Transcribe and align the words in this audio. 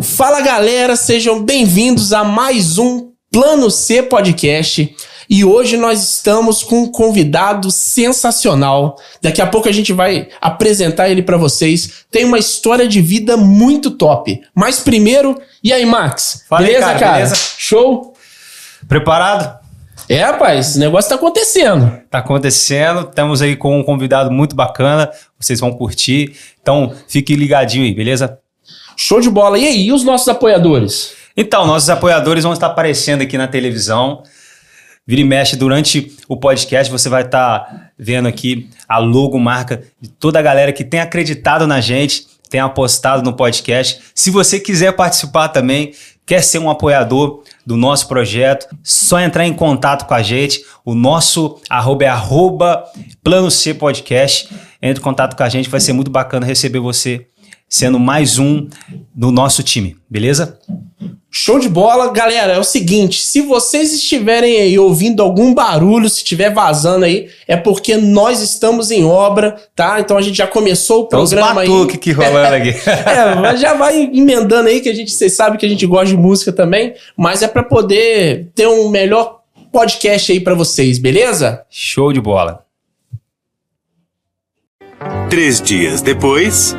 Fala 0.00 0.40
galera, 0.40 0.96
sejam 0.96 1.42
bem-vindos 1.42 2.14
a 2.14 2.24
mais 2.24 2.78
um 2.78 3.12
Plano 3.30 3.70
C 3.70 4.02
Podcast. 4.02 4.96
E 5.28 5.44
hoje 5.44 5.76
nós 5.76 6.02
estamos 6.02 6.62
com 6.62 6.84
um 6.84 6.90
convidado 6.90 7.70
sensacional. 7.70 8.96
Daqui 9.20 9.42
a 9.42 9.46
pouco 9.46 9.68
a 9.68 9.72
gente 9.72 9.92
vai 9.92 10.28
apresentar 10.40 11.10
ele 11.10 11.22
para 11.22 11.36
vocês. 11.36 12.06
Tem 12.10 12.24
uma 12.24 12.38
história 12.38 12.88
de 12.88 13.02
vida 13.02 13.36
muito 13.36 13.90
top. 13.90 14.40
Mas 14.54 14.80
primeiro, 14.80 15.40
e 15.62 15.72
aí, 15.72 15.84
Max? 15.84 16.44
Fala 16.48 16.62
beleza, 16.62 16.86
cara, 16.86 16.98
cara? 16.98 17.12
beleza? 17.14 17.34
Show? 17.58 18.14
Preparado? 18.88 19.58
É, 20.08 20.22
rapaz, 20.22 20.70
esse 20.70 20.78
negócio 20.78 21.08
tá 21.08 21.14
acontecendo. 21.16 22.00
Tá 22.10 22.18
acontecendo. 22.18 23.08
Estamos 23.08 23.42
aí 23.42 23.56
com 23.56 23.78
um 23.78 23.82
convidado 23.82 24.30
muito 24.30 24.54
bacana. 24.56 25.10
Vocês 25.38 25.60
vão 25.60 25.72
curtir. 25.72 26.34
Então, 26.60 26.94
fique 27.08 27.34
ligadinho 27.34 27.84
aí, 27.84 27.94
beleza? 27.94 28.38
Show 28.96 29.20
de 29.20 29.30
bola. 29.30 29.58
E 29.58 29.66
aí, 29.66 29.86
e 29.86 29.92
os 29.92 30.04
nossos 30.04 30.28
apoiadores? 30.28 31.12
Então, 31.36 31.66
nossos 31.66 31.90
apoiadores 31.90 32.44
vão 32.44 32.52
estar 32.52 32.66
aparecendo 32.66 33.22
aqui 33.22 33.36
na 33.36 33.48
televisão. 33.48 34.22
Vira 35.06 35.20
e 35.20 35.24
mexe 35.24 35.56
durante 35.56 36.16
o 36.28 36.36
podcast, 36.36 36.90
você 36.90 37.10
vai 37.10 37.22
estar 37.22 37.90
vendo 37.98 38.26
aqui 38.26 38.70
a 38.88 38.96
logo, 38.96 39.38
marca 39.38 39.82
de 40.00 40.08
toda 40.08 40.38
a 40.38 40.42
galera 40.42 40.72
que 40.72 40.82
tem 40.82 40.98
acreditado 40.98 41.66
na 41.66 41.78
gente, 41.78 42.26
tem 42.48 42.58
apostado 42.58 43.22
no 43.22 43.34
podcast. 43.34 44.00
Se 44.14 44.30
você 44.30 44.58
quiser 44.58 44.92
participar 44.92 45.48
também, 45.48 45.92
quer 46.24 46.42
ser 46.42 46.58
um 46.58 46.70
apoiador 46.70 47.42
do 47.66 47.76
nosso 47.76 48.08
projeto, 48.08 48.66
só 48.82 49.20
entrar 49.20 49.46
em 49.46 49.52
contato 49.52 50.06
com 50.06 50.14
a 50.14 50.22
gente. 50.22 50.64
O 50.84 50.94
nosso 50.94 51.60
arroba 51.68 52.04
é 52.04 52.08
arroba 52.08 52.84
Plano 53.22 53.50
C 53.50 53.74
Podcast. 53.74 54.48
Entre 54.80 55.00
em 55.00 55.04
contato 55.04 55.36
com 55.36 55.42
a 55.42 55.48
gente, 55.50 55.68
vai 55.68 55.80
ser 55.80 55.92
muito 55.92 56.10
bacana 56.10 56.46
receber 56.46 56.78
você 56.78 57.26
sendo 57.74 57.98
mais 57.98 58.38
um 58.38 58.68
do 59.12 59.32
nosso 59.32 59.60
time, 59.60 59.96
beleza? 60.08 60.60
Show 61.28 61.58
de 61.58 61.68
bola. 61.68 62.12
Galera, 62.12 62.52
é 62.52 62.58
o 62.58 62.62
seguinte, 62.62 63.20
se 63.20 63.40
vocês 63.40 63.92
estiverem 63.92 64.60
aí 64.60 64.78
ouvindo 64.78 65.20
algum 65.20 65.52
barulho, 65.52 66.08
se 66.08 66.18
estiver 66.18 66.54
vazando 66.54 67.04
aí, 67.04 67.28
é 67.48 67.56
porque 67.56 67.96
nós 67.96 68.40
estamos 68.40 68.92
em 68.92 69.04
obra, 69.04 69.56
tá? 69.74 69.98
Então 69.98 70.16
a 70.16 70.22
gente 70.22 70.36
já 70.36 70.46
começou 70.46 71.02
o 71.02 71.06
Então, 71.06 71.20
os 71.20 71.30
programa 71.30 71.62
aí. 71.62 71.68
batuque 71.68 71.98
que 71.98 72.12
rolando 72.12 72.54
aqui. 72.54 72.74
É, 72.86 73.34
mas 73.34 73.60
já 73.60 73.74
vai 73.74 74.04
emendando 74.04 74.68
aí 74.68 74.80
que 74.80 74.88
a 74.88 74.94
gente, 74.94 75.10
vocês 75.10 75.32
sabem 75.32 75.58
que 75.58 75.66
a 75.66 75.68
gente 75.68 75.84
gosta 75.84 76.06
de 76.06 76.16
música 76.16 76.52
também, 76.52 76.94
mas 77.16 77.42
é 77.42 77.48
pra 77.48 77.64
poder 77.64 78.52
ter 78.54 78.68
um 78.68 78.88
melhor 78.88 79.40
podcast 79.72 80.30
aí 80.30 80.38
pra 80.38 80.54
vocês, 80.54 81.00
beleza? 81.00 81.64
Show 81.68 82.12
de 82.12 82.20
bola. 82.20 82.64
Três 85.28 85.60
dias 85.60 86.00
depois. 86.00 86.76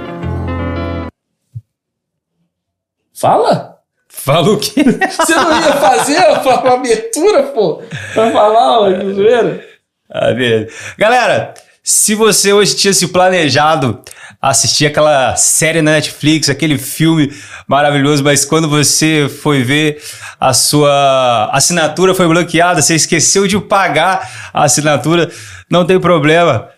Fala. 3.15 3.75
Fala 4.09 4.49
o 4.51 4.57
quê? 4.57 4.83
Você 5.09 5.35
não 5.35 5.61
ia 5.61 5.73
fazer 5.73 6.17
uma 6.17 6.73
abertura, 6.73 7.43
pô? 7.43 7.81
Pra 8.13 8.31
falar, 8.31 8.79
ó, 8.79 8.91
de 8.91 9.13
zoeira? 9.13 9.65
Ah, 10.09 10.33
beleza. 10.33 10.67
Galera, 10.97 11.53
se 11.83 12.15
você 12.15 12.53
hoje 12.53 12.75
tinha 12.75 12.93
se 12.93 13.07
planejado 13.07 14.01
assistir 14.41 14.85
aquela 14.85 15.35
série 15.35 15.81
na 15.81 15.91
Netflix, 15.91 16.49
aquele 16.49 16.77
filme 16.77 17.33
maravilhoso, 17.67 18.23
mas 18.23 18.45
quando 18.45 18.69
você 18.69 19.29
foi 19.41 19.63
ver 19.63 20.01
a 20.39 20.53
sua 20.53 21.49
assinatura 21.51 22.13
foi 22.13 22.27
bloqueada, 22.27 22.81
você 22.81 22.95
esqueceu 22.95 23.47
de 23.47 23.59
pagar 23.59 24.51
a 24.53 24.63
assinatura, 24.63 25.31
não 25.69 25.85
tem 25.85 25.99
problema. 25.99 26.69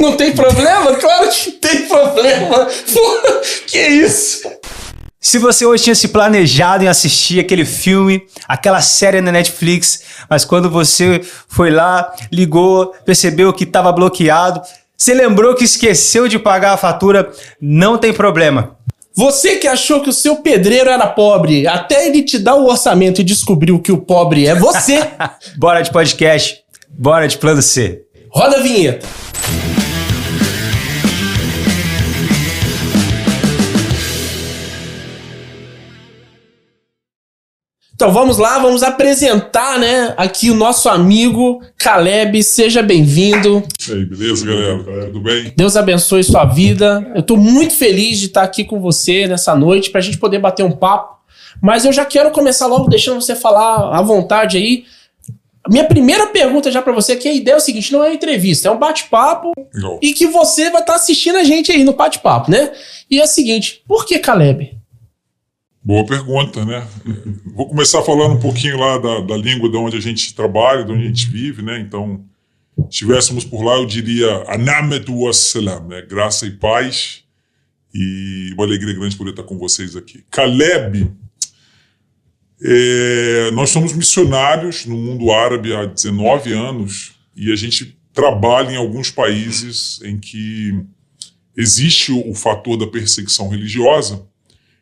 Não 0.00 0.16
tem 0.16 0.32
problema? 0.32 0.94
Claro 0.94 1.28
que 1.30 1.52
tem 1.52 1.86
problema. 1.86 2.68
Que 3.66 3.78
isso? 3.78 4.42
Se 5.20 5.38
você 5.38 5.64
hoje 5.64 5.84
tinha 5.84 5.94
se 5.94 6.08
planejado 6.08 6.84
em 6.84 6.88
assistir 6.88 7.38
aquele 7.38 7.64
filme, 7.64 8.26
aquela 8.48 8.80
série 8.80 9.20
na 9.20 9.30
Netflix, 9.30 10.02
mas 10.28 10.44
quando 10.44 10.68
você 10.68 11.20
foi 11.48 11.70
lá, 11.70 12.12
ligou, 12.32 12.92
percebeu 13.04 13.52
que 13.52 13.62
estava 13.62 13.92
bloqueado, 13.92 14.60
você 14.96 15.14
lembrou 15.14 15.54
que 15.54 15.64
esqueceu 15.64 16.26
de 16.26 16.38
pagar 16.38 16.72
a 16.72 16.76
fatura, 16.76 17.30
não 17.60 17.96
tem 17.96 18.12
problema. 18.12 18.76
Você 19.14 19.56
que 19.56 19.68
achou 19.68 20.00
que 20.00 20.10
o 20.10 20.12
seu 20.12 20.36
pedreiro 20.36 20.90
era 20.90 21.06
pobre, 21.06 21.66
até 21.66 22.08
ele 22.08 22.22
te 22.22 22.38
dar 22.38 22.56
o 22.56 22.66
orçamento 22.66 23.20
e 23.20 23.24
descobriu 23.24 23.78
que 23.78 23.92
o 23.92 23.98
pobre 23.98 24.46
é 24.46 24.54
você, 24.54 25.08
Bora 25.56 25.82
de 25.82 25.92
podcast, 25.92 26.60
bora 26.88 27.28
de 27.28 27.38
plano 27.38 27.62
C. 27.62 28.02
roda 28.32 28.56
a 28.56 28.60
vinheta. 28.60 29.06
Então 37.94 38.10
vamos 38.10 38.36
lá, 38.36 38.58
vamos 38.58 38.82
apresentar, 38.82 39.78
né, 39.78 40.12
aqui 40.16 40.50
o 40.50 40.56
nosso 40.56 40.88
amigo 40.88 41.62
Caleb, 41.78 42.42
seja 42.42 42.82
bem-vindo. 42.82 43.62
E 43.88 43.92
aí, 43.92 44.04
beleza, 44.04 44.44
galera? 44.44 45.06
Tudo 45.06 45.20
bem? 45.20 45.52
Deus 45.56 45.76
abençoe 45.76 46.24
sua 46.24 46.44
vida. 46.44 47.12
Eu 47.14 47.22
tô 47.22 47.36
muito 47.36 47.76
feliz 47.76 48.18
de 48.18 48.26
estar 48.26 48.42
aqui 48.42 48.64
com 48.64 48.80
você 48.80 49.28
nessa 49.28 49.54
noite 49.54 49.90
pra 49.90 50.00
gente 50.00 50.18
poder 50.18 50.40
bater 50.40 50.64
um 50.64 50.72
papo. 50.72 51.16
Mas 51.62 51.84
eu 51.84 51.92
já 51.92 52.04
quero 52.04 52.32
começar 52.32 52.66
logo 52.66 52.88
deixando 52.88 53.20
você 53.20 53.36
falar 53.36 53.96
à 53.96 54.02
vontade 54.02 54.56
aí. 54.56 54.84
Minha 55.68 55.84
primeira 55.84 56.26
pergunta 56.26 56.70
já 56.72 56.82
pra 56.82 56.92
você, 56.92 57.14
que 57.16 57.28
a 57.28 57.32
ideia 57.32 57.54
é 57.54 57.58
o 57.58 57.60
seguinte, 57.60 57.92
não 57.92 58.02
é 58.02 58.08
uma 58.08 58.14
entrevista, 58.14 58.68
é 58.68 58.70
um 58.70 58.78
bate-papo 58.78 59.52
e 60.00 60.12
que 60.12 60.26
você 60.26 60.70
vai 60.70 60.80
estar 60.80 60.96
assistindo 60.96 61.36
a 61.36 61.44
gente 61.44 61.70
aí 61.70 61.84
no 61.84 61.92
bate-papo, 61.92 62.50
né? 62.50 62.72
E 63.08 63.20
é 63.20 63.24
o 63.24 63.28
seguinte, 63.28 63.82
por 63.86 64.04
que 64.04 64.18
Caleb? 64.18 64.76
Boa 65.84 66.04
pergunta, 66.06 66.64
né? 66.64 66.86
Vou 67.54 67.68
começar 67.68 68.02
falando 68.02 68.34
um 68.34 68.40
pouquinho 68.40 68.78
lá 68.78 68.98
da, 68.98 69.20
da 69.20 69.36
língua 69.36 69.68
de 69.68 69.76
onde 69.76 69.96
a 69.96 70.00
gente 70.00 70.34
trabalha, 70.34 70.84
de 70.84 70.92
onde 70.92 71.04
a 71.04 71.06
gente 71.06 71.28
vive, 71.28 71.62
né? 71.62 71.78
Então, 71.80 72.24
se 72.76 72.82
estivéssemos 72.90 73.44
por 73.44 73.62
lá, 73.62 73.74
eu 73.74 73.86
diria 73.86 74.44
Anamet 74.48 75.10
wassalam, 75.10 75.88
né? 75.88 76.02
Graça 76.02 76.46
e 76.46 76.52
paz. 76.52 77.22
E 77.94 78.52
uma 78.54 78.64
alegria 78.64 78.94
grande 78.94 79.16
poder 79.16 79.30
estar 79.30 79.42
com 79.42 79.58
vocês 79.58 79.94
aqui. 79.96 80.24
Caleb, 80.30 81.10
é, 82.64 83.50
nós 83.52 83.70
somos 83.70 83.92
missionários 83.92 84.86
no 84.86 84.96
mundo 84.96 85.32
árabe 85.32 85.74
há 85.74 85.84
19 85.84 86.52
anos 86.52 87.12
e 87.34 87.52
a 87.52 87.56
gente 87.56 87.98
trabalha 88.12 88.70
em 88.70 88.76
alguns 88.76 89.10
países 89.10 90.00
em 90.04 90.18
que 90.18 90.80
existe 91.56 92.12
o, 92.12 92.30
o 92.30 92.34
fator 92.34 92.76
da 92.76 92.86
perseguição 92.86 93.48
religiosa. 93.48 94.24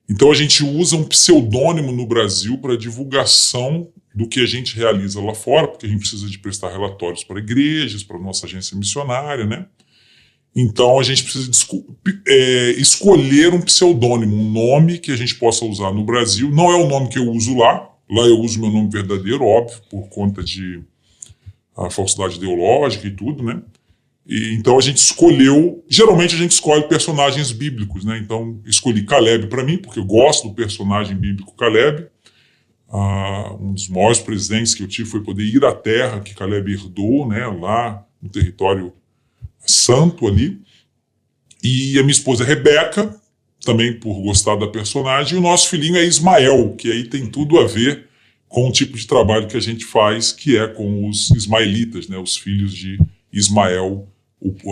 Então 0.08 0.30
a 0.30 0.34
gente 0.34 0.62
usa 0.62 0.96
um 0.96 1.04
pseudônimo 1.04 1.90
no 1.92 2.06
Brasil 2.06 2.58
para 2.58 2.76
divulgação 2.76 3.88
do 4.14 4.26
que 4.26 4.40
a 4.40 4.46
gente 4.46 4.76
realiza 4.76 5.22
lá 5.22 5.34
fora, 5.34 5.68
porque 5.68 5.86
a 5.86 5.88
gente 5.88 6.00
precisa 6.00 6.28
de 6.28 6.38
prestar 6.38 6.70
relatórios 6.70 7.24
para 7.24 7.38
igrejas, 7.38 8.02
para 8.02 8.18
nossa 8.18 8.44
agência 8.44 8.76
missionária, 8.76 9.46
né? 9.46 9.66
Então 10.54 10.98
a 10.98 11.02
gente 11.02 11.22
precisa 11.22 11.50
é, 12.26 12.70
escolher 12.72 13.54
um 13.54 13.60
pseudônimo, 13.60 14.34
um 14.34 14.50
nome 14.50 14.98
que 14.98 15.12
a 15.12 15.16
gente 15.16 15.36
possa 15.36 15.64
usar 15.64 15.92
no 15.92 16.04
Brasil. 16.04 16.50
Não 16.50 16.70
é 16.70 16.76
o 16.76 16.88
nome 16.88 17.08
que 17.08 17.18
eu 17.18 17.30
uso 17.30 17.56
lá. 17.56 17.88
Lá 18.10 18.24
eu 18.24 18.40
uso 18.40 18.60
meu 18.60 18.70
nome 18.70 18.90
verdadeiro, 18.90 19.44
óbvio, 19.44 19.80
por 19.88 20.08
conta 20.08 20.42
de 20.42 20.82
a 21.76 21.88
falsidade 21.88 22.36
ideológica 22.36 23.06
e 23.06 23.10
tudo, 23.12 23.42
né? 23.42 23.62
E, 24.26 24.54
então 24.54 24.76
a 24.76 24.80
gente 24.80 24.96
escolheu. 24.96 25.84
Geralmente 25.88 26.34
a 26.34 26.38
gente 26.38 26.50
escolhe 26.50 26.82
personagens 26.88 27.52
bíblicos, 27.52 28.04
né? 28.04 28.18
Então 28.18 28.60
escolhi 28.66 29.04
Caleb 29.04 29.46
para 29.46 29.62
mim, 29.62 29.78
porque 29.78 30.00
eu 30.00 30.04
gosto 30.04 30.48
do 30.48 30.54
personagem 30.54 31.16
bíblico 31.16 31.54
Caleb. 31.56 32.08
Ah, 32.92 33.54
um 33.60 33.72
dos 33.72 33.88
maiores 33.88 34.18
presentes 34.18 34.74
que 34.74 34.82
eu 34.82 34.88
tive 34.88 35.08
foi 35.08 35.22
poder 35.22 35.44
ir 35.44 35.64
à 35.64 35.72
terra 35.72 36.18
que 36.18 36.34
Caleb 36.34 36.72
herdou, 36.72 37.28
né? 37.28 37.46
Lá 37.46 38.04
no 38.20 38.28
território 38.28 38.92
santo 39.66 40.26
ali. 40.26 40.60
E 41.62 41.98
a 41.98 42.02
minha 42.02 42.12
esposa 42.12 42.44
é 42.44 42.46
Rebeca, 42.46 43.14
também 43.64 43.98
por 43.98 44.20
gostar 44.22 44.56
da 44.56 44.66
personagem. 44.66 45.34
E 45.34 45.38
o 45.38 45.42
nosso 45.42 45.68
filhinho 45.68 45.96
é 45.96 46.04
Ismael, 46.04 46.74
que 46.76 46.90
aí 46.90 47.04
tem 47.04 47.26
tudo 47.26 47.58
a 47.58 47.66
ver 47.66 48.08
com 48.48 48.68
o 48.68 48.72
tipo 48.72 48.96
de 48.96 49.06
trabalho 49.06 49.46
que 49.46 49.56
a 49.56 49.60
gente 49.60 49.84
faz, 49.84 50.32
que 50.32 50.56
é 50.56 50.66
com 50.66 51.08
os 51.08 51.30
ismaelitas, 51.30 52.08
né? 52.08 52.18
Os 52.18 52.36
filhos 52.36 52.74
de 52.74 52.98
Ismael, 53.32 54.08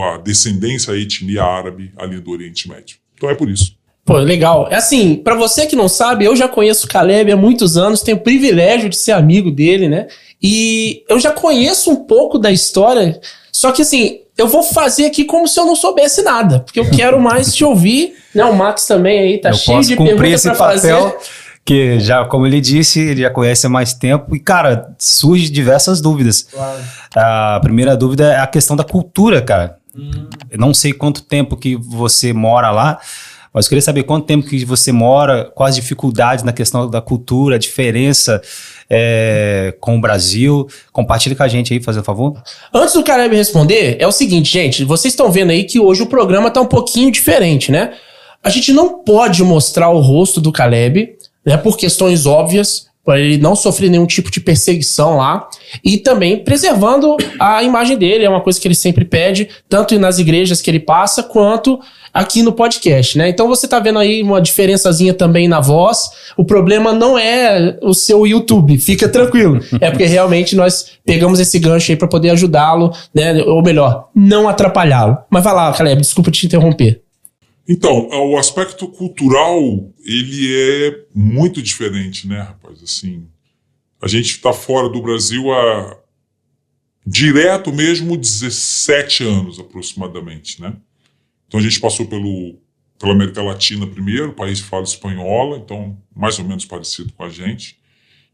a 0.03 0.19
descendência, 0.19 0.93
a 0.93 0.99
etnia 0.99 1.45
árabe 1.45 1.93
ali 1.97 2.19
do 2.19 2.31
Oriente 2.31 2.69
Médio. 2.69 2.97
Então 3.15 3.31
é 3.31 3.35
por 3.35 3.49
isso. 3.49 3.77
Pô, 4.05 4.17
legal. 4.17 4.69
É 4.71 4.77
assim, 4.77 5.17
pra 5.17 5.35
você 5.35 5.67
que 5.67 5.77
não 5.77 5.87
sabe, 5.87 6.25
eu 6.25 6.35
já 6.35 6.49
conheço 6.49 6.87
o 6.87 6.89
Caleb 6.89 7.31
há 7.31 7.37
muitos 7.37 7.77
anos, 7.77 8.01
tenho 8.01 8.17
o 8.17 8.23
privilégio 8.23 8.89
de 8.89 8.97
ser 8.97 9.13
amigo 9.13 9.51
dele, 9.51 9.87
né? 9.87 10.09
E 10.43 11.05
eu 11.09 11.21
já 11.21 11.31
conheço 11.31 11.91
um 11.91 12.05
pouco 12.05 12.39
da 12.39 12.51
história, 12.51 13.21
só 13.53 13.71
que 13.71 13.83
assim, 13.83 14.21
eu 14.39 14.47
vou 14.47 14.63
fazer 14.63 15.07
aqui 15.07 15.25
como 15.25 15.49
se 15.49 15.59
eu 15.59 15.67
não 15.67 15.75
soubesse 15.75 16.23
nada, 16.23 16.61
porque 16.61 16.79
eu 16.79 16.89
quero 16.89 17.21
mais 17.21 17.53
te 17.53 17.65
ouvir, 17.65 18.15
né? 18.33 18.45
O 18.45 18.55
Max 18.55 18.87
também 18.87 19.19
aí 19.19 19.39
tá 19.39 19.49
eu 19.49 19.55
cheio 19.55 19.83
de 19.83 19.97
perguntas 19.97 20.45
papel, 20.45 20.57
fazer. 20.57 21.17
que 21.65 21.99
já, 21.99 22.25
como 22.25 22.47
ele 22.47 22.61
disse, 22.61 23.01
ele 23.01 23.23
já 23.23 23.31
conhece 23.31 23.67
há 23.67 23.69
mais 23.69 23.93
tempo. 23.93 24.37
E, 24.37 24.39
cara, 24.39 24.95
surge 24.97 25.51
diversas 25.51 26.01
dúvidas. 26.01 26.47
A 27.17 27.59
primeira 27.61 27.97
dúvida 27.97 28.33
é 28.33 28.39
a 28.39 28.47
questão 28.47 28.77
da 28.77 28.85
cultura, 28.85 29.43
cara. 29.43 29.77
Hum. 29.93 30.29
Eu 30.49 30.59
não 30.59 30.73
sei 30.73 30.93
quanto 30.93 31.23
tempo 31.23 31.57
que 31.57 31.75
você 31.75 32.33
mora 32.33 32.71
lá, 32.71 33.01
Mas 33.53 33.65
eu 33.65 33.71
queria 33.71 33.83
saber 33.83 34.05
quanto 34.05 34.27
tempo 34.27 34.47
que 34.47 34.65
você 34.65 34.93
mora, 34.93 35.51
quais 35.53 35.75
dificuldades 35.75 36.45
na 36.45 36.53
questão 36.53 36.89
da 36.89 37.01
cultura, 37.01 37.57
a 37.57 37.59
diferença 37.59 38.41
é, 38.91 39.75
com 39.81 39.97
o 39.97 40.01
Brasil. 40.01 40.67
Compartilhe 40.93 41.35
com 41.35 41.43
a 41.43 41.49
gente 41.49 41.73
aí, 41.73 41.83
fazendo 41.83 42.05
favor. 42.05 42.43
Antes 42.73 42.95
do 42.95 43.05
Caleb 43.05 43.37
responder, 43.37 43.97
é 44.01 44.07
o 44.07 44.13
seguinte, 44.13 44.51
gente. 44.51 44.85
Vocês 44.85 45.13
estão 45.13 45.31
vendo 45.31 45.51
aí 45.51 45.65
que 45.65 45.79
hoje 45.79 46.03
o 46.03 46.07
programa 46.07 46.51
tá 46.51 46.61
um 46.61 46.67
pouquinho 46.67 47.11
diferente, 47.11 47.71
né? 47.71 47.93
A 48.43 48.51
gente 48.51 48.73
não 48.73 49.03
pode 49.03 49.43
mostrar 49.43 49.91
o 49.91 50.01
rosto 50.01 50.41
do 50.41 50.53
Caleb, 50.53 51.17
né? 51.45 51.57
Por 51.57 51.77
questões 51.77 52.27
óbvias 52.27 52.88
para 53.09 53.19
ele 53.19 53.39
não 53.39 53.57
sofrer 53.57 53.89
nenhum 53.89 54.05
tipo 54.05 54.31
de 54.31 54.39
perseguição 54.39 55.17
lá 55.17 55.49
e 55.83 55.97
também 55.97 56.45
preservando 56.45 57.17
a 57.41 57.63
imagem 57.63 57.97
dele, 57.97 58.27
é 58.27 58.29
uma 58.29 58.43
coisa 58.43 58.61
que 58.61 58.69
ele 58.69 58.75
sempre 58.75 59.03
pede, 59.03 59.49
tanto 59.67 59.99
nas 59.99 60.19
igrejas 60.19 60.61
que 60.61 60.71
ele 60.71 60.79
passa 60.79 61.23
quanto 61.23 61.81
aqui 62.13 62.43
no 62.43 62.53
podcast, 62.53 63.17
né? 63.17 63.31
Então 63.31 63.49
você 63.49 63.67
tá 63.67 63.81
vendo 63.81 63.99
aí 63.99 64.23
uma 64.23 64.43
diferençazinha 64.43 65.15
também 65.15 65.49
na 65.49 65.59
voz. 65.59 66.11
O 66.37 66.45
problema 66.45 66.93
não 66.93 67.19
é 67.19 67.79
o 67.81 67.95
seu 67.95 68.27
YouTube, 68.27 68.77
fica 68.77 69.09
tranquilo. 69.09 69.59
É 69.81 69.91
porque 69.91 70.05
realmente 70.05 70.55
nós 70.55 70.91
pegamos 71.07 71.41
esse 71.41 71.59
gancho 71.59 71.93
aí 71.93 71.97
para 71.97 72.09
poder 72.09 72.29
ajudá-lo, 72.31 72.93
né? 73.15 73.43
Ou 73.45 73.63
melhor, 73.63 74.09
não 74.15 74.47
atrapalhá-lo. 74.47 75.17
Mas 75.31 75.43
vai 75.43 75.55
lá, 75.55 75.73
Caleb, 75.73 76.03
desculpa 76.03 76.31
te 76.31 76.45
interromper. 76.45 77.01
Então, 77.69 78.09
o 78.09 78.39
aspecto 78.39 78.89
cultural, 78.89 79.93
ele 80.03 80.57
é 80.57 81.05
muito 81.15 81.61
diferente, 81.61 82.27
né, 82.27 82.41
rapaz? 82.41 82.83
Assim, 82.83 83.29
a 84.01 84.09
gente 84.09 84.31
está 84.31 84.55
fora 84.55 84.89
do 84.89 85.03
Brasil 85.03 85.53
há 85.53 85.99
direto 87.07 87.71
mesmo 87.71 88.17
17 88.17 89.23
anos 89.23 89.61
aproximadamente, 89.61 90.63
né? 90.63 90.77
Então 91.47 91.61
a 91.61 91.63
gente 91.63 91.81
passou 91.81 92.07
pelo, 92.07 92.59
pela 92.99 93.13
América 93.13 93.43
Latina 93.43 93.87
primeiro, 93.87 94.35
país 94.35 94.61
que 94.61 94.67
fala 94.67 94.85
espanhola, 94.85 95.59
então 95.59 95.97
mais 96.15 96.39
ou 96.39 96.45
menos 96.47 96.65
parecido 96.65 97.13
com 97.13 97.25
a 97.25 97.31
gente. 97.31 97.79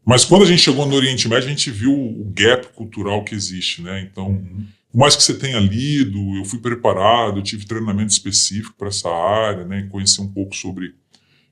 Mas 0.05 0.23
quando 0.23 0.43
a 0.43 0.45
gente 0.45 0.61
chegou 0.61 0.85
no 0.85 0.95
Oriente 0.95 1.27
Médio, 1.27 1.47
a 1.47 1.49
gente 1.49 1.71
viu 1.71 1.93
o 1.93 2.31
gap 2.33 2.67
cultural 2.73 3.23
que 3.23 3.33
existe, 3.33 3.81
né? 3.81 4.01
Então, 4.01 4.27
uhum 4.27 4.65
por 4.95 4.99
mais 4.99 5.13
que 5.13 5.23
você 5.23 5.33
tenha 5.33 5.59
lido, 5.59 6.17
eu 6.37 6.45
fui 6.45 6.57
preparado, 6.59 7.39
eu 7.39 7.43
tive 7.43 7.65
treinamento 7.65 8.13
específico 8.13 8.73
para 8.77 8.87
essa 8.87 9.09
área, 9.09 9.65
né, 9.65 9.85
conheci 9.91 10.21
um 10.21 10.27
pouco 10.27 10.55
sobre, 10.55 10.95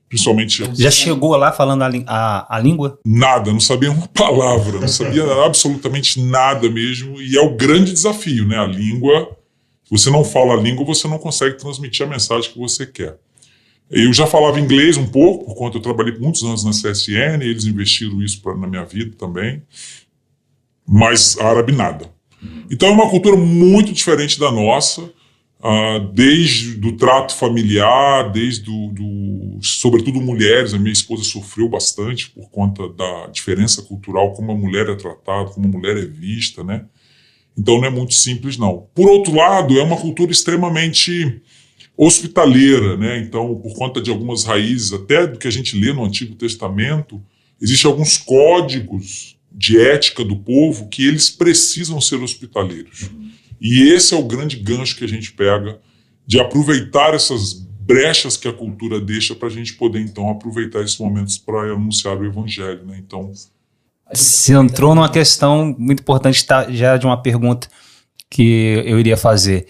principalmente... 0.08 0.64
Já 0.72 0.90
chegou 0.90 1.36
lá 1.36 1.52
falando 1.52 1.82
a, 1.82 1.90
a, 2.06 2.56
a 2.56 2.58
língua? 2.58 2.98
Nada, 3.04 3.52
não 3.52 3.60
sabia 3.60 3.90
uma 3.90 4.08
palavra, 4.08 4.80
não 4.80 4.88
sabia 4.88 5.24
absolutamente 5.44 6.22
nada 6.22 6.70
mesmo, 6.70 7.20
e 7.20 7.36
é 7.36 7.40
o 7.42 7.54
grande 7.54 7.92
desafio, 7.92 8.48
né, 8.48 8.56
a 8.56 8.64
língua, 8.64 9.36
se 9.84 9.90
você 9.90 10.08
não 10.08 10.24
fala 10.24 10.54
a 10.54 10.56
língua, 10.56 10.86
você 10.86 11.06
não 11.06 11.18
consegue 11.18 11.58
transmitir 11.58 12.06
a 12.06 12.08
mensagem 12.08 12.50
que 12.50 12.58
você 12.58 12.86
quer. 12.86 13.18
Eu 13.90 14.10
já 14.14 14.26
falava 14.26 14.58
inglês 14.58 14.96
um 14.96 15.06
pouco, 15.06 15.44
por 15.44 15.54
conta 15.54 15.76
eu 15.76 15.82
trabalhei 15.82 16.18
muitos 16.18 16.42
anos 16.44 16.64
na 16.64 16.70
CSN, 16.70 17.42
eles 17.42 17.66
investiram 17.66 18.22
isso 18.22 18.40
pra, 18.40 18.56
na 18.56 18.66
minha 18.66 18.86
vida 18.86 19.14
também, 19.18 19.62
mas 20.88 21.38
árabe 21.38 21.72
nada. 21.72 22.13
Então 22.70 22.88
é 22.88 22.92
uma 22.92 23.10
cultura 23.10 23.36
muito 23.36 23.92
diferente 23.92 24.38
da 24.38 24.50
nossa, 24.50 25.02
uh, 25.02 26.00
desde 26.12 26.74
do 26.74 26.92
trato 26.96 27.34
familiar, 27.34 28.30
desde 28.32 28.64
do, 28.64 28.88
do, 28.88 29.58
sobretudo 29.62 30.20
mulheres. 30.20 30.74
A 30.74 30.78
minha 30.78 30.92
esposa 30.92 31.24
sofreu 31.24 31.68
bastante 31.68 32.30
por 32.30 32.50
conta 32.50 32.88
da 32.88 33.26
diferença 33.28 33.82
cultural, 33.82 34.32
como 34.32 34.52
a 34.52 34.56
mulher 34.56 34.88
é 34.88 34.94
tratada, 34.94 35.50
como 35.50 35.66
a 35.66 35.70
mulher 35.70 35.96
é 35.96 36.06
vista, 36.06 36.62
né? 36.62 36.84
Então 37.56 37.78
não 37.78 37.86
é 37.86 37.90
muito 37.90 38.14
simples 38.14 38.56
não. 38.56 38.88
Por 38.94 39.08
outro 39.08 39.34
lado, 39.34 39.78
é 39.78 39.82
uma 39.82 39.96
cultura 39.96 40.32
extremamente 40.32 41.40
hospitaleira, 41.96 42.96
né? 42.96 43.20
Então, 43.20 43.54
por 43.54 43.74
conta 43.74 44.00
de 44.00 44.10
algumas 44.10 44.44
raízes, 44.44 44.92
até 44.92 45.26
do 45.26 45.38
que 45.38 45.46
a 45.46 45.50
gente 45.50 45.78
lê 45.78 45.92
no 45.92 46.04
Antigo 46.04 46.34
Testamento, 46.34 47.22
existem 47.60 47.88
alguns 47.90 48.16
códigos 48.16 49.33
de 49.54 49.80
ética 49.80 50.24
do 50.24 50.36
povo 50.36 50.88
que 50.88 51.06
eles 51.06 51.30
precisam 51.30 52.00
ser 52.00 52.16
hospitaleiros. 52.16 53.08
E 53.60 53.82
esse 53.92 54.12
é 54.12 54.16
o 54.16 54.24
grande 54.24 54.56
gancho 54.56 54.96
que 54.96 55.04
a 55.04 55.08
gente 55.08 55.32
pega 55.32 55.78
de 56.26 56.40
aproveitar 56.40 57.14
essas 57.14 57.54
brechas 57.54 58.36
que 58.36 58.48
a 58.48 58.52
cultura 58.52 59.00
deixa 59.00 59.34
para 59.34 59.48
a 59.48 59.50
gente 59.50 59.74
poder 59.74 60.00
então 60.00 60.28
aproveitar 60.28 60.80
esses 60.80 60.98
momentos 60.98 61.38
para 61.38 61.72
anunciar 61.72 62.18
o 62.18 62.24
evangelho, 62.24 62.84
né? 62.84 62.96
Então 62.98 63.30
se 64.12 64.52
entrou 64.52 64.94
numa 64.94 65.08
questão 65.08 65.74
muito 65.78 66.00
importante 66.00 66.44
tá, 66.44 66.70
já 66.70 66.96
de 66.96 67.06
uma 67.06 67.20
pergunta 67.20 67.68
que 68.28 68.82
eu 68.84 68.98
iria 68.98 69.16
fazer 69.16 69.66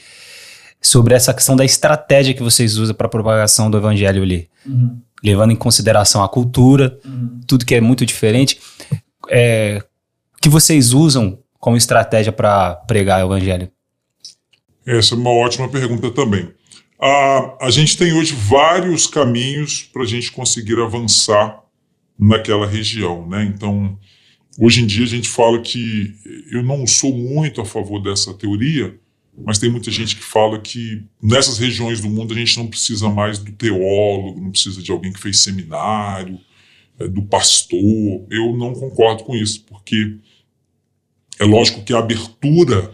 sobre 0.81 1.15
essa 1.15 1.33
questão 1.33 1.57
da 1.57 1.65
estratégia 1.65 2.35
que 2.35 2.43
vocês 2.43 2.77
usam 2.77 2.95
para 2.95 3.07
a 3.07 3.11
propagação 3.11 3.71
do 3.71 3.77
evangelho 3.77 4.23
ali, 4.23 4.49
uhum. 4.67 5.01
levando 5.23 5.53
em 5.53 5.57
consideração 5.57 6.23
a 6.23 6.29
cultura, 6.29 6.99
uhum. 7.05 7.41
tudo 7.47 7.65
que 7.65 7.75
é 7.75 7.81
muito 7.81 8.05
diferente 8.05 8.59
é, 9.29 9.83
que 10.41 10.49
vocês 10.49 10.93
usam 10.93 11.39
como 11.59 11.77
estratégia 11.77 12.31
para 12.31 12.75
pregar 12.75 13.25
o 13.25 13.29
evangelho? 13.35 13.71
Essa 14.87 15.15
é 15.15 15.19
uma 15.19 15.31
ótima 15.31 15.69
pergunta 15.69 16.11
também. 16.11 16.53
A, 17.01 17.67
a 17.67 17.71
gente 17.71 17.97
tem 17.97 18.13
hoje 18.13 18.35
vários 18.35 19.07
caminhos 19.07 19.83
para 19.83 20.03
a 20.03 20.07
gente 20.07 20.31
conseguir 20.31 20.79
avançar 20.79 21.63
naquela 22.19 22.67
região, 22.67 23.27
né? 23.27 23.45
Então, 23.45 23.99
hoje 24.59 24.83
em 24.83 24.87
dia 24.87 25.05
a 25.05 25.09
gente 25.09 25.29
fala 25.29 25.61
que 25.61 26.15
eu 26.51 26.63
não 26.63 26.87
sou 26.87 27.15
muito 27.15 27.61
a 27.61 27.65
favor 27.65 28.01
dessa 28.01 28.35
teoria, 28.35 28.99
mas 29.45 29.59
tem 29.59 29.71
muita 29.71 29.91
gente 29.91 30.15
que 30.15 30.23
fala 30.23 30.61
que 30.61 31.03
nessas 31.21 31.59
regiões 31.59 32.01
do 32.01 32.09
mundo 32.09 32.35
a 32.35 32.37
gente 32.37 32.57
não 32.59 32.67
precisa 32.67 33.09
mais 33.09 33.39
do 33.39 33.51
teólogo, 33.53 34.41
não 34.41 34.51
precisa 34.51 34.83
de 34.83 34.93
alguém 34.93 35.13
que 35.13 35.21
fez 35.21 35.41
seminário, 35.41 36.39
do 36.99 37.23
pastor. 37.23 38.27
Eu 38.31 38.57
não 38.57 38.73
concordo 38.73 39.25
com 39.25 39.35
isso, 39.35 39.65
porque 39.65 40.17
é 41.39 41.45
lógico 41.45 41.83
que 41.83 41.93
a 41.93 41.99
abertura 41.99 42.93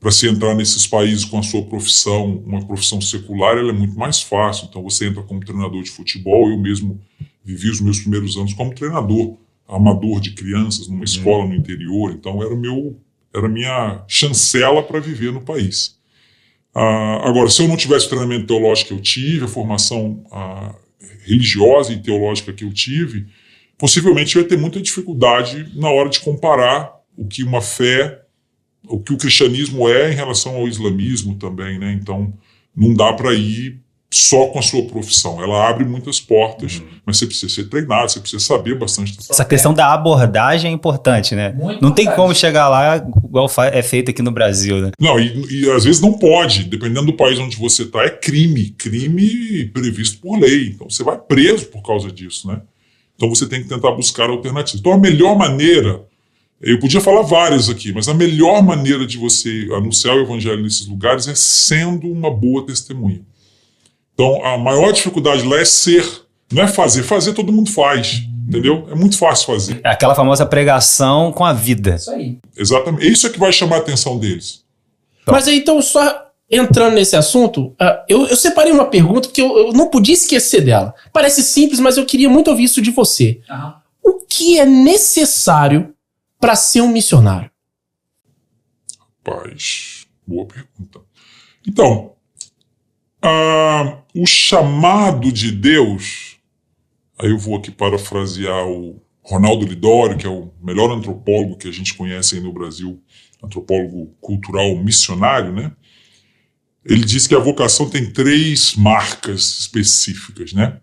para 0.00 0.10
se 0.10 0.26
entrar 0.26 0.54
nesses 0.54 0.84
países 0.84 1.24
com 1.24 1.38
a 1.38 1.42
sua 1.44 1.62
profissão, 1.62 2.42
uma 2.44 2.66
profissão 2.66 3.00
secular, 3.00 3.56
ela 3.56 3.70
é 3.70 3.72
muito 3.72 3.96
mais 3.96 4.20
fácil. 4.20 4.66
Então 4.68 4.82
você 4.82 5.06
entra 5.06 5.22
como 5.22 5.38
treinador 5.44 5.80
de 5.82 5.90
futebol, 5.90 6.50
eu 6.50 6.58
mesmo 6.58 7.00
vivi 7.44 7.70
os 7.70 7.80
meus 7.80 8.00
primeiros 8.00 8.36
anos 8.36 8.52
como 8.54 8.74
treinador 8.74 9.36
amador 9.68 10.20
de 10.20 10.32
crianças 10.32 10.86
numa 10.86 10.98
uhum. 10.98 11.04
escola 11.04 11.46
no 11.46 11.54
interior, 11.54 12.12
então 12.12 12.42
era 12.42 12.54
meu 12.54 12.98
era 13.34 13.48
minha 13.48 14.04
chancela 14.06 14.82
para 14.82 15.00
viver 15.00 15.32
no 15.32 15.40
país. 15.40 15.96
Ah, 16.74 17.22
agora, 17.26 17.48
se 17.48 17.62
eu 17.62 17.68
não 17.68 17.78
tivesse 17.78 18.06
o 18.06 18.08
treinamento 18.10 18.46
teológico 18.46 18.88
que 18.88 18.94
eu 18.94 19.00
tive, 19.00 19.44
a 19.44 19.48
formação 19.48 20.22
ah, 20.30 20.74
religiosa 21.24 21.92
e 21.94 22.02
teológica 22.02 22.52
que 22.52 22.64
eu 22.64 22.72
tive, 22.72 23.26
possivelmente 23.82 24.36
vai 24.36 24.44
ter 24.44 24.56
muita 24.56 24.80
dificuldade 24.80 25.68
na 25.74 25.90
hora 25.90 26.08
de 26.08 26.20
comparar 26.20 26.92
o 27.18 27.26
que 27.26 27.42
uma 27.42 27.60
fé, 27.60 28.20
o 28.86 29.00
que 29.00 29.12
o 29.12 29.16
cristianismo 29.16 29.88
é 29.88 30.12
em 30.12 30.14
relação 30.14 30.54
ao 30.54 30.68
islamismo 30.68 31.34
também, 31.34 31.80
né? 31.80 31.92
Então, 32.00 32.32
não 32.76 32.94
dá 32.94 33.12
para 33.12 33.34
ir 33.34 33.80
só 34.08 34.46
com 34.46 34.60
a 34.60 34.62
sua 34.62 34.84
profissão. 34.84 35.42
Ela 35.42 35.68
abre 35.68 35.84
muitas 35.84 36.20
portas, 36.20 36.76
uhum. 36.76 36.86
mas 37.04 37.16
você 37.16 37.26
precisa 37.26 37.52
ser 37.52 37.64
treinado, 37.64 38.12
você 38.12 38.20
precisa 38.20 38.44
saber 38.44 38.78
bastante. 38.78 39.18
Essa 39.18 39.44
questão 39.44 39.74
da 39.74 39.92
abordagem 39.92 40.70
é 40.70 40.72
importante, 40.72 41.34
né? 41.34 41.50
Muito 41.50 41.82
não 41.82 41.90
tem 41.90 42.06
como 42.14 42.32
chegar 42.32 42.68
lá 42.68 42.98
igual 42.98 43.50
é 43.72 43.82
feito 43.82 44.12
aqui 44.12 44.22
no 44.22 44.30
Brasil, 44.30 44.80
né? 44.80 44.92
Não, 44.96 45.18
e, 45.18 45.62
e 45.64 45.70
às 45.72 45.82
vezes 45.82 46.00
não 46.00 46.12
pode. 46.12 46.62
Dependendo 46.64 47.06
do 47.06 47.14
país 47.14 47.36
onde 47.40 47.56
você 47.56 47.82
está, 47.82 48.04
é 48.04 48.10
crime. 48.10 48.70
Crime 48.78 49.64
previsto 49.74 50.20
por 50.20 50.38
lei. 50.38 50.68
Então 50.68 50.88
você 50.88 51.02
vai 51.02 51.18
preso 51.18 51.66
por 51.66 51.82
causa 51.82 52.08
disso, 52.08 52.46
né? 52.46 52.60
Então 53.16 53.28
você 53.28 53.46
tem 53.46 53.62
que 53.62 53.68
tentar 53.68 53.90
buscar 53.92 54.30
alternativas. 54.30 54.80
Então 54.80 54.92
a 54.92 54.98
melhor 54.98 55.36
maneira, 55.36 56.02
eu 56.60 56.78
podia 56.78 57.00
falar 57.00 57.22
várias 57.22 57.68
aqui, 57.68 57.92
mas 57.92 58.08
a 58.08 58.14
melhor 58.14 58.62
maneira 58.62 59.06
de 59.06 59.18
você 59.18 59.68
anunciar 59.72 60.16
o 60.16 60.22
evangelho 60.22 60.62
nesses 60.62 60.86
lugares 60.86 61.28
é 61.28 61.34
sendo 61.34 62.10
uma 62.10 62.30
boa 62.30 62.66
testemunha. 62.66 63.20
Então 64.14 64.44
a 64.44 64.58
maior 64.58 64.92
dificuldade 64.92 65.46
lá 65.46 65.58
é 65.58 65.64
ser, 65.64 66.04
não 66.52 66.62
é 66.62 66.68
fazer. 66.68 67.02
Fazer 67.02 67.32
todo 67.32 67.52
mundo 67.52 67.70
faz. 67.70 68.22
Entendeu? 68.48 68.86
É 68.90 68.94
muito 68.94 69.16
fácil 69.16 69.46
fazer. 69.46 69.80
É 69.84 69.90
aquela 69.90 70.14
famosa 70.14 70.44
pregação 70.44 71.32
com 71.32 71.44
a 71.44 71.52
vida. 71.52 71.94
Isso 71.94 72.10
aí. 72.10 72.38
Exatamente. 72.56 73.10
Isso 73.10 73.26
é 73.26 73.30
que 73.30 73.38
vai 73.38 73.52
chamar 73.52 73.76
a 73.76 73.78
atenção 73.78 74.18
deles. 74.18 74.64
Então. 75.22 75.32
Mas 75.32 75.46
aí, 75.46 75.58
então, 75.58 75.80
só 75.80 76.31
entrando 76.52 76.94
nesse 76.94 77.16
assunto, 77.16 77.68
uh, 77.68 78.04
eu, 78.06 78.26
eu, 78.26 78.36
separei 78.36 78.70
uma 78.70 78.84
pergunta 78.84 79.30
que 79.30 79.40
eu, 79.40 79.56
eu, 79.56 79.72
não 79.72 79.88
podia 79.88 80.12
esquecer 80.12 80.62
dela. 80.62 80.94
Parece 81.10 81.42
simples, 81.42 81.80
mas 81.80 81.96
eu 81.96 82.04
queria 82.04 82.28
muito 82.28 82.50
ouvir 82.50 82.64
isso 82.64 82.82
de 82.82 82.90
você. 82.90 83.40
Uhum. 83.48 83.72
O 84.02 84.26
que 84.26 84.60
é 84.60 84.66
necessário 84.66 85.94
para 86.38 86.54
ser 86.54 86.82
um 86.82 86.92
missionário? 86.92 87.50
Rapaz, 89.24 90.06
boa 90.26 90.46
pergunta. 90.46 91.00
Então, 91.66 92.12
uh, 93.24 94.02
o 94.14 94.26
chamado 94.26 95.32
de 95.32 95.50
Deus, 95.50 96.36
aí 97.18 97.30
eu 97.30 97.38
vou 97.38 97.56
aqui 97.56 97.70
parafrasear 97.70 98.66
o 98.66 99.00
Ronaldo 99.22 99.64
Lidório, 99.64 100.18
que 100.18 100.26
é 100.26 100.30
o 100.30 100.52
melhor 100.62 100.90
antropólogo 100.90 101.56
que 101.56 101.68
a 101.68 101.72
gente 101.72 101.94
conhece 101.94 102.34
aí 102.34 102.42
no 102.42 102.52
Brasil, 102.52 103.00
antropólogo 103.42 104.14
cultural 104.20 104.76
missionário, 104.76 105.52
né? 105.52 105.72
Ele 106.84 107.04
diz 107.04 107.26
que 107.26 107.34
a 107.34 107.38
vocação 107.38 107.88
tem 107.88 108.12
três 108.12 108.74
marcas 108.74 109.58
específicas, 109.60 110.52
né? 110.52 110.80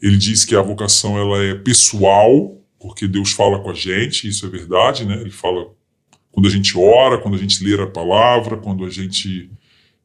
Ele 0.00 0.16
diz 0.16 0.44
que 0.44 0.54
a 0.54 0.60
vocação 0.60 1.18
ela 1.18 1.42
é 1.42 1.54
pessoal, 1.54 2.60
porque 2.78 3.08
Deus 3.08 3.32
fala 3.32 3.58
com 3.60 3.70
a 3.70 3.74
gente, 3.74 4.28
isso 4.28 4.44
é 4.44 4.48
verdade, 4.48 5.04
né? 5.04 5.18
Ele 5.20 5.30
fala 5.30 5.74
quando 6.30 6.46
a 6.46 6.50
gente 6.50 6.76
ora, 6.76 7.18
quando 7.18 7.34
a 7.34 7.38
gente 7.38 7.64
lê 7.64 7.82
a 7.82 7.86
palavra, 7.86 8.58
quando 8.58 8.84
a 8.84 8.90
gente 8.90 9.50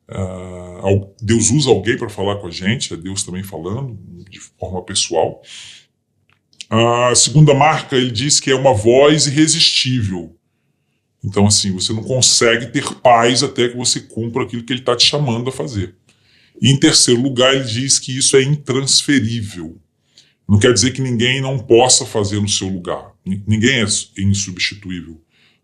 uh, 0.10 1.14
Deus 1.22 1.52
usa 1.52 1.70
alguém 1.70 1.98
para 1.98 2.10
falar 2.10 2.38
com 2.38 2.48
a 2.48 2.52
gente, 2.52 2.94
é 2.94 2.98
Deus 2.98 3.24
também 3.24 3.44
falando 3.44 4.00
de 4.30 4.40
forma 4.40 4.82
pessoal. 4.84 5.42
A 6.70 7.14
segunda 7.16 7.54
marca, 7.54 7.98
ele 7.98 8.12
diz 8.12 8.40
que 8.40 8.50
é 8.50 8.56
uma 8.56 8.74
voz 8.74 9.28
irresistível. 9.28 10.34
Então, 11.24 11.46
assim, 11.46 11.72
você 11.72 11.94
não 11.94 12.04
consegue 12.04 12.68
ter 12.68 12.84
paz 12.96 13.44
até 13.44 13.70
que 13.70 13.78
você 13.78 14.00
cumpra 14.00 14.44
aquilo 14.44 14.64
que 14.64 14.74
ele 14.74 14.80
está 14.80 14.96
te 14.96 15.06
chamando 15.06 15.50
a 15.50 15.52
fazer. 15.52 15.96
E 16.60 16.70
em 16.70 16.78
terceiro 16.78 17.22
lugar, 17.22 17.56
ele 17.56 17.64
diz 17.64 18.00
que 18.00 18.16
isso 18.18 18.36
é 18.36 18.44
intransferível. 18.44 19.78
Não 20.48 20.60
quer 20.60 20.74
dizer 20.74 20.92
que 20.92 21.02
ninguém 21.02 21.42
não 21.42 21.58
possa 21.58 22.06
fazer 22.06 22.40
no 22.42 22.50
seu 22.50 22.68
lugar. 22.68 23.14
Ninguém 23.26 23.82
é 23.82 23.86
insubstituível. 24.22 25.22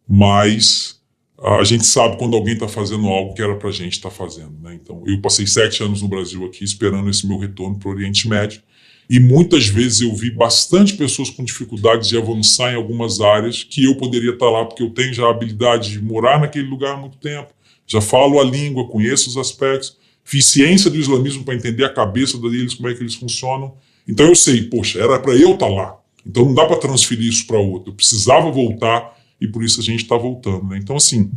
Mas 0.07 1.01
a 1.39 1.63
gente 1.63 1.85
sabe 1.85 2.17
quando 2.17 2.35
alguém 2.35 2.53
está 2.53 2.67
fazendo 2.67 3.07
algo 3.07 3.33
que 3.33 3.41
era 3.41 3.55
para 3.55 3.69
a 3.69 3.71
gente 3.71 3.93
estar 3.93 4.09
tá 4.09 4.15
fazendo. 4.15 4.57
Né? 4.61 4.75
Então, 4.81 5.03
eu 5.05 5.19
passei 5.21 5.45
sete 5.45 5.83
anos 5.83 6.01
no 6.01 6.07
Brasil 6.07 6.45
aqui 6.45 6.63
esperando 6.63 7.09
esse 7.09 7.27
meu 7.27 7.37
retorno 7.37 7.77
para 7.77 7.89
o 7.89 7.91
Oriente 7.91 8.27
Médio. 8.27 8.61
E 9.09 9.19
muitas 9.19 9.67
vezes 9.67 10.01
eu 10.01 10.13
vi 10.13 10.29
bastante 10.29 10.95
pessoas 10.95 11.29
com 11.29 11.43
dificuldades 11.43 12.09
de 12.09 12.17
avançar 12.17 12.73
em 12.73 12.75
algumas 12.75 13.21
áreas 13.21 13.63
que 13.63 13.85
eu 13.85 13.95
poderia 13.95 14.31
estar 14.31 14.49
lá, 14.49 14.65
porque 14.65 14.83
eu 14.83 14.89
tenho 14.89 15.13
já 15.13 15.25
a 15.25 15.31
habilidade 15.31 15.91
de 15.91 16.01
morar 16.01 16.39
naquele 16.39 16.67
lugar 16.67 16.95
há 16.95 16.97
muito 16.97 17.17
tempo, 17.17 17.53
já 17.85 18.01
falo 18.01 18.39
a 18.39 18.43
língua, 18.43 18.89
conheço 18.89 19.29
os 19.29 19.37
aspectos, 19.37 19.95
fiz 20.25 20.45
ciência 20.45 20.91
do 20.91 20.97
islamismo 20.97 21.45
para 21.45 21.55
entender 21.55 21.85
a 21.85 21.93
cabeça 21.93 22.37
deles, 22.37 22.73
como 22.73 22.89
é 22.89 22.93
que 22.93 23.01
eles 23.01 23.15
funcionam. 23.15 23.75
Então 24.05 24.27
eu 24.27 24.35
sei, 24.35 24.63
poxa, 24.63 24.99
era 24.99 25.17
para 25.19 25.33
eu 25.35 25.53
estar 25.53 25.69
lá. 25.69 25.97
Então 26.25 26.43
não 26.43 26.53
dá 26.53 26.65
para 26.65 26.75
transferir 26.75 27.29
isso 27.29 27.47
para 27.47 27.57
outro. 27.57 27.91
Eu 27.91 27.95
precisava 27.95 28.51
voltar 28.51 29.17
e 29.39 29.47
por 29.47 29.63
isso 29.63 29.79
a 29.79 29.83
gente 29.83 30.03
está 30.03 30.17
voltando. 30.17 30.65
Né? 30.65 30.79
Então, 30.81 30.97
assim, 30.97 31.31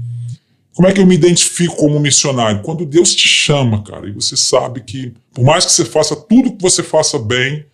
como 0.80 0.88
é 0.88 0.94
que 0.94 1.00
eu 1.02 1.06
me 1.06 1.14
identifico 1.14 1.76
como 1.76 2.00
missionário? 2.00 2.62
Quando 2.62 2.86
Deus 2.86 3.14
te 3.14 3.28
chama, 3.28 3.82
cara, 3.82 4.08
e 4.08 4.12
você 4.12 4.34
sabe 4.34 4.80
que, 4.80 5.12
por 5.34 5.44
mais 5.44 5.66
que 5.66 5.72
você 5.72 5.84
faça 5.84 6.16
tudo 6.16 6.56
que 6.56 6.62
você 6.62 6.82
faça 6.82 7.18
bem, 7.18 7.66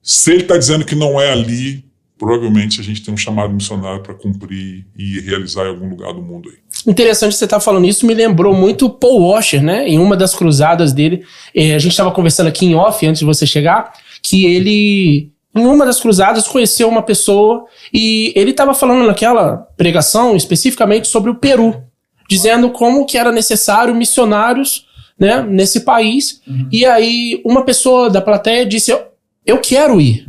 se 0.00 0.30
Ele 0.30 0.42
está 0.42 0.56
dizendo 0.56 0.84
que 0.84 0.94
não 0.94 1.20
é 1.20 1.32
ali, 1.32 1.84
provavelmente 2.16 2.80
a 2.80 2.84
gente 2.84 3.02
tem 3.02 3.12
um 3.12 3.16
chamado 3.16 3.52
missionário 3.52 4.00
para 4.00 4.14
cumprir 4.14 4.86
e 4.96 5.18
realizar 5.22 5.64
em 5.64 5.70
algum 5.70 5.88
lugar 5.88 6.14
do 6.14 6.22
mundo 6.22 6.48
aí. 6.48 6.54
Interessante 6.86 7.34
você 7.34 7.46
estar 7.46 7.56
tá 7.56 7.60
falando 7.60 7.84
isso, 7.84 8.06
me 8.06 8.14
lembrou 8.14 8.54
muito 8.54 8.88
Paul 8.88 9.30
Washer, 9.30 9.60
né? 9.60 9.84
Em 9.88 9.98
uma 9.98 10.16
das 10.16 10.32
cruzadas 10.32 10.92
dele, 10.92 11.24
eh, 11.52 11.74
a 11.74 11.80
gente 11.80 11.90
estava 11.90 12.12
conversando 12.12 12.46
aqui 12.46 12.64
em 12.64 12.76
off 12.76 13.04
antes 13.04 13.18
de 13.18 13.26
você 13.26 13.44
chegar, 13.44 13.92
que 14.22 14.46
ele 14.46 15.32
em 15.52 15.66
uma 15.66 15.84
das 15.84 15.98
cruzadas 15.98 16.46
conheceu 16.46 16.88
uma 16.88 17.02
pessoa 17.02 17.64
e 17.92 18.32
ele 18.36 18.52
estava 18.52 18.72
falando 18.72 19.04
naquela 19.04 19.56
pregação 19.76 20.36
especificamente 20.36 21.08
sobre 21.08 21.28
o 21.28 21.34
Peru 21.34 21.84
dizendo 22.28 22.70
como 22.70 23.06
que 23.06 23.18
era 23.18 23.32
necessário 23.32 23.94
missionários 23.94 24.86
né, 25.18 25.42
nesse 25.42 25.80
país. 25.80 26.40
Uhum. 26.46 26.68
E 26.70 26.84
aí 26.84 27.40
uma 27.44 27.64
pessoa 27.64 28.10
da 28.10 28.20
plateia 28.20 28.66
disse: 28.66 28.90
Eu, 28.90 29.04
eu 29.44 29.58
quero 29.58 30.00
ir. 30.00 30.26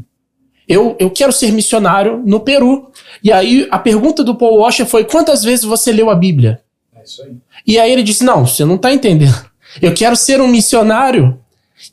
Eu, 0.67 0.95
eu 0.99 1.09
quero 1.09 1.31
ser 1.31 1.51
missionário 1.51 2.21
no 2.25 2.41
Peru. 2.41 2.91
E 3.23 3.31
aí 3.31 3.67
a 3.71 3.79
pergunta 3.79 4.23
do 4.23 4.35
Paul 4.35 4.59
Washer 4.59 4.85
foi: 4.85 5.05
quantas 5.05 5.43
vezes 5.43 5.65
você 5.65 5.91
leu 5.91 6.09
a 6.09 6.15
Bíblia? 6.15 6.61
É 6.95 7.03
isso 7.03 7.23
aí. 7.23 7.35
E 7.65 7.79
aí 7.79 7.91
ele 7.91 8.03
disse: 8.03 8.23
Não, 8.23 8.45
você 8.45 8.65
não 8.65 8.75
está 8.75 8.91
entendendo. 8.91 9.45
Eu 9.81 9.93
quero 9.93 10.15
ser 10.15 10.41
um 10.41 10.47
missionário. 10.47 11.39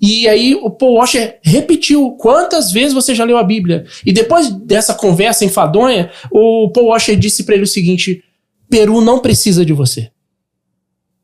E 0.00 0.26
aí 0.26 0.54
o 0.54 0.70
Paul 0.70 0.94
Washer 0.94 1.38
repetiu 1.42 2.12
quantas 2.12 2.72
vezes 2.72 2.94
você 2.94 3.14
já 3.14 3.24
leu 3.24 3.36
a 3.36 3.42
Bíblia. 3.42 3.84
E 4.04 4.12
depois 4.12 4.50
dessa 4.50 4.94
conversa 4.94 5.44
enfadonha, 5.44 6.10
o 6.30 6.70
Paul 6.70 6.86
Washer 6.86 7.16
disse 7.16 7.44
para 7.44 7.54
ele 7.54 7.64
o 7.64 7.68
seguinte: 7.68 8.24
Peru 8.74 9.00
não 9.00 9.20
precisa 9.20 9.64
de 9.64 9.72
você. 9.72 10.10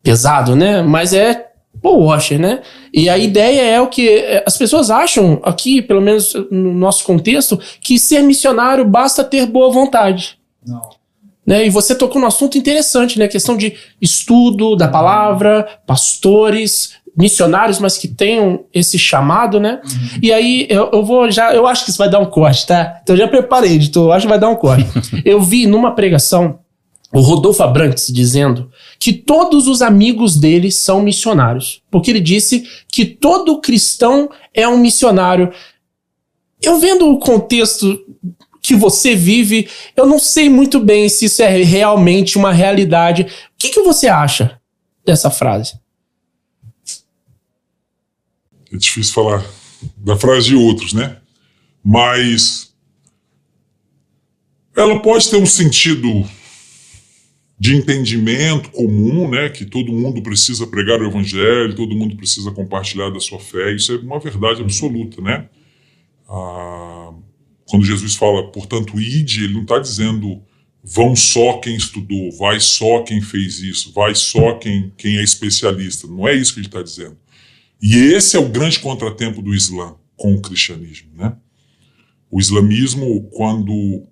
Pesado, 0.04 0.54
né? 0.54 0.82
Mas 0.82 1.12
é 1.12 1.48
Paul 1.82 2.04
Washer, 2.04 2.38
né? 2.38 2.62
E 2.94 3.08
a 3.08 3.18
ideia 3.18 3.62
é 3.62 3.80
o 3.80 3.88
que 3.88 4.08
é, 4.08 4.44
as 4.46 4.56
pessoas 4.56 4.88
acham 4.88 5.40
aqui, 5.42 5.82
pelo 5.82 6.00
menos 6.00 6.32
no 6.48 6.72
nosso 6.72 7.02
contexto, 7.02 7.58
que 7.80 7.98
ser 7.98 8.22
missionário 8.22 8.84
basta 8.84 9.24
ter 9.24 9.46
boa 9.46 9.68
vontade. 9.68 10.38
Não. 10.64 10.80
Né? 11.44 11.66
E 11.66 11.70
você 11.70 11.92
tocou 11.92 12.20
num 12.20 12.28
assunto 12.28 12.56
interessante, 12.56 13.18
né? 13.18 13.24
A 13.24 13.28
questão 13.28 13.56
de 13.56 13.74
estudo 14.00 14.76
da 14.76 14.86
palavra, 14.86 15.80
pastores, 15.84 16.92
missionários, 17.16 17.80
mas 17.80 17.98
que 17.98 18.06
tenham 18.06 18.64
esse 18.72 18.96
chamado, 18.96 19.58
né? 19.58 19.80
Uhum. 19.84 20.18
E 20.22 20.32
aí 20.32 20.68
eu, 20.70 20.88
eu, 20.92 21.04
vou 21.04 21.28
já, 21.32 21.52
eu 21.52 21.66
acho 21.66 21.84
que 21.84 21.90
isso 21.90 21.98
vai 21.98 22.08
dar 22.08 22.20
um 22.20 22.26
corte, 22.26 22.64
tá? 22.64 23.00
Então 23.02 23.16
eu 23.16 23.18
já 23.18 23.26
preparei, 23.26 23.72
editor, 23.72 24.06
eu 24.06 24.12
acho 24.12 24.26
que 24.26 24.30
vai 24.30 24.38
dar 24.38 24.50
um 24.50 24.54
corte. 24.54 24.86
eu 25.26 25.40
vi 25.40 25.66
numa 25.66 25.90
pregação 25.96 26.60
o 27.12 27.20
Rodolfo 27.20 27.62
Abrantes 27.62 28.12
dizendo 28.12 28.70
que 28.98 29.12
todos 29.12 29.66
os 29.66 29.82
amigos 29.82 30.36
dele 30.36 30.70
são 30.70 31.02
missionários, 31.02 31.82
porque 31.90 32.10
ele 32.10 32.20
disse 32.20 32.64
que 32.88 33.04
todo 33.04 33.60
cristão 33.60 34.30
é 34.54 34.68
um 34.68 34.78
missionário. 34.78 35.52
Eu 36.62 36.78
vendo 36.78 37.08
o 37.08 37.18
contexto 37.18 37.98
que 38.62 38.76
você 38.76 39.16
vive, 39.16 39.68
eu 39.96 40.06
não 40.06 40.18
sei 40.18 40.48
muito 40.48 40.78
bem 40.78 41.08
se 41.08 41.24
isso 41.24 41.42
é 41.42 41.62
realmente 41.62 42.38
uma 42.38 42.52
realidade. 42.52 43.22
O 43.22 43.26
que, 43.58 43.70
que 43.70 43.82
você 43.82 44.06
acha 44.06 44.60
dessa 45.04 45.30
frase? 45.30 45.80
É 48.72 48.76
difícil 48.76 49.12
falar 49.12 49.44
da 49.96 50.16
frase 50.16 50.48
de 50.48 50.54
outros, 50.54 50.92
né? 50.92 51.16
Mas 51.82 52.72
ela 54.76 55.00
pode 55.00 55.28
ter 55.28 55.36
um 55.36 55.46
sentido 55.46 56.28
de 57.60 57.76
entendimento 57.76 58.70
comum, 58.70 59.28
né, 59.28 59.50
que 59.50 59.66
todo 59.66 59.92
mundo 59.92 60.22
precisa 60.22 60.66
pregar 60.66 60.98
o 61.02 61.06
evangelho, 61.06 61.76
todo 61.76 61.94
mundo 61.94 62.16
precisa 62.16 62.50
compartilhar 62.50 63.10
da 63.10 63.20
sua 63.20 63.38
fé, 63.38 63.74
isso 63.74 63.92
é 63.92 63.96
uma 63.98 64.18
verdade 64.18 64.62
absoluta, 64.62 65.20
né? 65.20 65.46
Ah, 66.26 67.12
quando 67.66 67.84
Jesus 67.84 68.14
fala, 68.14 68.50
portanto, 68.50 68.98
ide, 68.98 69.44
ele 69.44 69.52
não 69.52 69.62
está 69.62 69.78
dizendo 69.78 70.42
vão 70.82 71.14
só 71.14 71.58
quem 71.58 71.76
estudou, 71.76 72.32
vai 72.32 72.58
só 72.58 73.02
quem 73.02 73.20
fez 73.20 73.60
isso, 73.60 73.92
vai 73.92 74.14
só 74.14 74.54
quem, 74.54 74.90
quem 74.96 75.18
é 75.18 75.22
especialista. 75.22 76.06
Não 76.06 76.26
é 76.26 76.34
isso 76.34 76.54
que 76.54 76.60
ele 76.60 76.66
está 76.66 76.82
dizendo. 76.82 77.18
E 77.82 77.94
esse 77.96 78.36
é 78.36 78.40
o 78.40 78.48
grande 78.48 78.78
contratempo 78.80 79.42
do 79.42 79.54
Islã 79.54 79.94
com 80.16 80.34
o 80.34 80.40
cristianismo, 80.40 81.10
né? 81.14 81.36
O 82.30 82.38
islamismo, 82.38 83.28
quando 83.32 84.06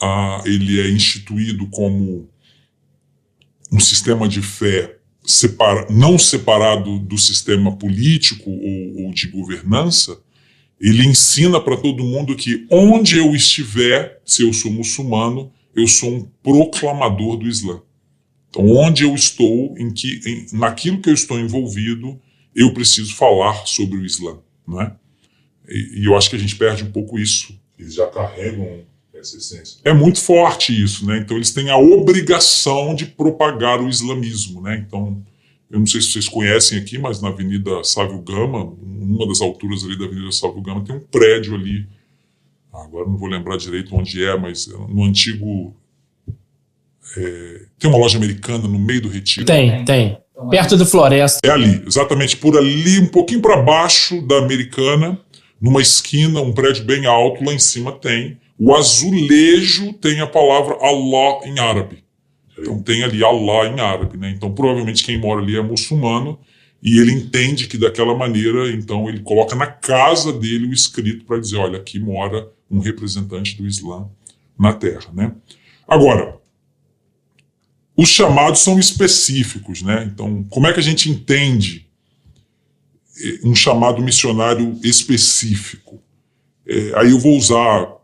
ah, 0.00 0.42
ele 0.46 0.80
é 0.80 0.90
instituído 0.90 1.68
como 1.68 2.29
um 3.72 3.80
sistema 3.80 4.28
de 4.28 4.42
fé 4.42 4.96
separa, 5.24 5.86
não 5.90 6.18
separado 6.18 6.98
do 6.98 7.18
sistema 7.18 7.76
político 7.76 8.50
ou, 8.50 9.04
ou 9.04 9.12
de 9.12 9.28
governança, 9.28 10.20
ele 10.80 11.06
ensina 11.06 11.60
para 11.60 11.76
todo 11.76 12.02
mundo 12.02 12.34
que 12.34 12.66
onde 12.70 13.18
eu 13.18 13.34
estiver, 13.34 14.20
se 14.24 14.42
eu 14.42 14.52
sou 14.52 14.70
muçulmano, 14.70 15.52
eu 15.76 15.86
sou 15.86 16.10
um 16.10 16.28
proclamador 16.42 17.36
do 17.36 17.46
Islã. 17.46 17.82
Então, 18.48 18.66
onde 18.66 19.04
eu 19.04 19.14
estou, 19.14 19.74
em 19.78 19.92
que, 19.92 20.20
em, 20.26 20.58
naquilo 20.58 21.00
que 21.00 21.10
eu 21.10 21.14
estou 21.14 21.38
envolvido, 21.38 22.18
eu 22.54 22.72
preciso 22.72 23.14
falar 23.14 23.66
sobre 23.66 23.98
o 23.98 24.04
Islã, 24.04 24.38
não 24.66 24.80
é? 24.80 24.96
E, 25.68 26.00
e 26.00 26.04
eu 26.06 26.16
acho 26.16 26.28
que 26.28 26.36
a 26.36 26.38
gente 26.38 26.56
perde 26.56 26.82
um 26.82 26.90
pouco 26.90 27.18
isso. 27.18 27.54
Eles 27.78 27.94
já 27.94 28.06
carregam 28.08 28.84
essa 29.20 29.36
essência. 29.36 29.78
É 29.84 29.92
muito 29.92 30.20
forte 30.20 30.72
isso, 30.72 31.06
né? 31.06 31.18
Então 31.18 31.36
eles 31.36 31.52
têm 31.52 31.70
a 31.70 31.76
obrigação 31.76 32.94
de 32.94 33.06
propagar 33.06 33.80
o 33.80 33.88
islamismo, 33.88 34.60
né? 34.62 34.82
Então, 34.86 35.22
eu 35.70 35.78
não 35.78 35.86
sei 35.86 36.00
se 36.00 36.08
vocês 36.08 36.28
conhecem 36.28 36.78
aqui, 36.78 36.98
mas 36.98 37.20
na 37.20 37.28
Avenida 37.28 37.84
Sávio 37.84 38.20
Gama, 38.20 38.74
uma 38.82 39.26
das 39.26 39.40
alturas 39.40 39.84
ali 39.84 39.96
da 39.96 40.06
Avenida 40.06 40.32
Sávio 40.32 40.60
Gama, 40.60 40.84
tem 40.84 40.96
um 40.96 41.00
prédio 41.00 41.54
ali. 41.54 41.86
Agora 42.72 43.06
não 43.06 43.16
vou 43.16 43.28
lembrar 43.28 43.56
direito 43.56 43.94
onde 43.94 44.24
é, 44.24 44.36
mas 44.36 44.66
no 44.66 45.04
antigo. 45.04 45.74
É, 47.16 47.62
tem 47.78 47.90
uma 47.90 47.98
loja 47.98 48.18
americana 48.18 48.68
no 48.68 48.78
meio 48.78 49.02
do 49.02 49.08
retiro. 49.08 49.46
Tem, 49.46 49.84
tem. 49.84 50.18
Perto 50.48 50.76
do 50.76 50.86
Floresta. 50.86 51.40
É 51.44 51.50
ali, 51.50 51.82
exatamente 51.86 52.36
por 52.36 52.56
ali, 52.56 52.98
um 53.00 53.08
pouquinho 53.08 53.42
para 53.42 53.60
baixo 53.60 54.22
da 54.22 54.38
americana, 54.38 55.18
numa 55.60 55.82
esquina, 55.82 56.40
um 56.40 56.52
prédio 56.52 56.84
bem 56.84 57.04
alto, 57.06 57.44
lá 57.44 57.52
em 57.52 57.58
cima 57.58 57.92
tem 57.92 58.38
o 58.60 58.74
azulejo 58.74 59.94
tem 59.94 60.20
a 60.20 60.26
palavra 60.26 60.76
Allah 60.82 61.40
em 61.46 61.58
árabe. 61.58 62.04
Então 62.58 62.82
tem 62.82 63.02
ali 63.02 63.24
Allah 63.24 63.68
em 63.68 63.80
árabe, 63.80 64.18
né? 64.18 64.30
Então 64.36 64.52
provavelmente 64.52 65.02
quem 65.02 65.18
mora 65.18 65.40
ali 65.40 65.56
é 65.56 65.62
muçulmano 65.62 66.38
e 66.82 66.98
ele 66.98 67.10
entende 67.10 67.66
que 67.66 67.78
daquela 67.78 68.14
maneira, 68.14 68.70
então 68.70 69.08
ele 69.08 69.20
coloca 69.20 69.56
na 69.56 69.66
casa 69.66 70.30
dele 70.30 70.66
o 70.66 70.72
escrito 70.74 71.24
para 71.24 71.40
dizer, 71.40 71.56
olha, 71.56 71.78
aqui 71.78 71.98
mora 71.98 72.50
um 72.70 72.80
representante 72.80 73.56
do 73.56 73.66
Islã 73.66 74.06
na 74.58 74.74
Terra, 74.74 75.10
né? 75.14 75.32
Agora, 75.88 76.38
os 77.96 78.10
chamados 78.10 78.60
são 78.60 78.78
específicos, 78.78 79.80
né? 79.80 80.10
Então, 80.12 80.44
como 80.50 80.66
é 80.66 80.72
que 80.72 80.80
a 80.80 80.82
gente 80.82 81.10
entende 81.10 81.88
eh, 83.22 83.40
um 83.42 83.54
chamado 83.54 84.02
missionário 84.02 84.78
específico? 84.84 85.98
É, 86.66 86.92
aí 86.98 87.10
eu 87.10 87.18
vou 87.18 87.36
usar, 87.36 87.99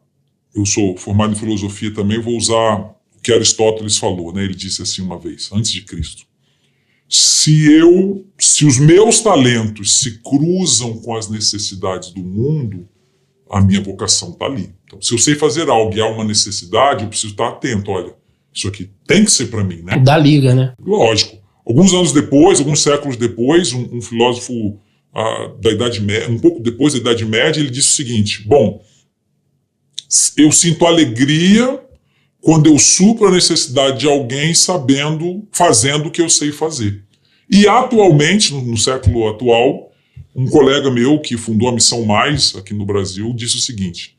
eu 0.57 0.65
sou 0.65 0.97
formado 0.97 1.33
em 1.33 1.37
filosofia 1.37 1.93
também, 1.93 2.21
vou 2.21 2.37
usar 2.37 2.77
o 2.79 3.21
que 3.23 3.33
Aristóteles 3.33 3.99
falou, 3.99 4.33
né? 4.33 4.45
Ele 4.45 4.55
disse 4.55 4.83
assim 4.83 5.03
uma 5.03 5.19
vez, 5.19 5.51
antes 5.53 5.71
de 5.71 5.83
Cristo. 5.83 6.25
Se 7.09 7.71
eu, 7.71 8.25
se 8.39 8.65
os 8.65 8.79
meus 8.79 9.21
talentos 9.21 10.01
se 10.01 10.21
cruzam 10.23 10.99
com 10.99 11.15
as 11.15 11.29
necessidades 11.29 12.11
do 12.11 12.23
mundo, 12.23 12.89
a 13.51 13.61
minha 13.61 13.81
vocação 13.81 14.31
está 14.31 14.47
ali. 14.47 14.71
Então, 14.85 15.01
se 15.01 15.15
eu 15.15 15.19
sei 15.19 15.35
fazer 15.35 15.69
algo 15.69 15.97
e 15.97 16.01
há 16.01 16.07
uma 16.07 16.25
necessidade, 16.25 17.05
eu 17.05 17.09
preciso 17.09 17.33
estar 17.33 17.49
atento. 17.49 17.91
Olha, 17.91 18.15
isso 18.53 18.67
aqui 18.67 18.91
tem 19.07 19.25
que 19.25 19.31
ser 19.31 19.47
para 19.47 19.63
mim, 19.63 19.83
né? 19.83 19.99
Da 19.99 20.17
liga, 20.17 20.55
né? 20.55 20.75
Lógico. 20.85 21.37
Alguns 21.65 21.93
anos 21.93 22.13
depois, 22.13 22.59
alguns 22.59 22.81
séculos 22.81 23.17
depois, 23.17 23.73
um, 23.73 23.97
um 23.97 24.01
filósofo 24.01 24.53
uh, 25.15 25.61
da 25.61 25.71
Idade 25.71 26.01
Média, 26.01 26.29
um 26.31 26.39
pouco 26.39 26.61
depois 26.61 26.93
da 26.93 27.01
Idade 27.01 27.25
Média, 27.25 27.61
ele 27.61 27.71
disse 27.71 27.89
o 27.89 27.95
seguinte: 27.95 28.43
bom, 28.47 28.83
eu 30.37 30.53
sinto 30.53 30.87
alegria 30.87 31.81
quando 32.41 32.67
eu 32.67 32.79
supro 32.79 33.27
a 33.27 33.33
necessidade 33.33 34.01
de 34.01 34.07
alguém 34.07 34.55
sabendo, 34.55 35.47
fazendo 35.51 36.07
o 36.07 36.11
que 36.11 36.23
eu 36.23 36.29
sei 36.29 36.53
fazer. 36.53 37.03
E 37.51 37.67
atualmente, 37.67 38.53
no, 38.53 38.63
no 38.63 38.77
século 38.77 39.29
atual, 39.29 39.91
um 40.35 40.47
colega 40.47 40.91
meu 40.91 41.21
que 41.21 41.37
fundou 41.37 41.69
a 41.69 41.73
Missão 41.73 42.05
Mais 42.05 42.55
aqui 42.55 42.75
no 42.75 42.85
Brasil 42.85 43.33
disse 43.35 43.57
o 43.57 43.61
seguinte: 43.61 44.17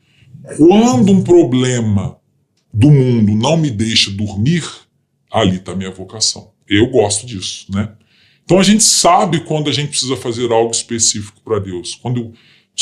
quando 0.56 1.12
um 1.12 1.22
problema 1.22 2.18
do 2.72 2.90
mundo 2.90 3.34
não 3.34 3.56
me 3.56 3.70
deixa 3.70 4.10
dormir, 4.10 4.64
ali 5.30 5.56
está 5.56 5.74
minha 5.74 5.90
vocação. 5.90 6.50
Eu 6.68 6.88
gosto 6.88 7.26
disso, 7.26 7.66
né? 7.70 7.92
Então 8.44 8.58
a 8.58 8.62
gente 8.62 8.82
sabe 8.82 9.40
quando 9.40 9.68
a 9.68 9.72
gente 9.72 9.90
precisa 9.90 10.16
fazer 10.16 10.50
algo 10.50 10.70
específico 10.70 11.40
para 11.44 11.58
Deus. 11.58 11.94
Quando 11.94 12.32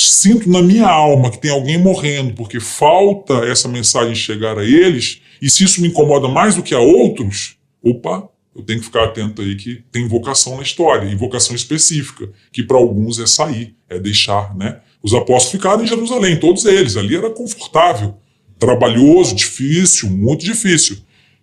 sinto 0.04 0.50
na 0.50 0.60
minha 0.60 0.86
alma 0.86 1.30
que 1.30 1.38
tem 1.38 1.50
alguém 1.50 1.78
morrendo 1.78 2.34
porque 2.34 2.60
falta 2.60 3.34
essa 3.46 3.66
mensagem 3.66 4.14
chegar 4.14 4.58
a 4.58 4.64
eles, 4.64 5.22
e 5.40 5.48
se 5.48 5.64
isso 5.64 5.80
me 5.80 5.88
incomoda 5.88 6.28
mais 6.28 6.54
do 6.54 6.62
que 6.62 6.74
a 6.74 6.80
outros, 6.80 7.56
opa, 7.82 8.28
eu 8.54 8.62
tenho 8.62 8.78
que 8.78 8.86
ficar 8.86 9.04
atento 9.04 9.42
aí 9.42 9.54
que 9.54 9.82
tem 9.92 10.06
vocação 10.06 10.56
na 10.56 10.62
história, 10.62 11.08
e 11.08 11.14
vocação 11.14 11.54
específica, 11.54 12.30
que 12.52 12.62
para 12.62 12.76
alguns 12.76 13.18
é 13.18 13.26
sair, 13.26 13.74
é 13.88 13.98
deixar, 13.98 14.54
né? 14.56 14.80
Os 15.02 15.14
apóstolos 15.14 15.52
ficaram 15.52 15.82
em 15.82 15.86
Jerusalém, 15.86 16.40
todos 16.40 16.64
eles, 16.64 16.96
ali 16.96 17.16
era 17.16 17.30
confortável, 17.30 18.16
trabalhoso, 18.58 19.34
difícil, 19.34 20.10
muito 20.10 20.44
difícil. 20.44 20.98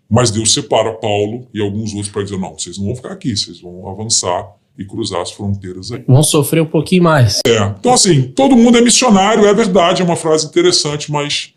Mas 0.09 0.31
Deus 0.31 0.53
separa 0.53 0.93
Paulo 0.93 1.47
e 1.53 1.61
alguns 1.61 1.93
outros 1.93 2.11
para 2.11 2.23
dizer: 2.23 2.37
não, 2.37 2.57
vocês 2.57 2.77
não 2.77 2.87
vão 2.87 2.95
ficar 2.95 3.13
aqui, 3.13 3.35
vocês 3.35 3.61
vão 3.61 3.87
avançar 3.89 4.47
e 4.77 4.85
cruzar 4.85 5.21
as 5.21 5.31
fronteiras 5.31 5.91
aí. 5.91 6.03
Vão 6.07 6.23
sofrer 6.23 6.61
um 6.61 6.67
pouquinho 6.67 7.03
mais. 7.03 7.39
É. 7.45 7.73
Então, 7.79 7.93
assim, 7.93 8.23
todo 8.23 8.55
mundo 8.55 8.77
é 8.77 8.81
missionário, 8.81 9.45
é 9.45 9.53
verdade, 9.53 10.01
é 10.01 10.05
uma 10.05 10.15
frase 10.15 10.47
interessante, 10.47 11.11
mas 11.11 11.53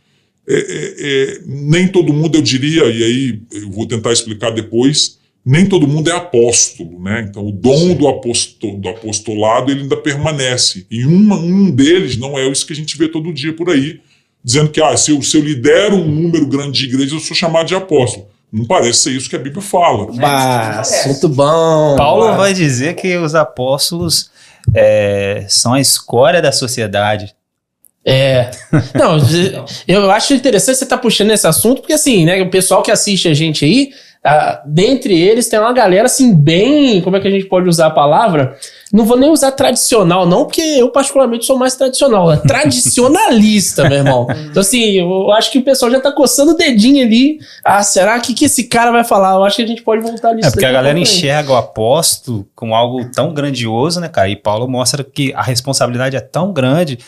é, 0.48 0.54
é, 0.54 0.94
é, 0.98 1.40
nem 1.44 1.88
todo 1.88 2.12
mundo, 2.12 2.36
eu 2.36 2.42
diria, 2.42 2.84
e 2.84 3.02
aí 3.02 3.40
eu 3.52 3.70
vou 3.70 3.86
tentar 3.86 4.12
explicar 4.12 4.50
depois, 4.50 5.18
nem 5.44 5.66
todo 5.66 5.88
mundo 5.88 6.10
é 6.10 6.12
apóstolo, 6.12 7.00
né? 7.02 7.26
Então, 7.28 7.46
o 7.46 7.52
dom 7.52 7.94
do, 7.94 8.06
apostol, 8.08 8.78
do 8.78 8.88
apostolado 8.88 9.70
ele 9.70 9.82
ainda 9.82 9.96
permanece. 9.96 10.86
E 10.90 11.04
uma, 11.06 11.36
um 11.36 11.70
deles 11.70 12.16
não 12.16 12.38
é 12.38 12.48
isso 12.48 12.66
que 12.66 12.72
a 12.72 12.76
gente 12.76 12.98
vê 12.98 13.08
todo 13.08 13.32
dia 13.32 13.52
por 13.52 13.70
aí, 13.70 14.00
dizendo 14.42 14.70
que 14.70 14.82
ah, 14.82 14.96
se, 14.96 15.12
eu, 15.12 15.22
se 15.22 15.36
eu 15.36 15.42
lidero 15.42 15.96
um 15.96 16.08
número 16.08 16.46
grande 16.46 16.80
de 16.80 16.86
igrejas, 16.86 17.12
eu 17.12 17.20
sou 17.20 17.36
chamado 17.36 17.66
de 17.66 17.74
apóstolo. 17.74 18.26
Não 18.56 18.64
parece 18.64 19.00
ser 19.00 19.10
isso 19.10 19.28
que 19.28 19.36
a 19.36 19.38
Bíblia 19.38 19.60
fala. 19.60 20.10
Bah, 20.12 20.82
muito 21.04 21.28
bom. 21.28 21.94
Paulo 21.94 22.28
bah. 22.28 22.36
vai 22.36 22.54
dizer 22.54 22.94
que 22.94 23.14
os 23.18 23.34
apóstolos 23.34 24.30
é, 24.74 25.44
são 25.46 25.74
a 25.74 25.80
escória 25.80 26.40
da 26.40 26.50
sociedade. 26.50 27.36
É. 28.02 28.50
Não, 28.96 29.18
eu 29.86 30.10
acho 30.10 30.32
interessante 30.32 30.78
você 30.78 30.84
estar 30.84 30.96
tá 30.96 31.02
puxando 31.02 31.32
esse 31.32 31.46
assunto, 31.46 31.82
porque 31.82 31.92
assim, 31.92 32.24
né, 32.24 32.40
o 32.40 32.50
pessoal 32.50 32.82
que 32.82 32.90
assiste 32.90 33.28
a 33.28 33.34
gente 33.34 33.62
aí 33.62 33.90
Uh, 34.26 34.58
dentre 34.66 35.16
eles 35.16 35.48
tem 35.48 35.56
uma 35.60 35.72
galera 35.72 36.06
assim, 36.06 36.34
bem. 36.34 37.00
Como 37.00 37.16
é 37.16 37.20
que 37.20 37.28
a 37.28 37.30
gente 37.30 37.46
pode 37.46 37.68
usar 37.68 37.86
a 37.86 37.90
palavra? 37.90 38.56
Não 38.92 39.04
vou 39.04 39.16
nem 39.16 39.30
usar 39.30 39.52
tradicional, 39.52 40.26
não, 40.26 40.46
porque 40.46 40.60
eu, 40.60 40.90
particularmente, 40.90 41.44
sou 41.44 41.56
mais 41.56 41.76
tradicional. 41.76 42.32
É 42.32 42.36
tradicionalista, 42.36 43.86
meu 43.88 43.98
irmão. 43.98 44.26
Então, 44.50 44.60
assim, 44.60 44.98
eu 44.98 45.30
acho 45.30 45.52
que 45.52 45.58
o 45.58 45.62
pessoal 45.62 45.92
já 45.92 46.00
tá 46.00 46.10
coçando 46.10 46.52
o 46.52 46.56
dedinho 46.56 47.04
ali. 47.04 47.38
Ah, 47.64 47.84
será 47.84 48.18
que, 48.18 48.34
que 48.34 48.46
esse 48.46 48.64
cara 48.64 48.90
vai 48.90 49.04
falar? 49.04 49.34
Eu 49.34 49.44
acho 49.44 49.56
que 49.56 49.62
a 49.62 49.66
gente 49.66 49.82
pode 49.82 50.02
voltar 50.02 50.34
nisso. 50.34 50.48
É 50.48 50.50
porque 50.50 50.66
a 50.66 50.72
galera 50.72 50.98
enxerga 50.98 51.52
o 51.52 51.56
apóstolo 51.56 52.48
com 52.54 52.74
algo 52.74 53.08
tão 53.12 53.32
grandioso, 53.32 54.00
né, 54.00 54.08
cara? 54.08 54.28
E 54.28 54.34
Paulo 54.34 54.66
mostra 54.66 55.04
que 55.04 55.32
a 55.34 55.42
responsabilidade 55.42 56.16
é 56.16 56.20
tão 56.20 56.52
grande 56.52 56.98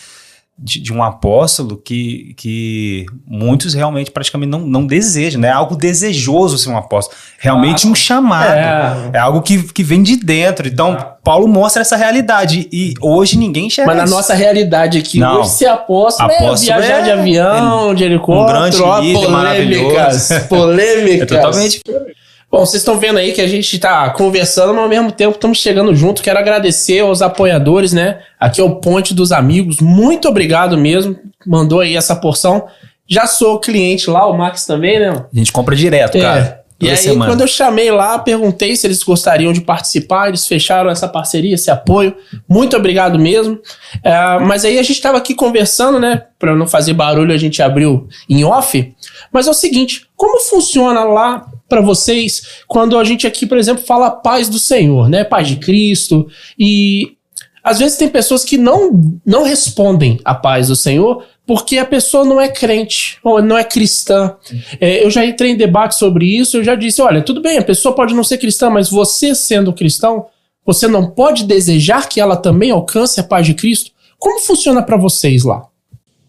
de, 0.59 0.81
de, 0.81 0.93
um 0.93 1.03
apóstolo 1.03 1.77
que, 1.77 2.35
que 2.37 3.07
muitos 3.25 3.75
realmente 3.75 4.11
praticamente 4.11 4.51
não, 4.51 4.61
não 4.61 4.87
desejam, 4.87 5.41
né? 5.41 5.49
É 5.49 5.53
algo 5.53 5.77
desejoso 5.77 6.59
ser 6.59 6.71
um 6.71 6.77
apóstolo. 6.77 7.17
Realmente 7.39 7.87
ah, 7.87 7.91
um 7.91 7.95
chamado. 7.95 8.51
É. 8.51 9.11
é. 9.15 9.19
algo 9.19 9.41
que, 9.41 9.63
que 9.63 9.85
vem 9.85 10.03
de 10.03 10.17
dentro. 10.17 10.67
Então, 10.67 10.97
ah. 10.99 11.17
Paulo 11.23 11.47
mostra 11.47 11.83
essa 11.83 11.97
realidade. 11.97 12.69
E 12.73 12.95
hoje 13.01 13.39
ninguém 13.39 13.67
enxerga 13.67 13.95
Mas 13.95 14.03
isso. 14.03 14.11
na 14.11 14.17
nossa 14.17 14.35
realidade 14.35 14.99
aqui, 14.99 15.21
não. 15.21 15.41
hoje 15.41 15.51
ser 15.51 15.67
apóstolo, 15.67 16.33
apóstolo 16.33 16.73
é 16.73 16.81
viajar 16.81 16.99
é, 16.99 17.03
de 17.03 17.11
avião, 17.13 17.95
de 17.95 18.05
helicóptero, 18.05 18.59
um 18.59 18.71
grande 18.71 19.07
líder, 19.07 19.27
polêmicas. 19.27 20.29
polêmicas. 20.49 21.23
É 21.23 21.27
totalmente 21.27 21.83
diferente. 21.85 22.18
Bom, 22.51 22.65
vocês 22.65 22.81
estão 22.81 22.99
vendo 22.99 23.19
aí 23.19 23.33
que 23.33 23.43
a 23.43 23.47
gente 23.47 23.75
está 23.75 24.09
conversando, 24.11 24.73
mas 24.73 24.83
ao 24.83 24.89
mesmo 24.89 25.13
tempo 25.13 25.35
estamos 25.35 25.59
chegando 25.59 25.95
junto. 25.95 26.23
Quero 26.23 26.39
agradecer 26.39 27.01
aos 27.01 27.21
apoiadores, 27.21 27.93
né? 27.93 28.21
Aqui 28.41 28.61
é 28.61 28.65
o 28.65 28.77
Ponte 28.77 29.13
dos 29.13 29.33
Amigos. 29.33 29.81
Muito 29.81 30.29
obrigado 30.29 30.79
mesmo. 30.79 31.15
Mandou 31.47 31.81
aí 31.81 31.95
essa 31.95 32.17
porção. 32.17 32.67
Já 33.07 33.27
sou 33.27 33.61
cliente 33.61 34.09
lá, 34.09 34.27
o 34.27 34.37
Max 34.37 34.65
também, 34.65 34.99
né? 34.99 35.09
A 35.11 35.37
gente 35.37 35.53
compra 35.53 35.77
direto, 35.77 36.17
é. 36.17 36.21
cara. 36.21 36.65
E 36.81 36.89
aí, 36.89 36.97
semana. 36.97 37.33
quando 37.33 37.41
eu 37.41 37.49
chamei 37.49 37.91
lá, 37.91 38.19
perguntei 38.21 38.77
se 38.77 38.87
eles 38.87 39.03
gostariam 39.03 39.53
de 39.53 39.61
participar, 39.61 40.29
eles 40.29 40.47
fecharam 40.47 40.89
essa 40.89 41.09
parceria, 41.09 41.55
esse 41.55 41.71
apoio. 41.71 42.15
Muito 42.49 42.77
obrigado 42.77 43.19
mesmo. 43.19 43.59
É, 44.03 44.39
mas 44.39 44.65
aí 44.65 44.79
a 44.79 44.83
gente 44.83 44.93
estava 44.93 45.19
aqui 45.19 45.35
conversando, 45.35 45.99
né? 45.99 46.25
Para 46.39 46.55
não 46.55 46.69
fazer 46.69 46.93
barulho, 46.93 47.35
a 47.35 47.37
gente 47.37 47.61
abriu 47.61 48.07
em 48.29 48.45
off. 48.45 48.95
Mas 49.33 49.49
é 49.49 49.51
o 49.51 49.55
seguinte: 49.55 50.07
como 50.15 50.41
funciona 50.41 51.03
lá 51.03 51.49
para 51.69 51.81
vocês 51.81 52.63
quando 52.69 52.97
a 52.97 53.03
gente 53.03 53.27
aqui, 53.27 53.45
por 53.45 53.59
exemplo, 53.59 53.85
fala 53.85 54.11
paz 54.11 54.49
do 54.49 54.59
Senhor, 54.59 55.09
né? 55.09 55.25
Paz 55.25 55.49
de 55.49 55.57
Cristo. 55.57 56.29
E 56.57 57.17
às 57.63 57.81
vezes 57.81 57.99
tem 57.99 58.09
pessoas 58.09 58.45
que 58.45 58.57
não, 58.57 59.19
não 59.27 59.43
respondem 59.43 60.21
à 60.25 60.35
paz 60.35 60.69
do 60.69 60.77
Senhor 60.77 61.25
porque 61.49 61.79
a 61.79 61.87
pessoa 61.87 62.27
não 62.27 62.39
é 62.39 62.47
crente 62.47 63.17
ou 63.25 63.41
não 63.41 63.57
é 63.57 63.65
cristã. 63.65 64.37
É, 64.79 65.03
eu 65.03 65.11
já 65.11 65.25
entrei 65.25 65.53
em 65.53 65.57
debate 65.57 65.95
sobre 65.95 66.27
isso, 66.27 66.59
eu 66.59 66.63
já 66.63 66.75
disse: 66.75 67.01
olha, 67.01 67.23
tudo 67.23 67.41
bem, 67.41 67.57
a 67.57 67.65
pessoa 67.65 67.95
pode 67.95 68.15
não 68.15 68.23
ser 68.23 68.37
cristã, 68.37 68.69
mas 68.69 68.91
você 68.91 69.35
sendo 69.35 69.73
cristão, 69.73 70.27
você 70.63 70.87
não 70.87 71.11
pode 71.11 71.45
desejar 71.45 72.07
que 72.07 72.21
ela 72.21 72.37
também 72.37 72.71
alcance 72.71 73.19
a 73.19 73.25
paz 73.25 73.47
de 73.47 73.55
Cristo? 73.55 73.93
Como 74.19 74.41
funciona 74.41 74.83
para 74.83 74.99
vocês 74.99 75.43
lá? 75.43 75.67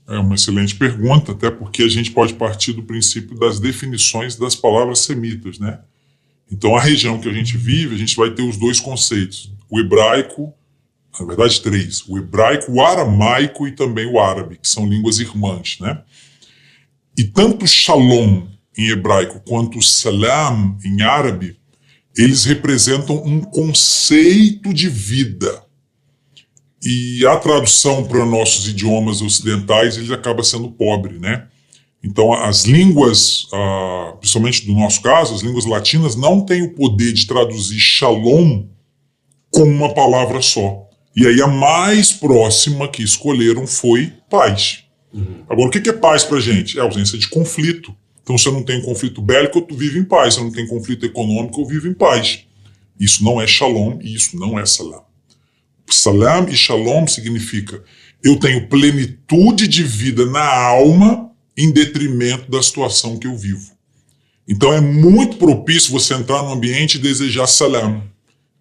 É 0.08 0.18
uma 0.18 0.36
excelente 0.36 0.76
pergunta, 0.76 1.34
até 1.34 1.52
porque 1.52 1.84
a 1.84 1.90
gente 1.90 2.12
pode 2.12 2.34
partir 2.36 2.72
do 2.72 2.84
princípio 2.84 3.38
das 3.38 3.60
definições 3.60 4.38
das 4.38 4.56
palavras 4.56 5.00
semitas, 5.00 5.60
né? 5.60 5.80
Então, 6.50 6.78
a 6.78 6.80
região 6.80 7.20
que 7.20 7.28
a 7.28 7.34
gente 7.34 7.58
vive, 7.58 7.94
a 7.94 7.98
gente 7.98 8.16
vai 8.16 8.32
ter 8.32 8.44
os 8.44 8.56
dois 8.56 8.80
conceitos: 8.80 9.52
o 9.70 9.82
hebraico, 9.82 10.54
na 11.20 11.26
verdade, 11.26 11.62
três: 11.62 12.08
o 12.08 12.18
hebraico, 12.18 12.72
o 12.72 12.82
aramaico 12.82 13.68
e 13.68 13.72
também 13.72 14.06
o 14.06 14.20
árabe, 14.20 14.58
que 14.58 14.68
são 14.68 14.88
línguas 14.88 15.20
irmãs, 15.20 15.78
né? 15.80 16.02
E 17.18 17.24
tanto 17.24 17.68
shalom 17.68 18.48
em 18.78 18.90
hebraico 18.90 19.42
quanto 19.46 19.82
salam 19.82 20.78
em 20.86 21.02
árabe, 21.02 21.58
eles 22.18 22.46
representam 22.46 23.22
um 23.26 23.42
conceito 23.42 24.74
de 24.74 24.88
vida 24.88 25.64
e 26.84 27.26
a 27.28 27.38
tradução 27.38 28.06
para 28.06 28.26
nossos 28.26 28.68
idiomas 28.68 29.22
ocidentais 29.22 29.98
ele 29.98 30.14
acaba 30.14 30.44
sendo 30.44 30.72
pobre, 30.72 31.20
né? 31.20 31.48
Então 32.02 32.32
as 32.32 32.64
línguas, 32.64 33.48
ah, 33.54 34.14
principalmente 34.20 34.66
do 34.66 34.74
nosso 34.74 35.02
caso, 35.02 35.36
as 35.36 35.42
línguas 35.42 35.66
latinas 35.66 36.16
não 36.16 36.46
têm 36.46 36.62
o 36.62 36.74
poder 36.74 37.12
de 37.12 37.28
traduzir 37.28 37.80
shalom 37.80 38.66
com 39.52 39.64
uma 39.64 39.94
palavra 39.94 40.42
só. 40.42 40.89
E 41.20 41.28
aí 41.28 41.42
a 41.42 41.48
mais 41.48 42.14
próxima 42.14 42.88
que 42.88 43.04
escolheram 43.04 43.68
foi 43.68 44.14
paz. 44.30 44.86
Uhum. 45.14 45.44
Agora 45.50 45.68
o 45.68 45.70
que 45.70 45.90
é 45.90 45.92
paz 45.92 46.24
para 46.24 46.40
gente? 46.40 46.80
É 46.80 46.82
ausência 46.82 47.18
de 47.18 47.28
conflito. 47.28 47.94
Então 48.24 48.38
se 48.38 48.48
eu 48.48 48.54
não 48.54 48.64
tenho 48.64 48.82
conflito 48.84 49.22
bélico, 49.22 49.68
eu 49.70 49.76
vivo 49.76 49.98
em 49.98 50.06
paz. 50.06 50.36
Se 50.36 50.40
eu 50.40 50.46
não 50.46 50.52
tenho 50.52 50.70
conflito 50.70 51.06
econômico, 51.06 51.60
eu 51.60 51.66
vivo 51.66 51.90
em 51.90 51.94
paz. 51.94 52.46
Isso 52.98 53.22
não 53.22 53.42
é 53.42 53.46
shalom 53.46 54.00
e 54.02 54.16
isso 54.16 54.40
não 54.40 54.58
é 54.58 54.66
salam. 54.66 55.04
Salam 55.90 56.48
e 56.48 56.56
Shalom 56.56 57.06
significa 57.06 57.84
eu 58.24 58.38
tenho 58.38 58.70
plenitude 58.70 59.68
de 59.68 59.84
vida 59.84 60.26
na 60.26 60.46
alma 60.46 61.32
em 61.58 61.70
detrimento 61.70 62.50
da 62.50 62.64
situação 62.64 63.18
que 63.18 63.28
eu 63.28 63.36
vivo. 63.36 63.72
Então 64.48 64.72
é 64.72 64.80
muito 64.80 65.36
propício 65.36 65.92
você 65.92 66.14
entrar 66.14 66.44
no 66.44 66.54
ambiente 66.54 66.96
e 66.96 67.02
desejar 67.02 67.46
salam, 67.46 68.04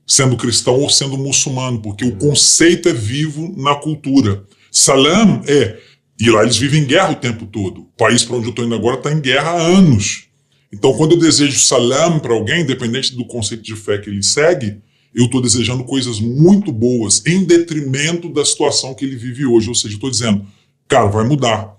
sendo 0.09 0.39
cristão 0.39 0.81
ou 0.81 0.89
sendo 0.89 1.19
muçulmano, 1.19 1.83
porque 1.83 2.03
o 2.03 2.17
conceito 2.17 2.89
é 2.89 2.95
vivo 2.95 3.55
na 3.59 3.75
cultura. 3.75 4.43
Salam 4.73 5.43
é. 5.47 5.79
E 6.19 6.31
lá 6.31 6.43
eles 6.43 6.57
vivem 6.57 6.83
em 6.83 6.87
guerra 6.87 7.13
o 7.13 7.17
tempo 7.17 7.45
todo. 7.47 7.83
O 7.83 7.93
país 7.97 8.25
para 8.25 8.37
onde 8.37 8.47
eu 8.47 8.51
estou 8.51 8.65
indo 8.65 8.75
agora 8.75 8.97
está 8.97 9.13
em 9.13 9.21
guerra 9.21 9.51
há 9.51 9.61
anos. 9.61 10.25
Então, 10.73 10.95
quando 10.95 11.13
eu 11.13 11.19
desejo 11.19 11.59
salam 11.59 12.19
para 12.19 12.33
alguém, 12.33 12.63
independente 12.63 13.15
do 13.15 13.27
conceito 13.27 13.63
de 13.63 13.77
fé 13.77 13.99
que 13.99 14.09
ele 14.09 14.23
segue, 14.23 14.79
eu 15.15 15.27
estou 15.27 15.43
desejando 15.43 15.85
coisas 15.85 16.21
muito 16.21 16.73
boas, 16.73 17.25
em 17.27 17.45
detrimento 17.45 18.29
da 18.33 18.45
situação 18.45 18.95
que 18.95 19.05
ele 19.05 19.17
vive 19.17 19.45
hoje. 19.45 19.69
Ou 19.69 19.75
seja, 19.75 19.95
estou 19.95 20.11
dizendo, 20.11 20.45
cara, 20.89 21.07
vai 21.07 21.25
mudar. 21.25 21.77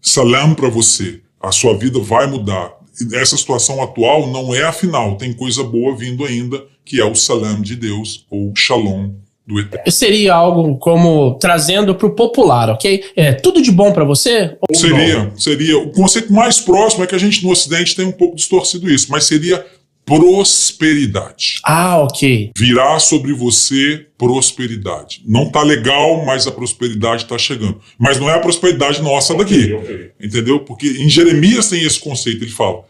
Salam 0.00 0.54
para 0.54 0.68
você. 0.68 1.20
A 1.40 1.50
sua 1.50 1.76
vida 1.76 1.98
vai 1.98 2.26
mudar. 2.28 2.72
Essa 3.12 3.36
situação 3.36 3.82
atual 3.82 4.30
não 4.30 4.54
é 4.54 4.62
a 4.62 4.72
final. 4.72 5.16
Tem 5.16 5.32
coisa 5.32 5.64
boa 5.64 5.96
vindo 5.96 6.24
ainda, 6.24 6.64
que 6.84 7.00
é 7.00 7.04
o 7.04 7.14
salam 7.14 7.60
de 7.60 7.76
Deus, 7.76 8.26
ou 8.30 8.52
shalom 8.56 9.10
do 9.46 9.58
Eterno. 9.58 9.90
Seria 9.90 10.34
algo 10.34 10.76
como 10.78 11.34
trazendo 11.38 11.94
para 11.94 12.06
o 12.06 12.14
popular, 12.14 12.70
ok? 12.70 13.04
É 13.16 13.32
tudo 13.32 13.60
de 13.60 13.72
bom 13.72 13.92
para 13.92 14.04
você? 14.04 14.56
Ou 14.68 14.76
Seria, 14.76 15.24
não? 15.24 15.38
seria. 15.38 15.78
O 15.78 15.90
conceito 15.90 16.32
mais 16.32 16.60
próximo 16.60 17.04
é 17.04 17.06
que 17.06 17.14
a 17.14 17.18
gente 17.18 17.42
no 17.42 17.50
Ocidente 17.50 17.96
tem 17.96 18.04
um 18.04 18.12
pouco 18.12 18.36
distorcido 18.36 18.90
isso, 18.90 19.08
mas 19.10 19.24
seria 19.24 19.64
prosperidade. 20.04 21.60
Ah, 21.64 21.98
ok. 21.98 22.50
Virá 22.56 22.98
sobre 22.98 23.32
você 23.32 24.06
prosperidade. 24.18 25.22
Não 25.26 25.48
tá 25.50 25.62
legal, 25.62 26.24
mas 26.24 26.46
a 26.46 26.52
prosperidade 26.52 27.24
tá 27.24 27.38
chegando. 27.38 27.80
Mas 27.98 28.18
não 28.18 28.28
é 28.28 28.34
a 28.34 28.40
prosperidade 28.40 29.00
nossa 29.00 29.34
daqui. 29.34 29.74
Entendeu? 30.20 30.60
Porque 30.60 30.86
em 30.86 31.08
Jeremias 31.08 31.68
tem 31.68 31.82
esse 31.84 32.00
conceito, 32.00 32.42
ele 32.44 32.50
fala: 32.50 32.84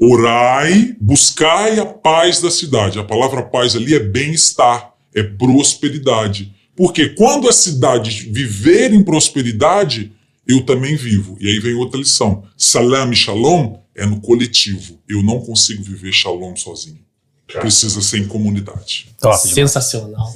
orai, 0.00 0.96
buscai 0.98 1.78
a 1.78 1.84
paz 1.84 2.40
da 2.40 2.50
cidade. 2.50 2.98
A 2.98 3.04
palavra 3.04 3.42
paz 3.42 3.76
ali 3.76 3.94
é 3.94 4.00
bem-estar, 4.00 4.94
é 5.14 5.22
prosperidade. 5.22 6.54
Porque 6.74 7.10
quando 7.10 7.46
a 7.48 7.52
cidade 7.52 8.30
viver 8.30 8.94
em 8.94 9.04
prosperidade, 9.04 10.12
eu 10.48 10.64
também 10.64 10.96
vivo. 10.96 11.36
E 11.38 11.48
aí 11.48 11.58
vem 11.58 11.74
outra 11.74 11.98
lição. 11.98 12.44
Salam 12.56 13.12
e 13.12 13.16
shalom 13.16 13.76
é 13.94 14.06
no 14.06 14.20
coletivo. 14.20 14.98
Eu 15.06 15.22
não 15.22 15.40
consigo 15.40 15.82
viver 15.82 16.12
shalom 16.12 16.56
sozinho. 16.56 17.00
Precisa 17.46 18.00
ser 18.00 18.18
em 18.18 18.26
comunidade. 18.26 19.08
Top. 19.20 19.36
Sensacional. 19.36 20.32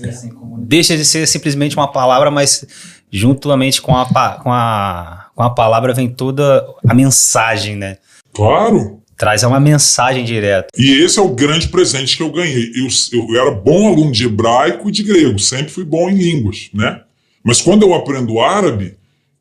Deixa 0.58 0.96
de 0.96 1.04
ser 1.04 1.26
simplesmente 1.26 1.76
uma 1.76 1.90
palavra, 1.90 2.30
mas 2.30 2.66
juntamente 3.10 3.80
com 3.80 3.96
a, 3.96 4.04
com 4.42 4.52
a, 4.52 5.28
com 5.34 5.42
a 5.42 5.50
palavra 5.50 5.94
vem 5.94 6.08
toda 6.08 6.66
a 6.86 6.92
mensagem, 6.92 7.76
né? 7.76 7.98
Claro. 8.32 9.00
Traz 9.16 9.42
uma 9.42 9.60
mensagem 9.60 10.24
direta. 10.24 10.68
E 10.76 11.02
esse 11.02 11.18
é 11.18 11.22
o 11.22 11.28
grande 11.28 11.68
presente 11.68 12.16
que 12.16 12.22
eu 12.22 12.30
ganhei. 12.30 12.72
Eu, 12.74 12.88
eu 13.30 13.40
era 13.40 13.50
bom 13.50 13.88
aluno 13.88 14.10
de 14.10 14.26
hebraico 14.26 14.88
e 14.88 14.92
de 14.92 15.02
grego, 15.02 15.38
sempre 15.38 15.72
fui 15.72 15.84
bom 15.84 16.10
em 16.10 16.16
línguas, 16.16 16.68
né? 16.74 17.00
Mas 17.42 17.60
quando 17.60 17.82
eu 17.82 17.94
aprendo 17.94 18.40
árabe, 18.40 18.96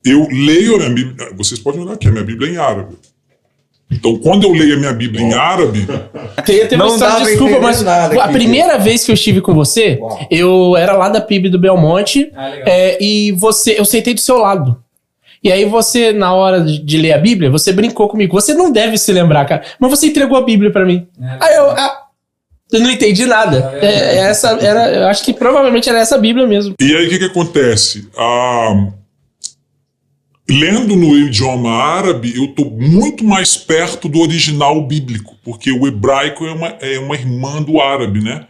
eu 0.05 0.27
leio 0.29 0.75
a 0.75 0.77
minha 0.79 0.89
Bíblia. 0.89 1.29
Vocês 1.35 1.59
podem 1.59 1.81
olhar 1.81 1.93
aqui, 1.93 2.07
a 2.07 2.11
minha 2.11 2.23
Bíblia 2.23 2.49
é 2.49 2.53
em 2.53 2.57
árabe. 2.57 2.95
Então, 3.91 4.17
quando 4.17 4.43
eu 4.43 4.51
leio 4.51 4.75
a 4.75 4.79
minha 4.79 4.93
Bíblia 4.93 5.23
em 5.23 5.33
árabe, 5.33 5.85
Tem, 6.45 6.67
tem 6.67 6.77
uma 6.77 6.87
Não 6.87 6.93
história, 6.95 7.15
pra 7.17 7.25
desculpa, 7.25 7.59
mas 7.59 7.81
nada 7.81 8.23
a 8.23 8.27
primeira 8.29 8.77
vez 8.77 9.05
que 9.05 9.11
eu 9.11 9.13
estive 9.13 9.39
com 9.39 9.53
você, 9.53 9.97
Uau. 10.01 10.27
eu 10.31 10.75
era 10.75 10.93
lá 10.93 11.09
da 11.09 11.21
PIB 11.21 11.49
do 11.49 11.59
Belmonte 11.59 12.31
Ah, 12.35 12.51
é, 12.65 12.97
e 13.03 13.31
você, 13.33 13.75
eu 13.77 13.85
sentei 13.85 14.13
do 14.13 14.19
seu 14.19 14.37
lado. 14.37 14.82
E 15.43 15.51
aí 15.51 15.65
você, 15.65 16.13
na 16.13 16.33
hora 16.33 16.61
de, 16.61 16.79
de 16.79 16.97
ler 16.97 17.13
a 17.13 17.17
Bíblia, 17.17 17.51
você 17.51 17.73
brincou 17.73 18.07
comigo. 18.07 18.39
Você 18.39 18.53
não 18.53 18.71
deve 18.71 18.97
se 18.97 19.11
lembrar, 19.11 19.45
cara, 19.45 19.63
mas 19.79 19.89
você 19.89 20.07
entregou 20.07 20.37
a 20.37 20.41
Bíblia 20.41 20.71
pra 20.71 20.85
mim. 20.85 21.05
Aí 21.39 21.55
eu, 21.55 21.69
ah, 21.71 22.03
eu 22.71 22.79
não 22.79 22.89
entendi 22.89 23.25
nada. 23.25 23.77
É, 23.81 23.85
é 23.85 24.17
essa 24.29 24.51
era, 24.51 24.91
eu 24.91 25.07
acho 25.07 25.23
que 25.23 25.33
provavelmente 25.33 25.89
era 25.89 25.99
essa 25.99 26.17
Bíblia 26.17 26.47
mesmo. 26.47 26.75
E 26.79 26.95
aí 26.95 27.05
o 27.05 27.09
que, 27.09 27.19
que 27.19 27.25
acontece? 27.25 28.07
Ah, 28.17 28.87
lendo 30.49 30.95
no 30.95 31.17
idioma 31.17 31.71
árabe, 31.71 32.33
eu 32.35 32.45
estou 32.45 32.71
muito 32.71 33.23
mais 33.23 33.57
perto 33.57 34.07
do 34.07 34.19
original 34.19 34.81
bíblico, 34.85 35.35
porque 35.43 35.71
o 35.71 35.87
hebraico 35.87 36.45
é 36.45 36.51
uma, 36.51 36.67
é 36.79 36.99
uma 36.99 37.15
irmã 37.15 37.61
do 37.61 37.81
árabe, 37.81 38.21
né? 38.21 38.47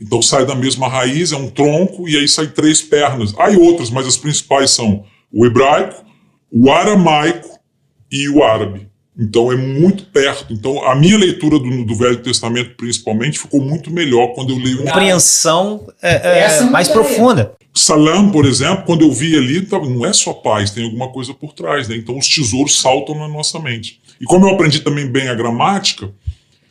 Então 0.00 0.20
sai 0.20 0.44
da 0.44 0.54
mesma 0.54 0.88
raiz, 0.88 1.30
é 1.32 1.36
um 1.36 1.48
tronco, 1.48 2.08
e 2.08 2.16
aí 2.16 2.26
sai 2.26 2.48
três 2.48 2.82
pernas. 2.82 3.32
Há 3.38 3.48
outras, 3.50 3.90
mas 3.90 4.06
as 4.06 4.16
principais 4.16 4.72
são 4.72 5.04
o 5.32 5.46
hebraico, 5.46 6.04
o 6.52 6.70
aramaico 6.70 7.58
e 8.10 8.28
o 8.28 8.44
árabe. 8.44 8.88
Então 9.18 9.52
é 9.52 9.56
muito 9.56 10.04
perto. 10.06 10.52
Então 10.52 10.84
a 10.86 10.94
minha 10.94 11.18
leitura 11.18 11.58
do, 11.58 11.84
do 11.84 11.94
Velho 11.94 12.22
Testamento, 12.22 12.74
principalmente, 12.76 13.38
ficou 13.38 13.60
muito 13.60 13.90
melhor 13.90 14.28
quando 14.34 14.50
eu 14.50 14.56
leio 14.58 14.84
Compreensão 14.84 15.86
é, 16.00 16.30
é 16.30 16.38
Essa 16.40 16.64
é 16.64 16.70
mais 16.70 16.88
profunda. 16.88 17.52
Salam, 17.74 18.30
por 18.30 18.44
exemplo, 18.44 18.84
quando 18.84 19.02
eu 19.02 19.10
vi 19.12 19.36
ali, 19.36 19.62
tá- 19.62 19.78
não 19.78 20.04
é 20.04 20.12
só 20.12 20.32
paz, 20.34 20.70
tem 20.70 20.84
alguma 20.84 21.08
coisa 21.08 21.32
por 21.32 21.52
trás, 21.54 21.88
né? 21.88 21.96
Então 21.96 22.18
os 22.18 22.28
tesouros 22.28 22.80
saltam 22.80 23.18
na 23.18 23.28
nossa 23.28 23.58
mente. 23.58 23.98
E 24.20 24.24
como 24.24 24.46
eu 24.46 24.54
aprendi 24.54 24.80
também 24.80 25.06
bem 25.06 25.28
a 25.28 25.34
gramática, 25.34 26.10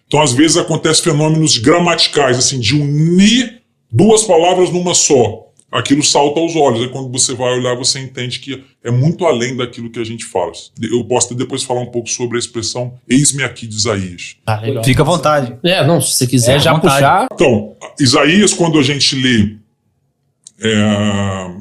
então 0.07 0.21
às 0.21 0.33
vezes 0.33 0.57
acontecem 0.57 1.03
fenômenos 1.03 1.57
gramaticais, 1.57 2.37
assim, 2.37 2.59
de 2.59 2.75
unir 2.75 3.61
duas 3.91 4.23
palavras 4.23 4.69
numa 4.69 4.93
só. 4.93 5.47
Aquilo 5.71 6.03
salta 6.03 6.39
aos 6.39 6.53
olhos. 6.55 6.81
Aí 6.81 6.89
quando 6.89 7.09
você 7.09 7.33
vai 7.33 7.53
olhar, 7.57 7.75
você 7.75 7.97
entende 7.99 8.39
que 8.39 8.61
é 8.83 8.91
muito 8.91 9.25
além 9.25 9.55
daquilo 9.55 9.89
que 9.89 9.99
a 9.99 10.03
gente 10.03 10.25
fala. 10.25 10.51
Eu 10.81 11.03
posso 11.05 11.33
depois 11.33 11.63
falar 11.63 11.79
um 11.79 11.85
pouco 11.91 12.09
sobre 12.09 12.35
a 12.37 12.39
expressão 12.39 12.93
eis-me 13.07 13.41
aqui 13.41 13.65
de 13.65 13.75
Isaías. 13.75 14.35
Ah, 14.45 14.59
legal. 14.59 14.83
Fica 14.83 15.01
à 15.01 15.05
vontade. 15.05 15.55
É, 15.63 15.85
não, 15.87 16.01
se 16.01 16.13
você 16.15 16.27
quiser 16.27 16.57
É, 16.57 16.59
já 16.59 16.71
à 16.71 16.73
vontade. 16.73 16.95
puxar. 16.95 17.27
Então, 17.33 17.75
Isaías, 17.99 18.53
quando 18.53 18.77
a 18.77 18.83
gente 18.83 19.15
lê 19.15 19.55
é, 20.61 21.51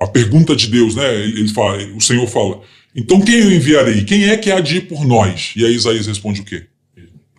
a 0.00 0.06
pergunta 0.06 0.56
de 0.56 0.66
Deus, 0.66 0.94
né? 0.96 1.14
Ele, 1.22 1.48
fala, 1.48 1.78
o 1.94 2.00
Senhor 2.00 2.26
fala: 2.26 2.60
Então 2.96 3.20
quem 3.20 3.36
eu 3.36 3.52
enviarei? 3.52 4.04
Quem 4.04 4.24
é 4.28 4.36
que 4.36 4.50
há 4.50 4.60
de 4.60 4.78
ir 4.78 4.88
por 4.88 5.04
nós? 5.06 5.52
E 5.56 5.64
aí 5.64 5.74
Isaías 5.74 6.06
responde 6.06 6.40
o 6.40 6.44
quê? 6.44 6.64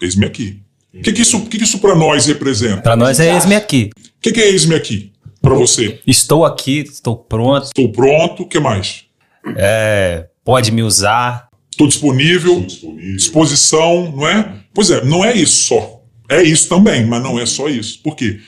Eis-me 0.02 0.26
aqui. 0.26 0.60
O 0.94 1.02
que, 1.02 1.12
que 1.12 1.22
isso, 1.22 1.38
o 1.38 1.46
que, 1.48 1.58
que 1.58 1.64
isso 1.64 1.80
para 1.80 1.96
nós 1.96 2.26
representa? 2.28 2.82
Para 2.82 2.96
nós 2.96 3.20
é 3.20 3.34
eis-me 3.34 3.56
aqui. 3.56 3.90
O 3.98 4.22
que, 4.22 4.32
que 4.32 4.40
é 4.40 4.50
eis-me 4.52 4.76
aqui? 4.76 5.12
Para 5.44 5.56
você? 5.56 6.00
Estou 6.08 6.46
aqui, 6.46 6.80
estou 6.90 7.18
pronto, 7.18 7.66
Estou 7.66 7.92
pronto, 7.92 8.44
o 8.44 8.48
que 8.48 8.62
mais? 8.62 9.04
é, 9.58 10.30
pode 10.46 10.72
me 10.72 10.82
usar. 10.82 11.50
Estou 11.70 11.86
disponível, 11.86 12.66
disposição, 13.18 14.10
não 14.16 14.26
é? 14.26 14.56
Pois 14.74 14.90
é, 14.90 15.04
não 15.04 15.24
é 15.26 15.36
isso 15.36 15.66
só. 15.66 16.02
É 16.30 16.42
isso 16.42 16.70
também, 16.70 17.06
mas 17.06 17.22
não 17.22 17.38
é 17.38 17.46
só 17.46 17.68
isso. 17.68 18.00
Por 18.02 18.16
quê? 18.16 18.40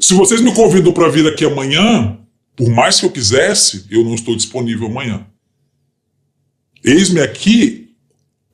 Se 0.00 0.12
vocês 0.14 0.40
me 0.40 0.52
convidam 0.52 0.92
para 0.92 1.08
vir 1.08 1.24
aqui 1.28 1.44
amanhã, 1.44 2.18
por 2.56 2.68
mais 2.68 2.98
que 2.98 3.06
eu 3.06 3.10
quisesse, 3.10 3.86
eu 3.88 4.02
não 4.04 4.14
estou 4.16 4.34
disponível 4.34 4.88
amanhã. 4.88 5.24
Eis-me 6.84 7.20
aqui, 7.20 7.90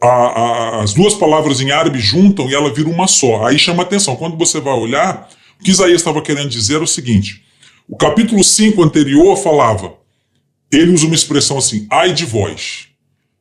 a- 0.02 0.06
a- 0.08 0.82
as 0.82 0.92
duas 0.92 1.14
palavras 1.14 1.62
em 1.62 1.70
árabe 1.70 1.98
juntam 1.98 2.50
e 2.50 2.54
ela 2.54 2.72
vira 2.74 2.90
uma 2.90 3.06
só. 3.08 3.46
Aí 3.46 3.58
chama 3.58 3.82
atenção. 3.82 4.16
Quando 4.16 4.36
você 4.36 4.60
vai 4.60 4.74
olhar, 4.74 5.30
o 5.58 5.64
que 5.64 5.70
Isaías 5.70 6.00
estava 6.02 6.20
querendo 6.20 6.48
dizer 6.50 6.74
é 6.76 6.78
o 6.84 6.86
seguinte: 6.86 7.42
o 7.88 7.96
capítulo 7.96 8.42
5 8.42 8.82
anterior 8.82 9.36
falava, 9.36 9.94
ele 10.72 10.92
usa 10.92 11.06
uma 11.06 11.14
expressão 11.14 11.58
assim, 11.58 11.86
ai 11.90 12.12
de 12.12 12.24
vós. 12.24 12.88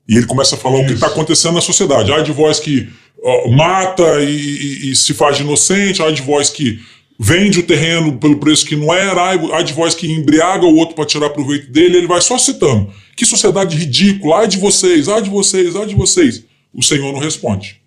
E 0.07 0.17
ele 0.17 0.25
começa 0.25 0.55
a 0.55 0.57
falar 0.57 0.79
o 0.79 0.85
que 0.85 0.93
está 0.93 1.07
acontecendo 1.07 1.53
na 1.55 1.61
sociedade. 1.61 2.11
Ai 2.11 2.23
de 2.23 2.31
vós 2.33 2.59
que 2.59 2.89
ó, 3.23 3.49
mata 3.49 4.21
e, 4.21 4.35
e- 4.35 4.91
e 4.91 4.95
se 4.95 5.13
faz 5.13 5.37
de 5.37 5.43
inocente, 5.43 6.01
ai 6.01 6.11
de 6.11 6.21
vós 6.21 6.49
que 6.49 6.77
vende 7.17 7.59
o 7.59 7.63
terreno 7.63 8.17
pelo 8.17 8.37
preço 8.37 8.65
que 8.65 8.75
não 8.75 8.93
era, 8.93 9.21
ai, 9.29 9.39
ai 9.53 9.63
de 9.63 9.71
vós 9.71 9.95
que 9.95 10.11
embriaga 10.11 10.65
o 10.65 10.75
outro 10.75 10.93
para 10.93 11.05
tirar 11.05 11.29
proveito 11.29 11.71
dele. 11.71 11.97
Ele 11.97 12.07
vai 12.07 12.19
só 12.21 12.37
citando. 12.37 12.91
Que 13.15 13.25
sociedade 13.25 13.77
ridícula, 13.77 14.39
ai 14.39 14.47
de 14.47 14.57
vocês, 14.57 15.07
ai 15.07 15.21
de 15.21 15.29
vocês, 15.29 15.73
ai 15.75 15.85
de 15.85 15.95
vocês. 15.95 16.43
O 16.73 16.83
Senhor 16.83 17.13
não 17.13 17.19
responde. 17.19 17.79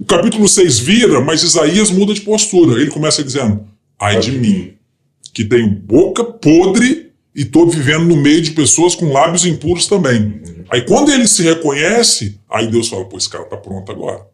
O 0.00 0.04
capítulo 0.04 0.48
6 0.48 0.78
vira, 0.80 1.20
mas 1.20 1.42
Isaías 1.44 1.90
muda 1.90 2.12
de 2.12 2.22
postura. 2.22 2.80
Ele 2.80 2.90
começa 2.90 3.22
dizendo: 3.22 3.64
ai 3.98 4.18
de 4.18 4.32
mim, 4.32 4.72
que 5.32 5.44
tenho 5.44 5.70
boca 5.70 6.24
podre 6.24 7.10
e 7.34 7.42
estou 7.42 7.68
vivendo 7.68 8.04
no 8.06 8.16
meio 8.16 8.42
de 8.42 8.50
pessoas 8.50 8.94
com 8.94 9.12
lábios 9.12 9.44
impuros 9.46 9.86
também. 9.86 10.40
Aí 10.68 10.82
quando 10.82 11.12
ele 11.12 11.26
se 11.26 11.42
reconhece, 11.42 12.38
aí 12.50 12.66
Deus 12.66 12.88
fala, 12.88 13.04
pô, 13.04 13.16
esse 13.16 13.28
cara 13.28 13.44
tá 13.44 13.56
pronto 13.56 13.90
agora. 13.90 14.26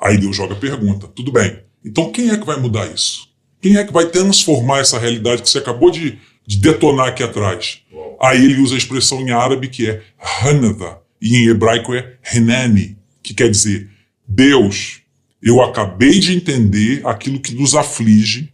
Aí 0.00 0.16
Deus 0.18 0.36
joga 0.36 0.54
a 0.54 0.58
pergunta, 0.58 1.08
tudo 1.08 1.32
bem, 1.32 1.58
então 1.84 2.10
quem 2.12 2.30
é 2.30 2.36
que 2.36 2.46
vai 2.46 2.58
mudar 2.58 2.86
isso? 2.92 3.28
Quem 3.60 3.76
é 3.76 3.84
que 3.84 3.92
vai 3.92 4.06
transformar 4.06 4.78
essa 4.78 4.98
realidade 4.98 5.42
que 5.42 5.50
você 5.50 5.58
acabou 5.58 5.90
de, 5.90 6.18
de 6.46 6.58
detonar 6.58 7.08
aqui 7.08 7.22
atrás? 7.22 7.80
Aí 8.20 8.44
ele 8.44 8.60
usa 8.60 8.74
a 8.74 8.78
expressão 8.78 9.20
em 9.20 9.30
árabe 9.30 9.68
que 9.68 9.88
é 9.88 10.02
Hanada, 10.18 10.98
e 11.20 11.36
em 11.36 11.48
hebraico 11.48 11.94
é 11.94 12.14
Henani, 12.32 12.96
que 13.22 13.34
quer 13.34 13.50
dizer, 13.50 13.88
Deus, 14.26 15.00
eu 15.42 15.62
acabei 15.62 16.18
de 16.18 16.36
entender 16.36 17.06
aquilo 17.06 17.40
que 17.40 17.54
nos 17.54 17.74
aflige, 17.74 18.52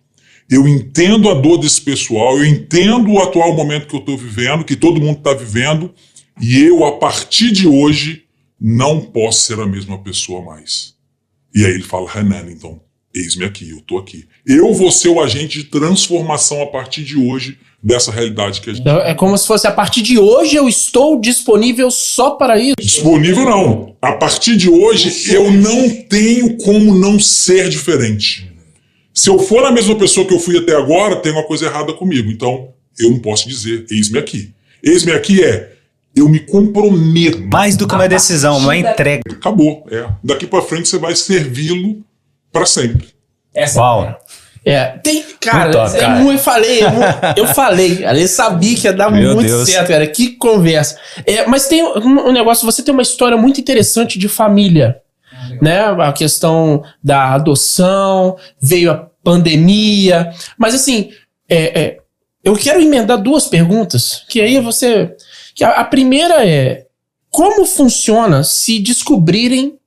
eu 0.51 0.69
entendo 0.69 1.29
a 1.31 1.35
dor 1.35 1.59
desse 1.59 1.81
pessoal, 1.81 2.39
eu 2.39 2.45
entendo 2.45 3.11
o 3.11 3.21
atual 3.21 3.55
momento 3.55 3.87
que 3.87 3.95
eu 3.95 4.01
estou 4.01 4.17
vivendo, 4.17 4.65
que 4.65 4.77
todo 4.77 5.01
mundo 5.01 5.19
está 5.19 5.33
vivendo, 5.33 5.93
e 6.41 6.61
eu, 6.63 6.85
a 6.85 6.93
partir 6.99 7.53
de 7.53 7.67
hoje, 7.67 8.25
não 8.61 9.01
posso 9.01 9.47
ser 9.47 9.61
a 9.61 9.67
mesma 9.67 9.99
pessoa 9.99 10.43
mais. 10.43 10.95
E 11.55 11.65
aí 11.65 11.73
ele 11.73 11.83
fala, 11.83 12.11
Hanan, 12.11 12.51
então, 12.51 12.81
eis-me 13.15 13.45
aqui, 13.45 13.71
eu 13.71 13.81
tô 13.81 13.99
aqui. 13.99 14.27
Eu 14.45 14.73
vou 14.75 14.91
ser 14.91 15.09
o 15.09 15.21
agente 15.21 15.59
de 15.59 15.65
transformação 15.65 16.61
a 16.63 16.67
partir 16.67 17.05
de 17.05 17.17
hoje 17.17 17.59
dessa 17.83 18.11
realidade 18.11 18.61
que 18.61 18.71
a 18.71 18.73
gente 18.73 18.83
Então, 18.83 18.99
é 18.99 19.15
como 19.15 19.37
se 19.37 19.47
fosse 19.47 19.67
a 19.67 19.73
partir 19.73 20.03
de 20.03 20.19
hoje 20.19 20.57
eu 20.57 20.69
estou 20.69 21.21
disponível 21.21 21.91
só 21.91 22.31
para 22.31 22.59
isso. 22.59 22.75
Disponível 22.81 23.45
não. 23.45 23.97
A 24.01 24.13
partir 24.13 24.57
de 24.57 24.69
hoje 24.71 25.33
eu 25.33 25.53
não 25.53 25.91
tenho 26.09 26.57
como 26.57 26.95
não 26.95 27.21
ser 27.21 27.69
diferente. 27.69 28.51
Se 29.15 29.31
eu 29.31 29.39
for 29.39 29.65
a 29.65 29.71
mesma 29.71 29.95
pessoa 29.97 30.27
que 30.27 30.35
eu 30.35 30.41
fui 30.41 30.59
até 30.59 30.75
agora, 30.77 31.17
tem 31.17 31.31
uma 31.33 31.45
coisa 31.45 31.67
errada 31.67 31.93
comigo. 31.93 32.31
Então 32.31 32.69
eu 32.99 33.11
não 33.11 33.21
posso 33.21 33.49
dizer, 33.49 33.87
eis-me 33.91 34.19
aqui. 34.19 34.53
Eis-me 34.83 35.13
aqui 35.13 35.43
é 35.43 35.71
eu 36.17 36.29
me 36.29 36.41
comprometo. 36.41 37.41
Mais 37.53 37.77
do 37.77 37.87
que 37.89 37.95
uma 37.95 38.09
decisão, 38.09 38.59
uma 38.59 38.77
entrega. 38.77 39.23
Acabou. 39.31 39.87
É. 39.91 40.07
Daqui 40.23 40.47
pra 40.47 40.63
frente 40.63 40.89
você 40.89 40.99
vai 40.99 41.15
servi-lo 41.15 42.03
pra 42.53 42.67
sempre. 42.67 43.09
Uau. 43.77 44.19
É, 44.67 44.97
tem, 45.03 45.23
cara, 45.41 45.65
Muito 45.65 45.73
top, 45.77 45.97
é 45.97 46.01
cara. 46.01 46.23
eu 46.25 46.39
falei, 46.39 46.81
é 46.81 46.91
mu- 46.91 47.03
eu 47.37 47.47
falei, 47.49 47.97
cara, 47.97 48.19
eu 48.19 48.27
sabia 48.29 48.75
que 48.77 48.87
ia 48.87 48.93
dar 48.95 49.11
Meu 49.11 49.35
muito 49.35 49.47
Deus. 49.47 49.69
certo, 49.69 49.89
cara, 49.89 50.07
que 50.07 50.31
conversa. 50.37 50.99
É, 51.27 51.47
mas 51.47 51.69
tem 51.69 51.83
um, 51.85 52.29
um 52.29 52.33
negócio, 52.33 52.65
você 52.65 52.83
tem 52.83 52.95
uma 52.95 53.03
história 53.03 53.37
muito 53.37 53.61
interessante 53.61 54.19
de 54.19 54.27
família, 54.27 54.97
né? 55.61 55.81
A 55.81 56.13
questão 56.13 56.83
da 57.03 57.35
adoção, 57.35 58.37
veio 58.61 58.91
a 58.91 59.11
pandemia, 59.23 60.33
mas 60.59 60.75
assim, 60.75 61.11
é, 61.49 61.81
é, 61.81 61.99
eu 62.43 62.55
quero 62.55 62.81
emendar 62.81 63.21
duas 63.21 63.47
perguntas, 63.47 64.25
que 64.29 64.41
aí 64.41 64.61
você, 64.61 65.17
que 65.55 65.65
a, 65.65 65.81
a 65.81 65.85
primeira 65.85 66.47
é, 66.47 66.87
como 67.31 67.65
funciona 67.65 68.45
se 68.45 68.79
descobrirem 68.79 69.79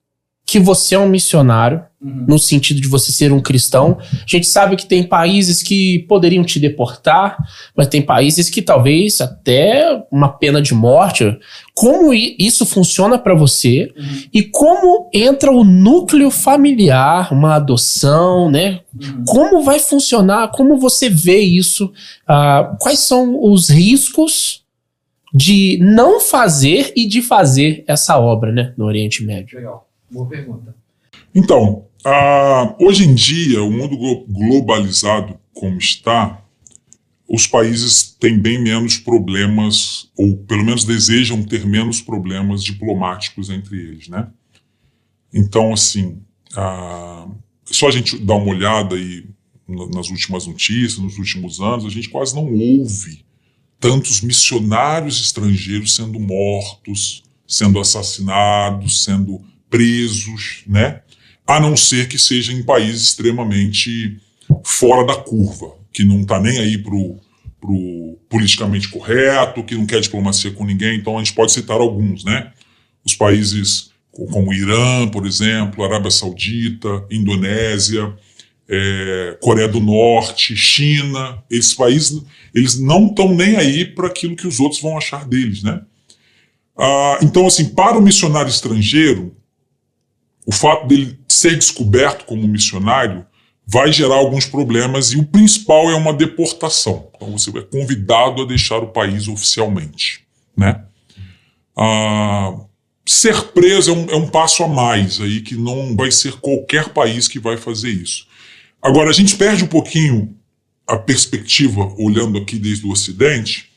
que 0.46 0.60
você 0.60 0.96
é 0.96 1.00
um 1.00 1.08
missionário, 1.08 1.86
no 2.00 2.38
sentido 2.38 2.80
de 2.80 2.88
você 2.88 3.12
ser 3.12 3.32
um 3.32 3.42
cristão. 3.42 3.98
A 4.00 4.26
gente 4.28 4.46
sabe 4.46 4.76
que 4.76 4.86
tem 4.86 5.04
países 5.04 5.64
que 5.64 6.00
poderiam 6.08 6.44
te 6.44 6.60
deportar, 6.60 7.38
mas 7.76 7.88
tem 7.88 8.02
países 8.02 8.50
que 8.50 8.62
talvez 8.62 9.20
até 9.20 10.04
uma 10.12 10.30
pena 10.30 10.62
de 10.62 10.76
morte. 10.76 11.38
Como 11.74 12.14
isso 12.14 12.66
funciona 12.66 13.18
para 13.18 13.34
você 13.34 13.92
e 14.32 14.44
como 14.44 15.10
entra 15.14 15.52
o 15.52 15.64
núcleo 15.64 16.30
familiar, 16.30 17.34
uma 17.34 17.56
adoção, 17.56 18.50
né? 18.50 18.82
Como 19.28 19.64
vai 19.64 19.80
funcionar? 19.80 20.50
Como 20.50 20.80
você 20.80 21.10
vê 21.10 21.40
isso? 21.40 21.92
Ah, 22.28 22.76
quais 22.80 23.00
são 23.00 23.44
os 23.44 23.70
riscos 23.70 24.64
de 25.34 25.78
não 25.82 26.20
fazer 26.20 26.94
e 26.96 27.08
de 27.08 27.22
fazer 27.22 27.84
essa 27.88 28.18
obra, 28.20 28.52
né, 28.52 28.74
no 28.78 28.86
Oriente 28.86 29.24
Médio? 29.24 29.58
Legal. 29.58 29.88
Boa 30.10 30.28
pergunta. 30.28 30.77
Então, 31.40 31.86
ah, 32.04 32.76
hoje 32.80 33.04
em 33.06 33.14
dia, 33.14 33.62
o 33.62 33.70
mundo 33.72 33.96
glo- 33.96 34.26
globalizado 34.28 35.40
como 35.54 35.78
está, 35.78 36.44
os 37.30 37.46
países 37.46 38.16
têm 38.20 38.40
bem 38.40 38.58
menos 38.60 38.98
problemas, 38.98 40.10
ou 40.18 40.36
pelo 40.36 40.66
menos 40.66 40.84
desejam 40.84 41.44
ter 41.44 41.64
menos 41.64 42.02
problemas 42.02 42.64
diplomáticos 42.64 43.52
entre 43.52 43.78
eles, 43.78 44.08
né? 44.08 44.30
Então, 45.32 45.72
assim, 45.74 46.20
ah, 46.56 47.28
só 47.66 47.88
a 47.90 47.92
gente 47.92 48.18
dar 48.18 48.34
uma 48.34 48.50
olhada 48.52 48.96
aí 48.96 49.26
na- 49.68 49.86
nas 49.96 50.10
últimas 50.10 50.48
notícias, 50.48 50.98
nos 50.98 51.20
últimos 51.20 51.60
anos, 51.60 51.86
a 51.86 51.90
gente 51.90 52.10
quase 52.10 52.34
não 52.34 52.52
ouve 52.52 53.24
tantos 53.80 54.22
missionários 54.22 55.22
estrangeiros 55.22 55.94
sendo 55.94 56.20
mortos, 56.20 57.22
sendo 57.48 57.80
assassinados, 57.80 59.04
sendo 59.04 59.40
presos, 59.70 60.64
né? 60.66 61.04
A 61.48 61.60
não 61.60 61.78
ser 61.78 62.08
que 62.08 62.20
seja 62.20 62.52
em 62.52 62.62
países 62.62 63.04
extremamente 63.04 64.18
fora 64.64 65.06
da 65.06 65.16
curva, 65.16 65.74
que 65.94 66.04
não 66.04 66.22
está 66.22 66.40
nem 66.40 66.60
aí 66.60 66.78
pro, 66.78 67.18
pro 67.62 68.18
politicamente 68.30 68.90
correto, 68.90 69.64
que 69.64 69.76
não 69.76 69.86
quer 69.86 70.02
diplomacia 70.02 70.52
com 70.52 70.66
ninguém. 70.66 70.98
Então 70.98 71.16
a 71.18 71.24
gente 71.24 71.34
pode 71.34 71.54
citar 71.54 71.80
alguns, 71.80 72.24
né? 72.26 72.52
Os 73.06 73.16
países 73.16 73.92
co- 74.12 74.26
como 74.26 74.50
o 74.50 74.54
Irã, 74.54 75.08
por 75.08 75.26
exemplo, 75.26 75.86
Arábia 75.86 76.12
Saudita, 76.12 77.06
Indonésia, 77.10 78.14
é, 78.70 79.38
Coreia 79.42 79.70
do 79.70 79.80
Norte, 79.80 80.54
China, 80.58 81.42
esses 81.50 81.74
países 81.74 82.22
eles 82.54 82.78
não 82.78 83.08
estão 83.08 83.34
nem 83.34 83.56
aí 83.56 83.86
para 83.86 84.08
aquilo 84.08 84.36
que 84.36 84.46
os 84.46 84.60
outros 84.60 84.82
vão 84.82 84.98
achar 84.98 85.26
deles, 85.26 85.64
né? 85.64 85.80
Ah, 86.78 87.20
então, 87.24 87.48
assim, 87.48 87.70
para 87.70 87.98
o 87.98 88.02
missionário 88.02 88.50
estrangeiro, 88.50 89.34
o 90.48 90.52
fato 90.54 90.88
dele 90.88 91.20
ser 91.28 91.58
descoberto 91.58 92.24
como 92.24 92.48
missionário 92.48 93.26
vai 93.66 93.92
gerar 93.92 94.16
alguns 94.16 94.46
problemas 94.46 95.12
e 95.12 95.18
o 95.18 95.26
principal 95.26 95.92
é 95.92 95.96
uma 95.96 96.14
deportação. 96.14 97.12
Então 97.14 97.38
você 97.38 97.50
é 97.50 97.62
convidado 97.62 98.42
a 98.42 98.46
deixar 98.46 98.78
o 98.78 98.88
país 98.88 99.28
oficialmente, 99.28 100.26
né? 100.56 100.86
Ah, 101.78 102.56
ser 103.06 103.42
preso 103.48 103.92
é 103.92 103.94
um, 103.94 104.10
é 104.10 104.16
um 104.16 104.28
passo 104.30 104.64
a 104.64 104.70
mais 104.70 105.20
aí 105.20 105.42
que 105.42 105.56
não 105.56 105.98
vai 105.98 106.12
ser 106.12 106.40
qualquer 106.40 106.90
país 106.90 107.28
que 107.28 107.40
vai 107.40 107.58
fazer 107.58 107.90
isso. 107.90 108.26
Agora 108.82 109.10
a 109.10 109.14
gente 109.14 109.36
perde 109.36 109.66
um 109.66 109.68
pouquinho 109.68 110.34
a 110.88 110.96
perspectiva 110.96 111.94
olhando 111.98 112.38
aqui 112.38 112.58
desde 112.58 112.86
o 112.86 112.92
Ocidente 112.92 113.70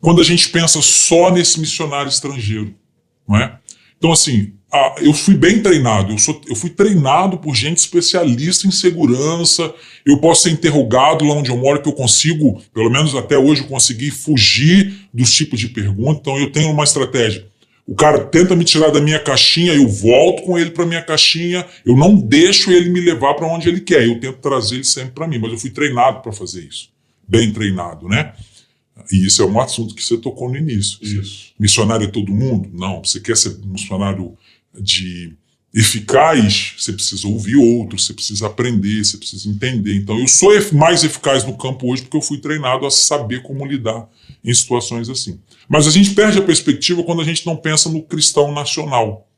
quando 0.00 0.22
a 0.22 0.24
gente 0.24 0.48
pensa 0.48 0.80
só 0.80 1.30
nesse 1.30 1.60
missionário 1.60 2.08
estrangeiro, 2.08 2.74
não 3.28 3.36
é? 3.36 3.58
Então, 3.98 4.10
assim, 4.10 4.54
ah, 4.76 4.96
eu 4.98 5.14
fui 5.14 5.36
bem 5.36 5.62
treinado, 5.62 6.12
eu, 6.12 6.18
sou, 6.18 6.40
eu 6.48 6.56
fui 6.56 6.68
treinado 6.68 7.38
por 7.38 7.54
gente 7.54 7.78
especialista 7.78 8.66
em 8.66 8.72
segurança, 8.72 9.72
eu 10.04 10.18
posso 10.18 10.42
ser 10.42 10.50
interrogado 10.50 11.24
lá 11.24 11.34
onde 11.34 11.48
eu 11.48 11.56
moro, 11.56 11.80
que 11.80 11.88
eu 11.88 11.92
consigo, 11.92 12.60
pelo 12.74 12.90
menos 12.90 13.14
até 13.14 13.38
hoje, 13.38 13.60
eu 13.60 13.68
consegui 13.68 14.10
fugir 14.10 15.08
dos 15.14 15.32
tipos 15.32 15.60
de 15.60 15.68
perguntas, 15.68 16.18
então 16.18 16.36
eu 16.36 16.50
tenho 16.50 16.72
uma 16.72 16.82
estratégia. 16.82 17.46
O 17.86 17.94
cara 17.94 18.18
tenta 18.24 18.56
me 18.56 18.64
tirar 18.64 18.90
da 18.90 19.00
minha 19.00 19.20
caixinha, 19.20 19.72
eu 19.74 19.86
volto 19.86 20.42
com 20.42 20.58
ele 20.58 20.72
para 20.72 20.84
minha 20.84 21.02
caixinha, 21.02 21.64
eu 21.86 21.96
não 21.96 22.16
deixo 22.16 22.72
ele 22.72 22.90
me 22.90 23.00
levar 23.00 23.34
para 23.34 23.46
onde 23.46 23.68
ele 23.68 23.80
quer, 23.80 24.04
eu 24.04 24.18
tento 24.18 24.38
trazer 24.38 24.74
ele 24.74 24.84
sempre 24.84 25.12
para 25.12 25.28
mim, 25.28 25.38
mas 25.38 25.52
eu 25.52 25.58
fui 25.58 25.70
treinado 25.70 26.20
para 26.20 26.32
fazer 26.32 26.64
isso, 26.64 26.88
bem 27.28 27.52
treinado, 27.52 28.08
né? 28.08 28.32
E 29.12 29.24
isso 29.24 29.40
é 29.40 29.46
um 29.46 29.60
assunto 29.60 29.94
que 29.94 30.02
você 30.02 30.16
tocou 30.18 30.48
no 30.48 30.56
início. 30.56 30.98
Isso. 31.00 31.52
Missionário 31.58 32.06
é 32.06 32.10
todo 32.10 32.32
mundo? 32.32 32.70
Não. 32.72 33.04
Você 33.04 33.20
quer 33.20 33.36
ser 33.36 33.58
missionário 33.64 34.36
de 34.80 35.36
eficaz, 35.74 36.74
você 36.78 36.92
precisa 36.92 37.26
ouvir 37.26 37.56
outros, 37.56 38.06
você 38.06 38.14
precisa 38.14 38.46
aprender, 38.46 39.04
você 39.04 39.16
precisa 39.16 39.48
entender. 39.48 39.96
Então, 39.96 40.18
eu 40.18 40.28
sou 40.28 40.52
mais 40.72 41.02
eficaz 41.02 41.44
no 41.44 41.56
campo 41.56 41.90
hoje 41.90 42.02
porque 42.02 42.16
eu 42.16 42.22
fui 42.22 42.38
treinado 42.38 42.86
a 42.86 42.90
saber 42.90 43.42
como 43.42 43.66
lidar 43.66 44.08
em 44.44 44.54
situações 44.54 45.08
assim. 45.08 45.40
Mas 45.68 45.88
a 45.88 45.90
gente 45.90 46.14
perde 46.14 46.38
a 46.38 46.42
perspectiva 46.42 47.02
quando 47.02 47.22
a 47.22 47.24
gente 47.24 47.44
não 47.44 47.56
pensa 47.56 47.88
no 47.88 48.02
cristão 48.02 48.52
nacional. 48.52 49.28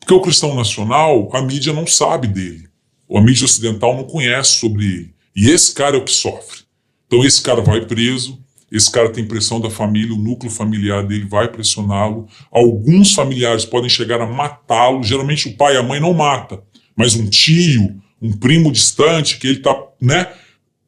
Porque 0.00 0.14
o 0.14 0.20
cristão 0.20 0.54
nacional, 0.54 1.28
a 1.32 1.42
mídia 1.42 1.72
não 1.72 1.86
sabe 1.86 2.26
dele. 2.26 2.66
A 3.14 3.20
mídia 3.20 3.44
ocidental 3.44 3.96
não 3.96 4.04
conhece 4.04 4.58
sobre 4.58 4.84
ele. 4.84 5.14
E 5.36 5.48
esse 5.48 5.72
cara 5.72 5.96
é 5.96 6.00
o 6.00 6.04
que 6.04 6.10
sofre. 6.10 6.60
Então 7.06 7.24
esse 7.24 7.40
cara 7.40 7.62
vai 7.62 7.86
preso, 7.86 8.38
esse 8.70 8.90
cara 8.90 9.10
tem 9.10 9.26
pressão 9.26 9.60
da 9.60 9.70
família, 9.70 10.14
o 10.14 10.18
núcleo 10.18 10.50
familiar 10.50 11.06
dele 11.06 11.24
vai 11.24 11.48
pressioná-lo. 11.48 12.28
Alguns 12.50 13.14
familiares 13.14 13.64
podem 13.64 13.88
chegar 13.88 14.20
a 14.20 14.26
matá-lo. 14.26 15.02
Geralmente 15.02 15.48
o 15.48 15.56
pai 15.56 15.74
e 15.74 15.78
a 15.78 15.82
mãe 15.82 15.98
não 15.98 16.12
mata, 16.12 16.62
mas 16.94 17.14
um 17.14 17.26
tio, 17.28 17.96
um 18.20 18.32
primo 18.32 18.70
distante 18.70 19.38
que 19.38 19.46
ele 19.46 19.58
está, 19.58 19.74
né, 20.00 20.30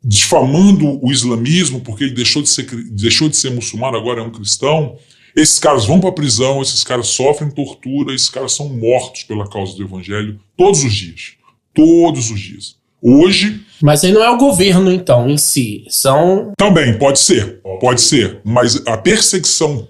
difamando 0.02 1.04
o 1.04 1.10
islamismo 1.10 1.80
porque 1.80 2.04
ele 2.04 2.14
deixou 2.14 2.42
de 2.42 2.48
ser 2.48 2.66
deixou 2.90 3.28
de 3.28 3.36
ser 3.36 3.50
muçulmano, 3.50 3.96
agora 3.96 4.20
é 4.20 4.24
um 4.24 4.30
cristão. 4.30 4.96
Esses 5.34 5.58
caras 5.58 5.86
vão 5.86 6.00
para 6.00 6.10
a 6.10 6.14
prisão, 6.14 6.60
esses 6.60 6.82
caras 6.82 7.06
sofrem 7.08 7.50
tortura, 7.50 8.14
esses 8.14 8.28
caras 8.28 8.52
são 8.52 8.68
mortos 8.68 9.22
pela 9.22 9.48
causa 9.48 9.76
do 9.76 9.84
evangelho 9.84 10.40
todos 10.56 10.82
os 10.82 10.92
dias. 10.92 11.34
Todos 11.72 12.30
os 12.30 12.40
dias. 12.40 12.79
Hoje, 13.02 13.64
Mas 13.80 14.04
aí 14.04 14.12
não 14.12 14.22
é 14.22 14.30
o 14.30 14.36
governo, 14.36 14.92
então, 14.92 15.28
em 15.28 15.38
si. 15.38 15.84
São. 15.88 16.52
também, 16.56 16.98
pode 16.98 17.18
ser, 17.18 17.60
pode 17.80 18.02
ser, 18.02 18.40
mas 18.44 18.86
a 18.86 18.96
perseguição 18.96 19.88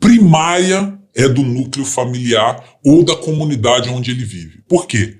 primária 0.00 0.98
é 1.14 1.28
do 1.28 1.42
núcleo 1.42 1.84
familiar 1.84 2.64
ou 2.84 3.04
da 3.04 3.16
comunidade 3.16 3.88
onde 3.88 4.10
ele 4.10 4.24
vive. 4.24 4.62
Por 4.68 4.86
quê? 4.86 5.18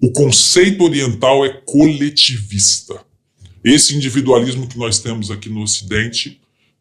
O 0.00 0.10
conceito 0.10 0.82
oriental 0.82 1.44
é 1.44 1.60
coletivista. 1.64 3.00
Esse 3.62 3.94
individualismo 3.94 4.66
que 4.66 4.78
nós 4.78 4.98
temos 4.98 5.30
aqui 5.30 5.48
no 5.48 5.62
Ocidente 5.62 6.40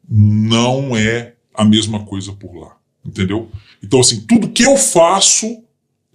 não 0.10 0.96
é 0.98 1.34
a 1.54 1.64
mesma 1.64 2.04
coisa 2.06 2.32
por 2.32 2.56
lá, 2.56 2.76
entendeu? 3.06 3.52
Então, 3.84 4.00
assim, 4.00 4.22
tudo 4.22 4.50
que 4.50 4.64
eu 4.64 4.76
faço, 4.78 5.64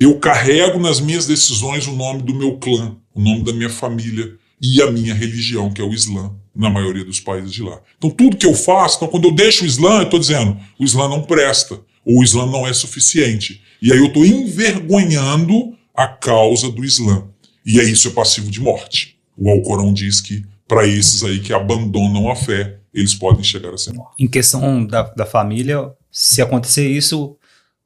eu 0.00 0.18
carrego 0.18 0.78
nas 0.80 1.00
minhas 1.00 1.26
decisões 1.26 1.86
o 1.86 1.92
nome 1.92 2.22
do 2.22 2.34
meu 2.34 2.58
clã, 2.58 2.96
o 3.16 3.20
nome 3.20 3.42
da 3.42 3.52
minha 3.52 3.70
família 3.70 4.36
e 4.60 4.82
a 4.82 4.90
minha 4.90 5.14
religião, 5.14 5.72
que 5.72 5.80
é 5.80 5.84
o 5.84 5.92
Islã, 5.92 6.32
na 6.54 6.68
maioria 6.68 7.04
dos 7.04 7.18
países 7.18 7.52
de 7.52 7.62
lá. 7.62 7.80
Então, 7.96 8.10
tudo 8.10 8.36
que 8.36 8.46
eu 8.46 8.54
faço, 8.54 8.96
então, 8.96 9.08
quando 9.08 9.24
eu 9.24 9.32
deixo 9.32 9.64
o 9.64 9.66
Islã, 9.66 9.98
eu 9.98 10.02
estou 10.04 10.20
dizendo, 10.20 10.56
o 10.78 10.84
Islã 10.84 11.08
não 11.08 11.22
presta, 11.22 11.80
ou 12.04 12.20
o 12.20 12.24
Islã 12.24 12.46
não 12.46 12.66
é 12.66 12.72
suficiente. 12.72 13.62
E 13.80 13.92
aí 13.92 13.98
eu 13.98 14.06
estou 14.06 14.24
envergonhando 14.24 15.76
a 15.94 16.06
causa 16.06 16.70
do 16.70 16.84
Islã. 16.84 17.26
E 17.64 17.80
aí 17.80 17.90
isso 17.90 18.08
é 18.08 18.10
passivo 18.10 18.50
de 18.50 18.60
morte. 18.60 19.18
O 19.36 19.50
Alcorão 19.50 19.92
diz 19.92 20.20
que 20.20 20.44
para 20.68 20.86
esses 20.86 21.22
aí 21.22 21.40
que 21.40 21.52
abandonam 21.52 22.30
a 22.30 22.36
fé, 22.36 22.78
eles 22.92 23.14
podem 23.14 23.42
chegar 23.42 23.72
a 23.72 23.78
ser 23.78 23.92
mortos. 23.92 24.16
Em 24.18 24.28
questão 24.28 24.84
da, 24.86 25.02
da 25.02 25.26
família, 25.26 25.90
se 26.10 26.40
acontecer 26.40 26.88
isso, 26.88 27.36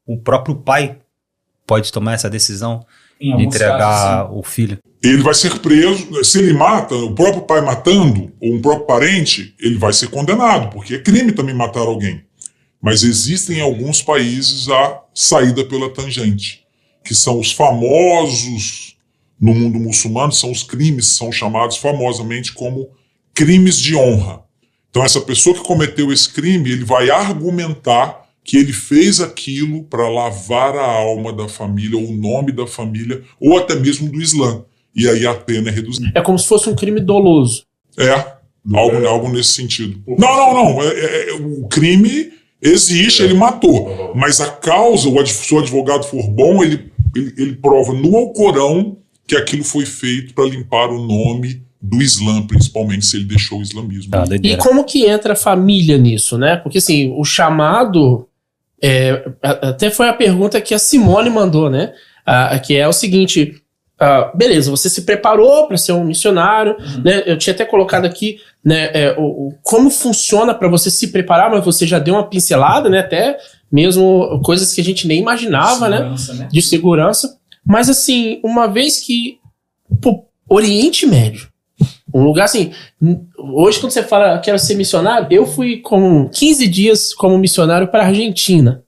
o 0.06 0.18
próprio 0.18 0.56
pai 0.56 0.98
pode 1.66 1.92
tomar 1.92 2.14
essa 2.14 2.30
decisão 2.30 2.84
de 3.20 3.44
entregar 3.44 3.78
casos, 3.78 4.38
o 4.38 4.42
filho. 4.42 4.78
Ele 5.02 5.22
vai 5.22 5.34
ser 5.34 5.58
preso, 5.58 6.24
se 6.24 6.38
ele 6.38 6.52
mata, 6.52 6.94
o 6.94 7.14
próprio 7.14 7.42
pai 7.42 7.60
matando, 7.60 8.32
ou 8.40 8.54
um 8.54 8.62
próprio 8.62 8.86
parente, 8.86 9.54
ele 9.60 9.78
vai 9.78 9.92
ser 9.92 10.08
condenado, 10.08 10.70
porque 10.70 10.94
é 10.94 10.98
crime 10.98 11.32
também 11.32 11.54
matar 11.54 11.80
alguém. 11.80 12.22
Mas 12.80 13.02
existem 13.02 13.58
em 13.58 13.60
alguns 13.60 14.02
países 14.02 14.68
a 14.68 15.02
saída 15.14 15.64
pela 15.64 15.90
tangente, 15.90 16.64
que 17.04 17.14
são 17.14 17.38
os 17.38 17.52
famosos, 17.52 18.96
no 19.40 19.54
mundo 19.54 19.78
muçulmano, 19.78 20.32
são 20.32 20.50
os 20.50 20.62
crimes, 20.62 21.06
são 21.06 21.32
chamados 21.32 21.76
famosamente 21.76 22.52
como 22.52 22.90
crimes 23.34 23.78
de 23.78 23.96
honra. 23.96 24.42
Então, 24.90 25.04
essa 25.04 25.20
pessoa 25.20 25.54
que 25.54 25.62
cometeu 25.62 26.12
esse 26.12 26.28
crime, 26.28 26.70
ele 26.70 26.84
vai 26.84 27.10
argumentar 27.10 28.19
que 28.44 28.56
ele 28.56 28.72
fez 28.72 29.20
aquilo 29.20 29.84
para 29.84 30.08
lavar 30.08 30.74
a 30.76 30.84
alma 30.84 31.32
da 31.32 31.48
família, 31.48 31.96
ou 31.98 32.08
o 32.08 32.16
nome 32.16 32.52
da 32.52 32.66
família, 32.66 33.22
ou 33.40 33.58
até 33.58 33.74
mesmo 33.74 34.10
do 34.10 34.20
Islã. 34.20 34.64
E 34.94 35.08
aí 35.08 35.26
a 35.26 35.34
pena 35.34 35.68
é 35.68 35.72
reduzida. 35.72 36.10
É 36.14 36.20
como 36.20 36.38
se 36.38 36.46
fosse 36.48 36.68
um 36.68 36.74
crime 36.74 37.00
doloso. 37.00 37.64
É, 37.98 38.10
algo, 38.74 39.06
algo 39.06 39.28
nesse 39.28 39.50
sentido. 39.52 40.02
Não, 40.06 40.36
não, 40.36 40.54
não. 40.54 40.82
É- 40.82 40.86
é- 40.88 41.30
é- 41.30 41.34
o 41.34 41.68
crime 41.68 42.32
existe, 42.60 43.22
ele 43.22 43.34
matou. 43.34 44.12
Mas 44.14 44.40
a 44.40 44.50
causa, 44.50 45.08
o 45.08 45.18
adv- 45.20 45.30
se 45.32 45.54
o 45.54 45.58
advogado 45.58 46.04
for 46.04 46.28
bom, 46.28 46.62
ele, 46.64 46.90
ele, 47.14 47.34
ele 47.38 47.56
prova 47.56 47.92
no 47.92 48.16
Alcorão 48.16 48.96
que 49.26 49.36
aquilo 49.36 49.62
foi 49.62 49.86
feito 49.86 50.34
para 50.34 50.44
limpar 50.48 50.88
o 50.90 51.06
nome 51.06 51.62
do 51.80 52.02
Islã, 52.02 52.46
principalmente 52.46 53.06
se 53.06 53.16
ele 53.16 53.24
deixou 53.26 53.60
o 53.60 53.62
islamismo. 53.62 54.10
Tá, 54.10 54.24
E 54.42 54.56
como 54.56 54.84
que 54.84 55.06
entra 55.06 55.32
a 55.32 55.36
família 55.36 55.96
nisso, 55.96 56.36
né? 56.36 56.56
Porque 56.56 56.78
assim, 56.78 57.14
o 57.16 57.24
chamado. 57.24 58.26
É, 58.82 59.24
até 59.42 59.90
foi 59.90 60.08
a 60.08 60.12
pergunta 60.12 60.60
que 60.60 60.74
a 60.74 60.78
Simone 60.78 61.30
mandou, 61.30 61.68
né? 61.70 61.92
Ah, 62.26 62.58
que 62.58 62.76
é 62.76 62.86
o 62.88 62.92
seguinte: 62.92 63.54
ah, 63.98 64.30
beleza, 64.34 64.70
você 64.70 64.88
se 64.88 65.02
preparou 65.02 65.66
para 65.66 65.76
ser 65.76 65.92
um 65.92 66.04
missionário, 66.04 66.76
né? 67.04 67.22
Eu 67.26 67.36
tinha 67.36 67.52
até 67.54 67.64
colocado 67.64 68.04
aqui, 68.06 68.38
né? 68.64 68.90
é, 68.94 69.14
o, 69.18 69.22
o- 69.48 69.54
como 69.62 69.90
funciona 69.90 70.54
para 70.54 70.68
você 70.68 70.90
se 70.90 71.08
preparar, 71.08 71.50
mas 71.50 71.64
você 71.64 71.86
já 71.86 71.98
deu 71.98 72.14
uma 72.14 72.28
pincelada, 72.28 72.88
né? 72.88 73.00
Até 73.00 73.36
mesmo 73.70 74.40
coisas 74.44 74.72
que 74.74 74.80
a 74.80 74.84
gente 74.84 75.06
nem 75.06 75.20
imaginava, 75.20 75.88
né? 75.88 75.98
de 76.48 76.62
segurança. 76.62 77.36
Mas 77.66 77.88
assim, 77.88 78.40
uma 78.42 78.66
vez 78.66 78.98
que. 78.98 79.38
Pô, 80.00 80.24
Oriente 80.48 81.06
Médio. 81.06 81.48
Um 82.12 82.22
lugar 82.22 82.44
assim. 82.44 82.72
Hoje, 83.38 83.78
quando 83.78 83.92
você 83.92 84.02
fala 84.02 84.38
quero 84.38 84.58
ser 84.58 84.74
missionário, 84.74 85.28
eu 85.30 85.46
fui 85.46 85.78
com 85.78 86.28
15 86.28 86.66
dias 86.68 87.14
como 87.14 87.38
missionário 87.38 87.88
para 87.88 88.02
a 88.02 88.06
Argentina. 88.06 88.82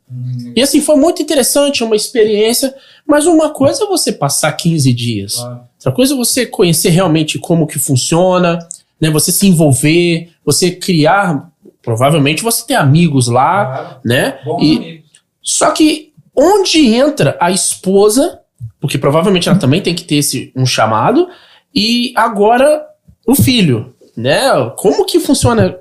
E 0.54 0.60
assim, 0.60 0.80
foi 0.80 0.96
muito 0.96 1.22
interessante, 1.22 1.82
uma 1.82 1.96
experiência. 1.96 2.74
Mas 3.06 3.26
uma 3.26 3.50
coisa 3.50 3.84
é 3.84 3.86
você 3.86 4.12
passar 4.12 4.52
15 4.52 4.92
dias. 4.92 5.38
Outra 5.76 5.92
coisa 5.92 6.14
é 6.14 6.16
você 6.16 6.46
conhecer 6.46 6.90
realmente 6.90 7.38
como 7.38 7.66
que 7.66 7.78
funciona, 7.78 8.58
né? 9.00 9.10
Você 9.10 9.32
se 9.32 9.46
envolver, 9.46 10.30
você 10.44 10.70
criar. 10.70 11.50
Provavelmente 11.82 12.42
você 12.42 12.64
tem 12.66 12.76
amigos 12.76 13.26
lá, 13.26 14.00
né? 14.04 14.38
E, 14.60 15.02
só 15.42 15.70
que 15.72 16.12
onde 16.34 16.94
entra 16.94 17.36
a 17.40 17.50
esposa, 17.50 18.40
porque 18.80 18.96
provavelmente 18.96 19.48
ela 19.48 19.58
também 19.58 19.80
tem 19.80 19.94
que 19.94 20.04
ter 20.04 20.16
esse, 20.16 20.52
um 20.54 20.64
chamado, 20.64 21.28
e 21.74 22.12
agora 22.14 22.84
o 23.26 23.34
filho, 23.34 23.94
né? 24.16 24.40
Como 24.76 25.04
que 25.04 25.20
funciona? 25.20 25.76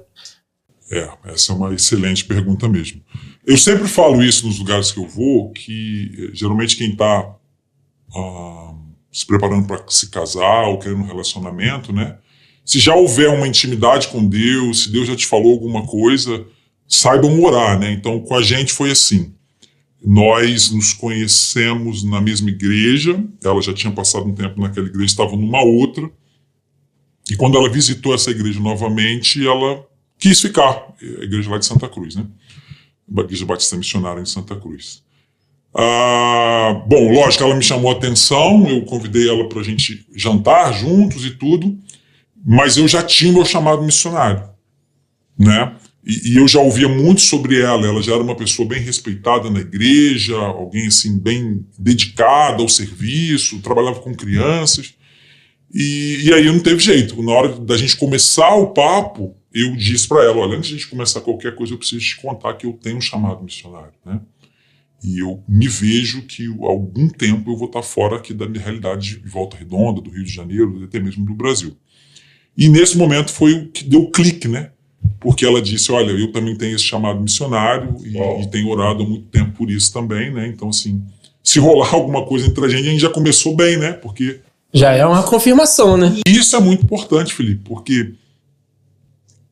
É, 0.91 1.09
essa 1.25 1.53
é 1.53 1.55
uma 1.55 1.73
excelente 1.73 2.25
pergunta 2.25 2.67
mesmo. 2.67 3.01
Eu 3.45 3.57
sempre 3.57 3.87
falo 3.87 4.23
isso 4.23 4.45
nos 4.45 4.59
lugares 4.59 4.91
que 4.91 4.99
eu 4.99 5.07
vou, 5.07 5.51
que 5.51 6.11
eh, 6.17 6.29
geralmente 6.33 6.75
quem 6.75 6.91
está 6.91 7.35
se 9.11 9.25
preparando 9.25 9.65
para 9.65 9.83
se 9.87 10.09
casar 10.09 10.67
ou 10.67 10.77
querendo 10.77 11.01
um 11.01 11.07
relacionamento, 11.07 11.93
né? 11.93 12.17
Se 12.63 12.79
já 12.79 12.93
houver 12.93 13.29
uma 13.29 13.47
intimidade 13.47 14.07
com 14.09 14.25
Deus, 14.25 14.83
se 14.83 14.91
Deus 14.91 15.07
já 15.07 15.15
te 15.15 15.25
falou 15.25 15.53
alguma 15.53 15.85
coisa, 15.85 16.45
saibam 16.87 17.41
orar, 17.41 17.79
né? 17.79 17.91
Então, 17.91 18.19
com 18.19 18.35
a 18.35 18.41
gente 18.41 18.73
foi 18.73 18.91
assim. 18.91 19.33
Nós 20.03 20.71
nos 20.71 20.93
conhecemos 20.93 22.03
na 22.03 22.21
mesma 22.21 22.49
igreja, 22.49 23.23
ela 23.43 23.61
já 23.61 23.73
tinha 23.73 23.93
passado 23.93 24.25
um 24.25 24.33
tempo 24.33 24.59
naquela 24.61 24.87
igreja, 24.87 25.05
estava 25.05 25.35
numa 25.35 25.61
outra. 25.61 26.09
E 27.29 27.35
quando 27.35 27.57
ela 27.57 27.69
visitou 27.69 28.13
essa 28.13 28.31
igreja 28.31 28.59
novamente, 28.59 29.45
ela 29.45 29.85
quis 30.17 30.41
ficar. 30.41 30.93
A 31.01 31.23
igreja 31.23 31.49
lá 31.49 31.57
de 31.57 31.65
Santa 31.65 31.87
Cruz, 31.87 32.15
né? 32.15 32.25
A 33.17 33.21
igreja 33.21 33.45
Batista 33.45 33.75
Missionária 33.77 34.21
em 34.21 34.25
Santa 34.25 34.55
Cruz. 34.55 35.03
Ah, 35.73 36.83
bom, 36.85 37.13
lógico, 37.13 37.43
ela 37.43 37.55
me 37.55 37.63
chamou 37.63 37.91
a 37.91 37.95
atenção, 37.95 38.67
eu 38.67 38.81
convidei 38.83 39.29
ela 39.29 39.47
para 39.47 39.61
a 39.61 39.63
gente 39.63 40.05
jantar 40.13 40.73
juntos 40.73 41.25
e 41.25 41.31
tudo, 41.31 41.77
mas 42.45 42.75
eu 42.75 42.87
já 42.87 43.01
tinha 43.01 43.31
meu 43.31 43.45
chamado 43.45 43.81
missionário, 43.81 44.43
né? 45.39 45.73
E, 46.05 46.33
e 46.33 46.37
eu 46.37 46.47
já 46.47 46.59
ouvia 46.59 46.89
muito 46.89 47.21
sobre 47.21 47.61
ela, 47.61 47.87
ela 47.87 48.01
já 48.01 48.13
era 48.13 48.23
uma 48.23 48.35
pessoa 48.35 48.67
bem 48.67 48.81
respeitada 48.81 49.49
na 49.49 49.61
igreja, 49.61 50.35
alguém 50.35 50.87
assim 50.87 51.17
bem 51.17 51.65
dedicada 51.79 52.61
ao 52.61 52.67
serviço, 52.67 53.61
trabalhava 53.61 54.01
com 54.01 54.13
crianças. 54.13 54.93
E, 55.73 56.23
e 56.25 56.33
aí 56.33 56.45
não 56.45 56.59
teve 56.59 56.79
jeito. 56.79 57.21
Na 57.23 57.31
hora 57.31 57.59
da 57.59 57.77
gente 57.77 57.95
começar 57.95 58.55
o 58.55 58.67
papo, 58.67 59.35
eu 59.53 59.75
disse 59.75 60.07
para 60.07 60.23
ela: 60.23 60.37
olha, 60.37 60.57
antes 60.57 60.69
de 60.69 60.75
a 60.75 60.77
gente 60.77 60.89
começar 60.89 61.21
qualquer 61.21 61.55
coisa, 61.55 61.73
eu 61.73 61.77
preciso 61.77 62.03
te 62.03 62.17
contar 62.17 62.53
que 62.55 62.65
eu 62.65 62.73
tenho 62.73 62.97
um 62.97 63.01
chamado 63.01 63.43
missionário, 63.43 63.93
né? 64.05 64.19
E 65.03 65.19
eu 65.19 65.43
me 65.47 65.67
vejo 65.67 66.21
que 66.23 66.45
algum 66.61 67.09
tempo 67.09 67.51
eu 67.51 67.57
vou 67.57 67.67
estar 67.67 67.81
fora 67.81 68.17
aqui 68.17 68.33
da 68.33 68.47
minha 68.47 68.61
realidade 68.61 69.19
de 69.19 69.27
Volta 69.27 69.57
Redonda, 69.57 69.99
do 69.99 70.11
Rio 70.11 70.23
de 70.23 70.31
Janeiro, 70.31 70.83
até 70.83 70.99
mesmo 70.99 71.25
do 71.25 71.33
Brasil. 71.33 71.75
E 72.55 72.69
nesse 72.69 72.97
momento 72.97 73.31
foi 73.31 73.53
o 73.53 73.67
que 73.69 73.83
deu 73.83 74.11
clique, 74.11 74.47
né? 74.47 74.71
Porque 75.19 75.45
ela 75.45 75.61
disse: 75.61 75.91
olha, 75.91 76.11
eu 76.11 76.31
também 76.31 76.55
tenho 76.55 76.75
esse 76.75 76.83
chamado 76.83 77.19
missionário 77.19 77.95
e, 78.03 78.17
e 78.17 78.51
tenho 78.51 78.67
orado 78.67 79.03
há 79.03 79.07
muito 79.07 79.25
tempo 79.27 79.51
por 79.53 79.71
isso 79.71 79.91
também, 79.91 80.31
né? 80.31 80.47
Então, 80.47 80.69
assim, 80.69 81.03
se 81.43 81.59
rolar 81.59 81.93
alguma 81.95 82.25
coisa 82.25 82.47
entre 82.47 82.63
a 82.65 82.69
gente, 82.69 82.87
a 82.87 82.91
gente 82.91 83.01
já 83.01 83.09
começou 83.09 83.55
bem, 83.55 83.77
né? 83.77 83.93
Porque 83.93 84.41
Já 84.73 84.91
é 84.93 85.05
uma 85.05 85.23
confirmação, 85.23 85.97
né? 85.97 86.15
isso 86.27 86.55
é 86.55 86.59
muito 86.59 86.83
importante, 86.83 87.33
Felipe, 87.33 87.61
porque 87.65 88.13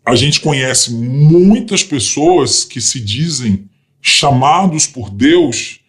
a 0.06 0.16
gente 0.16 0.40
conhece 0.40 0.92
muitas 0.94 1.84
pessoas 1.84 2.64
que 2.64 2.80
se 2.82 3.00
dizem 3.00 3.66
chamados 4.02 4.88
por 4.88 5.10
Deus 5.10 5.80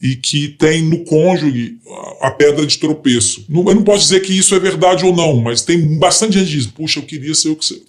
e 0.00 0.14
que 0.14 0.48
têm 0.48 0.82
no 0.82 1.04
cônjuge 1.04 1.78
a- 2.20 2.30
pedra 2.30 2.64
de 2.66 2.78
tropeço. 2.78 3.44
Eu 3.50 3.74
não 3.74 3.82
posso 3.82 4.02
dizer 4.04 4.20
que 4.20 4.32
isso 4.32 4.54
é 4.54 4.58
verdade 4.60 5.04
ou 5.04 5.14
não, 5.14 5.36
mas 5.40 5.62
tem 5.62 5.98
bastante 5.98 6.38
gente 6.38 6.46
que 6.50 6.56
diz: 6.56 6.66
puxa, 6.66 7.00
eu 7.00 7.04
queria 7.04 7.32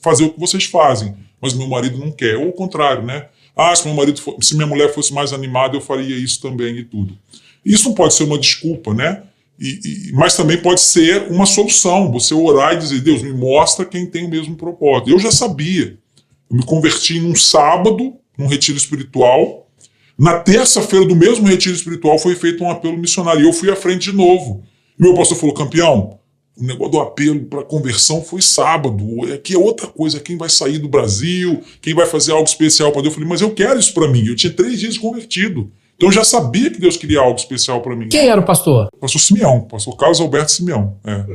fazer 0.01 0.23
o 0.23 0.29
que 0.33 0.39
vocês 0.39 0.63
fazem, 0.65 1.13
mas 1.41 1.53
meu 1.53 1.67
marido 1.67 1.97
não 1.97 2.11
quer. 2.11 2.37
Ou 2.37 2.49
o 2.49 2.53
contrário, 2.53 3.03
né? 3.03 3.27
Ah, 3.55 3.75
se 3.75 3.85
meu 3.85 3.93
marido 3.95 4.19
fo- 4.21 4.37
se 4.41 4.55
minha 4.55 4.67
mulher 4.67 4.93
fosse 4.93 5.13
mais 5.13 5.31
animada, 5.33 5.75
eu 5.75 5.81
faria 5.81 6.15
isso 6.17 6.41
também 6.41 6.77
e 6.77 6.83
tudo. 6.83 7.17
Isso 7.65 7.85
não 7.89 7.93
pode 7.95 8.13
ser 8.13 8.23
uma 8.23 8.37
desculpa, 8.39 8.93
né? 8.93 9.23
E- 9.59 9.79
e- 10.09 10.11
mas 10.13 10.35
também 10.35 10.57
pode 10.57 10.81
ser 10.81 11.31
uma 11.31 11.45
solução. 11.45 12.11
Você 12.11 12.33
orar 12.33 12.73
e 12.73 12.77
dizer, 12.77 13.01
Deus, 13.01 13.21
me 13.21 13.33
mostra 13.33 13.85
quem 13.85 14.05
tem 14.05 14.25
o 14.25 14.29
mesmo 14.29 14.55
propósito. 14.55 15.09
Eu 15.09 15.19
já 15.19 15.31
sabia. 15.31 15.97
Eu 16.49 16.57
me 16.57 16.63
converti 16.63 17.19
num 17.19 17.35
sábado, 17.35 18.13
num 18.37 18.47
retiro 18.47 18.77
espiritual. 18.77 19.67
Na 20.17 20.39
terça-feira 20.39 21.05
do 21.05 21.15
mesmo 21.15 21.47
retiro 21.47 21.75
espiritual 21.75 22.17
foi 22.17 22.35
feito 22.35 22.63
um 22.63 22.69
apelo 22.69 22.97
missionário. 22.97 23.41
E 23.41 23.45
eu 23.47 23.53
fui 23.53 23.69
à 23.69 23.75
frente 23.75 24.11
de 24.11 24.15
novo. 24.17 24.63
E 24.97 25.01
meu 25.01 25.13
pastor 25.13 25.37
falou, 25.37 25.53
campeão, 25.53 26.19
o 26.55 26.63
negócio 26.63 26.91
do 26.91 26.99
apelo 26.99 27.39
para 27.45 27.63
conversão 27.63 28.23
foi 28.23 28.41
sábado. 28.41 29.05
Aqui 29.33 29.53
é 29.53 29.57
outra 29.57 29.87
coisa. 29.87 30.19
Quem 30.19 30.37
vai 30.37 30.49
sair 30.49 30.79
do 30.79 30.87
Brasil? 30.89 31.61
Quem 31.81 31.93
vai 31.93 32.05
fazer 32.07 32.31
algo 32.31 32.47
especial 32.47 32.91
para 32.91 33.01
Deus? 33.01 33.11
Eu 33.11 33.15
falei, 33.15 33.29
mas 33.29 33.41
eu 33.41 33.51
quero 33.51 33.79
isso 33.79 33.93
para 33.93 34.07
mim. 34.07 34.25
Eu 34.25 34.35
tinha 34.35 34.51
três 34.53 34.79
dias 34.79 34.97
convertido. 34.97 35.71
Então 35.97 36.09
eu 36.09 36.13
já 36.13 36.23
sabia 36.23 36.69
que 36.69 36.79
Deus 36.79 36.95
queria 36.95 37.19
algo 37.19 37.37
especial 37.37 37.81
para 37.81 37.95
mim. 37.95 38.07
Quem 38.07 38.29
era 38.29 38.39
o 38.39 38.45
pastor? 38.45 38.87
Pastor 39.01 39.19
Simeão, 39.19 39.61
pastor 39.61 39.97
Carlos 39.97 40.21
Alberto 40.21 40.51
Simeão. 40.51 40.97
é. 41.05 41.25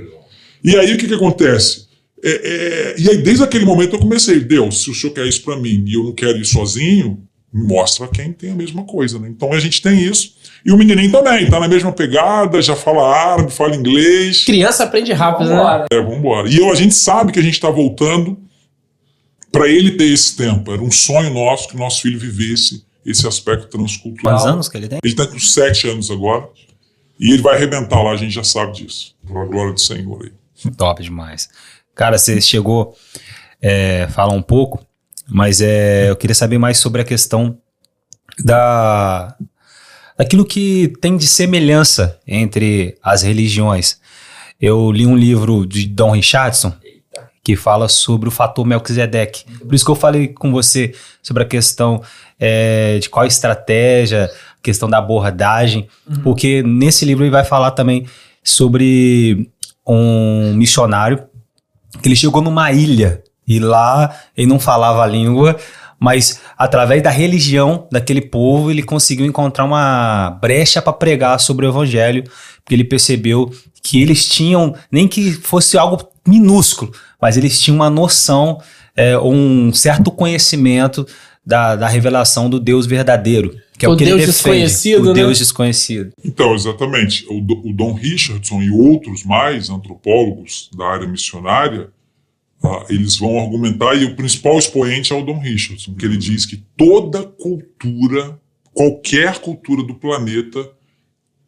E 0.65 0.77
aí 0.77 0.95
o 0.95 0.97
que, 0.97 1.09
que 1.09 1.15
acontece? 1.15 1.89
É, 2.25 2.31
é, 2.31 2.95
e 2.97 3.11
aí 3.11 3.19
desde 3.19 3.43
aquele 3.43 3.65
momento 3.65 3.97
eu 3.97 3.99
comecei, 3.99 4.39
Deus, 4.39 4.85
se 4.85 4.91
o 4.91 4.95
senhor 4.95 5.13
quer 5.13 5.27
isso 5.27 5.43
para 5.43 5.57
mim 5.57 5.83
e 5.85 5.95
eu 5.95 6.05
não 6.05 6.13
quero 6.13 6.39
ir 6.39 6.45
sozinho, 6.45 7.19
mostra 7.53 8.07
quem 8.07 8.33
tem 8.33 8.53
a 8.53 8.55
mesma 8.55 8.85
coisa. 8.85 9.19
Né? 9.19 9.29
Então 9.29 9.53
a 9.53 9.59
gente 9.59 9.83
tem 9.83 10.01
isso. 10.01 10.35
E 10.65 10.71
o 10.71 10.79
menininho 10.79 11.11
também, 11.11 11.51
tá 11.51 11.59
na 11.59 11.67
mesma 11.67 11.91
pegada, 11.91 12.63
já 12.63 12.77
fala 12.77 13.13
árabe, 13.13 13.51
fala 13.51 13.75
inglês. 13.75 14.45
Criança 14.45 14.85
aprende 14.85 15.13
rápido, 15.13 15.51
né? 15.51 15.87
É, 15.91 16.01
vamos 16.01 16.19
embora. 16.19 16.49
E 16.49 16.57
eu, 16.57 16.71
a 16.71 16.77
gente 16.77 16.95
sabe 16.95 17.33
que 17.33 17.41
a 17.41 17.43
gente 17.43 17.55
está 17.55 17.69
voltando 17.69 18.39
para 19.51 19.69
ele 19.69 19.91
ter 19.93 20.13
esse 20.13 20.37
tempo. 20.37 20.73
Era 20.73 20.81
um 20.81 20.93
sonho 20.93 21.35
nosso 21.35 21.69
que 21.69 21.75
o 21.75 21.79
nosso 21.79 22.03
filho 22.03 22.19
vivesse 22.19 22.85
esse 23.05 23.27
aspecto 23.27 23.67
transcultural. 23.69 24.37
Quantos 24.37 24.47
anos 24.47 24.69
que 24.69 24.77
ele 24.77 24.89
tem? 24.89 24.99
Ele 25.03 25.13
está 25.13 25.27
com 25.27 25.39
sete 25.39 25.89
anos 25.89 26.11
agora. 26.11 26.49
E 27.19 27.33
ele 27.33 27.43
vai 27.43 27.57
arrebentar 27.57 28.03
lá, 28.03 28.13
a 28.13 28.17
gente 28.17 28.33
já 28.33 28.45
sabe 28.45 28.73
disso. 28.73 29.15
Por 29.27 29.43
a 29.43 29.45
glória 29.45 29.73
do 29.73 29.81
Senhor 29.81 30.23
aí. 30.23 30.33
Top 30.77 31.03
demais. 31.03 31.49
Cara, 31.95 32.19
você 32.19 32.41
chegou 32.41 32.97
é, 33.61 34.09
falar 34.09 34.33
um 34.33 34.43
pouco, 34.43 34.85
mas 35.29 35.61
é, 35.61 36.11
eu 36.11 36.17
queria 36.17 36.35
saber 36.35 36.59
mais 36.59 36.79
sobre 36.79 37.03
a 37.03 37.05
questão 37.05 37.59
da 38.45 39.37
daquilo 40.17 40.45
que 40.45 40.93
tem 41.01 41.17
de 41.17 41.27
semelhança 41.27 42.19
entre 42.27 42.97
as 43.03 43.23
religiões. 43.23 44.01
Eu 44.61 44.93
li 44.93 45.07
um 45.07 45.17
livro 45.17 45.67
de 45.67 45.87
Don 45.87 46.13
Richardson 46.13 46.73
que 47.45 47.57
fala 47.57 47.89
sobre 47.89 48.29
o 48.29 48.33
fator 48.33 48.65
Melquisedeque. 48.65 49.45
Por 49.59 49.75
isso 49.75 49.85
que 49.85 49.91
eu 49.91 49.97
falei 49.97 50.29
com 50.29 50.53
você 50.53 50.95
sobre 51.21 51.43
a 51.43 51.47
questão 51.47 52.01
é, 52.39 52.99
de 52.99 53.11
qual 53.11 53.27
estratégia, 53.27 54.31
questão 54.63 54.89
da 54.89 54.99
abordagem, 54.99 55.89
uhum. 56.09 56.23
porque 56.23 56.63
nesse 56.63 57.05
livro 57.05 57.25
ele 57.25 57.31
vai 57.31 57.45
falar 57.45 57.73
também 57.73 58.07
sobre 58.45 59.51
um 59.87 60.55
missionário 60.55 61.25
que 62.01 62.09
ele 62.09 62.17
chegou 62.17 62.41
numa 62.41 62.71
ilha 62.71 63.23
e 63.47 63.59
lá 63.59 64.17
ele 64.37 64.47
não 64.47 64.61
falava 64.61 65.03
a 65.03 65.07
língua, 65.07 65.57
mas 65.99 66.41
através 66.57 67.03
da 67.03 67.11
religião 67.11 67.87
daquele 67.91 68.21
povo 68.21 68.71
ele 68.71 68.83
conseguiu 68.83 69.27
encontrar 69.27 69.65
uma 69.65 70.31
brecha 70.41 70.81
para 70.81 70.93
pregar 70.93 71.39
sobre 71.41 71.67
o 71.67 71.69
evangelho, 71.69 72.25
porque 72.57 72.75
ele 72.75 72.85
percebeu 72.85 73.53
que 73.83 74.01
eles 74.01 74.29
tinham, 74.29 74.75
nem 74.91 75.09
que 75.09 75.33
fosse 75.33 75.77
algo 75.77 76.09
minúsculo, 76.27 76.93
mas 77.23 77.37
eles 77.37 77.61
tinham 77.61 77.77
uma 77.77 77.89
noção, 77.89 78.61
é, 78.97 79.17
um 79.17 79.73
certo 79.73 80.11
conhecimento 80.11 81.07
da, 81.47 81.77
da 81.77 81.87
revelação 81.87 82.51
do 82.51 82.59
Deus 82.59 82.85
verdadeiro. 82.85 83.57
Que 83.79 83.87
é 83.87 83.89
o, 83.89 83.93
o 83.93 83.97
que 83.97 84.05
Deus 84.05 84.21
ele 84.21 84.27
defende, 84.27 84.59
desconhecido, 84.59 85.03
o 85.05 85.07
né? 85.07 85.15
Deus 85.15 85.39
desconhecido. 85.39 86.13
Então, 86.25 86.53
exatamente. 86.53 87.25
O, 87.29 87.39
o 87.39 87.73
Dom 87.73 87.93
Richardson 87.93 88.61
e 88.61 88.71
outros 88.71 89.25
mais 89.25 89.71
antropólogos 89.71 90.69
da 90.77 90.85
área 90.85 91.07
missionária, 91.07 91.89
uh, 92.63 92.85
eles 92.89 93.17
vão 93.17 93.41
argumentar, 93.41 93.95
e 93.95 94.05
o 94.05 94.17
principal 94.17 94.59
expoente 94.59 95.13
é 95.13 95.17
o 95.17 95.25
Dom 95.25 95.39
Richardson, 95.39 95.95
que 95.95 96.05
ele 96.05 96.17
diz 96.17 96.45
que 96.45 96.63
toda 96.77 97.23
cultura, 97.23 98.37
qualquer 98.75 99.39
cultura 99.39 99.85
do 99.85 99.95
planeta, 99.95 100.69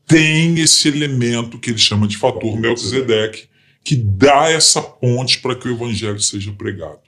tem 0.07 0.59
esse 0.61 0.87
elemento 0.87 1.59
que 1.59 1.71
ele 1.71 1.79
chama 1.79 2.07
de 2.07 2.17
fator 2.17 2.57
Melquisedeque, 2.59 3.49
que 3.85 3.95
dá 3.95 4.51
essa 4.51 4.81
ponte 4.81 5.39
para 5.41 5.55
que 5.55 5.69
o 5.69 5.73
evangelho 5.73 6.19
seja 6.19 6.51
pregado. 6.53 7.01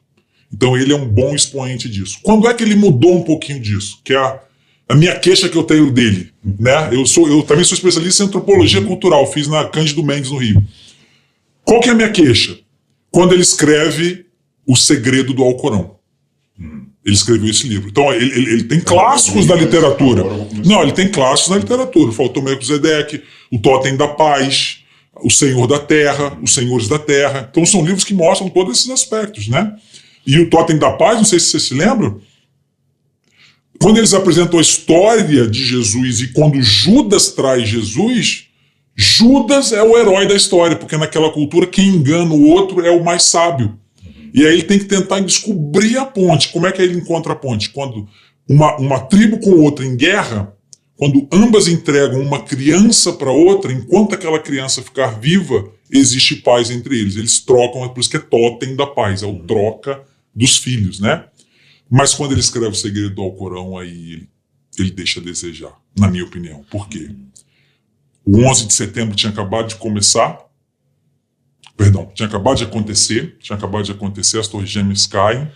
Então 0.53 0.77
ele 0.77 0.93
é 0.93 0.97
um 0.97 1.09
bom 1.09 1.35
expoente 1.35 1.89
disso. 1.89 2.19
Quando 2.23 2.47
é 2.47 2.55
que 2.55 2.63
ele 2.63 2.77
mudou 2.77 3.17
um 3.17 3.23
pouquinho 3.23 3.59
disso? 3.59 4.01
Que 4.05 4.13
é 4.13 4.19
a, 4.19 4.41
a 4.91 4.95
minha 4.95 5.19
queixa 5.19 5.49
que 5.49 5.57
eu 5.57 5.65
tenho 5.65 5.91
dele, 5.91 6.33
né? 6.45 6.91
Eu 6.93 7.05
sou, 7.07 7.27
eu 7.29 7.43
também 7.43 7.65
sou 7.65 7.75
especialista 7.75 8.23
em 8.23 8.27
antropologia 8.27 8.83
cultural, 8.83 9.27
fiz 9.33 9.49
na 9.49 9.65
Cândido 9.65 10.05
Mendes 10.05 10.31
no 10.31 10.37
Rio. 10.37 10.63
Qual 11.65 11.81
que 11.81 11.89
é 11.89 11.93
a 11.93 11.97
minha 11.97 12.11
queixa? 12.11 12.59
Quando 13.11 13.33
ele 13.33 13.43
escreve 13.43 14.27
O 14.67 14.77
Segredo 14.77 15.33
do 15.33 15.43
Alcorão. 15.43 15.97
Ele 16.59 17.15
escreveu 17.15 17.49
esse 17.49 17.69
livro. 17.69 17.89
Então, 17.89 18.13
ele, 18.13 18.33
ele, 18.33 18.51
ele 18.51 18.65
tem 18.65 18.81
clássicos 18.81 19.47
da 19.47 19.55
literatura. 19.55 20.25
Não, 20.65 20.83
ele 20.83 20.93
tem 20.93 21.09
clássicos 21.09 21.53
da 21.53 21.59
literatura. 21.59 22.13
Faltou 22.13 22.43
Melquisedeque, 22.43 23.23
O 23.51 23.61
Totem 23.61 23.97
da 23.97 24.09
Paz, 24.09 24.76
O 25.23 25.31
Senhor 25.31 25.67
da 25.67 25.79
Terra, 25.79 26.39
Os 26.43 26.55
Senhores 26.55 26.89
da 26.89 26.99
Terra. 26.99 27.49
Então, 27.51 27.65
são 27.65 27.85
livros 27.85 28.05
que 28.05 28.15
mostram 28.15 28.49
todos 28.49 28.79
esses 28.79 28.91
aspectos, 28.91 29.49
né? 29.49 29.75
E 30.27 30.39
o 30.39 30.51
Totem 30.51 30.79
da 30.79 30.93
Paz, 30.93 31.17
não 31.17 31.25
sei 31.25 31.39
se 31.39 31.47
vocês 31.47 31.63
se 31.65 31.75
lembram, 31.75 32.21
quando 33.81 33.99
eles 33.99 34.15
apresentam 34.15 34.59
a 34.59 34.63
história 34.63 35.47
de 35.47 35.65
Jesus 35.65 36.21
e 36.21 36.29
quando 36.33 36.61
Judas 36.63 37.31
traz 37.31 37.69
Jesus, 37.69 38.47
Judas 38.95 39.73
é 39.73 39.83
o 39.83 39.97
herói 39.97 40.27
da 40.27 40.35
história, 40.35 40.77
porque 40.77 40.97
naquela 40.97 41.31
cultura 41.31 41.67
quem 41.67 41.89
engana 41.89 42.33
o 42.33 42.49
outro 42.49 42.85
é 42.85 42.91
o 42.91 43.05
mais 43.05 43.25
sábio. 43.25 43.79
E 44.33 44.45
aí 44.45 44.55
ele 44.55 44.63
tem 44.63 44.79
que 44.79 44.87
tentar 44.87 45.21
descobrir 45.21 45.99
a 45.99 46.05
ponte. 46.05 46.49
Como 46.49 46.67
é 46.67 46.73
que 46.73 46.81
ele 46.81 46.99
encontra 46.99 47.33
a 47.33 47.37
ponte? 47.37 47.71
Quando 47.71 48.09
uma, 48.49 48.77
uma 48.77 49.01
tribo 49.01 49.39
com 49.39 49.51
outra 49.61 49.85
em 49.85 49.97
guerra, 49.97 50.56
quando 50.97 51.29
ambas 51.31 51.69
entregam 51.69 52.21
uma 52.21 52.43
criança 52.43 53.13
para 53.13 53.31
outra, 53.31 53.71
enquanto 53.71 54.15
aquela 54.15 54.39
criança 54.39 54.83
ficar 54.83 55.21
viva, 55.21 55.71
existe 55.91 56.37
paz 56.37 56.71
entre 56.71 56.99
eles. 56.99 57.17
Eles 57.17 57.39
trocam, 57.39 57.85
é 57.85 57.89
por 57.89 58.01
isso 58.01 58.11
que 58.11 58.17
é 58.17 58.21
totem 58.21 58.75
da 58.75 58.87
paz, 58.87 59.23
é 59.23 59.27
o 59.27 59.41
troca 59.41 60.03
dos 60.35 60.57
filhos, 60.57 60.99
né? 60.99 61.27
Mas 61.89 62.15
quando 62.15 62.33
ele 62.33 62.41
escreve 62.41 62.69
o 62.69 62.75
segredo 62.75 63.15
do 63.15 63.23
Alcorão, 63.23 63.79
aí 63.79 64.13
ele, 64.13 64.29
ele 64.79 64.91
deixa 64.91 65.21
a 65.21 65.23
desejar, 65.23 65.73
na 65.97 66.09
minha 66.09 66.25
opinião. 66.25 66.65
Por 66.71 66.89
quê? 66.89 67.11
O 68.25 68.39
11 68.45 68.67
de 68.67 68.73
setembro 68.73 69.15
tinha 69.15 69.31
acabado 69.31 69.69
de 69.69 69.77
começar, 69.77 70.39
perdão, 71.77 72.11
tinha 72.15 72.27
acabado 72.27 72.57
de 72.57 72.65
acontecer, 72.65 73.37
tinha 73.39 73.57
acabado 73.57 73.85
de 73.85 73.93
acontecer, 73.93 74.41
as 74.41 74.49
torres 74.49 74.71
gêmeas 74.71 75.07
caem. 75.07 75.47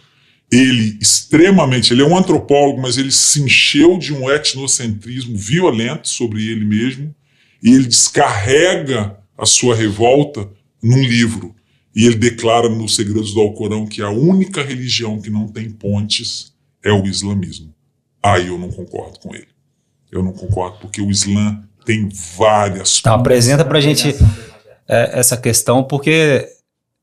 Ele, 0.53 0.99
extremamente, 1.01 1.93
ele 1.93 2.03
é 2.03 2.05
um 2.05 2.17
antropólogo, 2.17 2.81
mas 2.81 2.99
ele 2.99 3.13
se 3.13 3.41
encheu 3.41 3.97
de 3.99 4.13
um 4.13 4.29
etnocentrismo 4.29 5.37
violento 5.37 6.09
sobre 6.09 6.51
ele 6.51 6.65
mesmo, 6.65 7.15
e 7.63 7.73
ele 7.73 7.87
descarrega 7.87 9.17
a 9.39 9.47
sua 9.47 9.77
revolta 9.77 10.49
num 10.83 11.03
livro. 11.03 11.55
E 11.95 12.07
ele 12.07 12.17
declara 12.17 12.69
nos 12.69 12.97
Segredos 12.97 13.35
do 13.35 13.41
Alcorão 13.41 13.87
que 13.87 14.03
a 14.03 14.11
única 14.11 14.63
religião 14.63 15.21
que 15.21 15.31
não 15.31 15.49
tem 15.49 15.71
pontes 15.71 16.53
é 16.83 16.93
o 16.93 17.05
islamismo. 17.05 17.75
Aí 18.23 18.49
eu 18.49 18.59
não 18.59 18.71
concordo 18.71 19.19
com 19.21 19.35
ele. 19.35 19.49
Eu 20.11 20.23
não 20.23 20.33
concordo, 20.33 20.79
porque 20.79 21.01
o 21.01 21.11
Islã 21.11 21.63
tem 21.85 22.09
várias. 22.37 22.99
Então, 23.01 23.15
apresenta 23.15 23.65
pra 23.65 23.81
gente 23.81 24.15
é, 24.89 25.19
essa 25.19 25.37
questão, 25.37 25.85
porque 25.85 26.49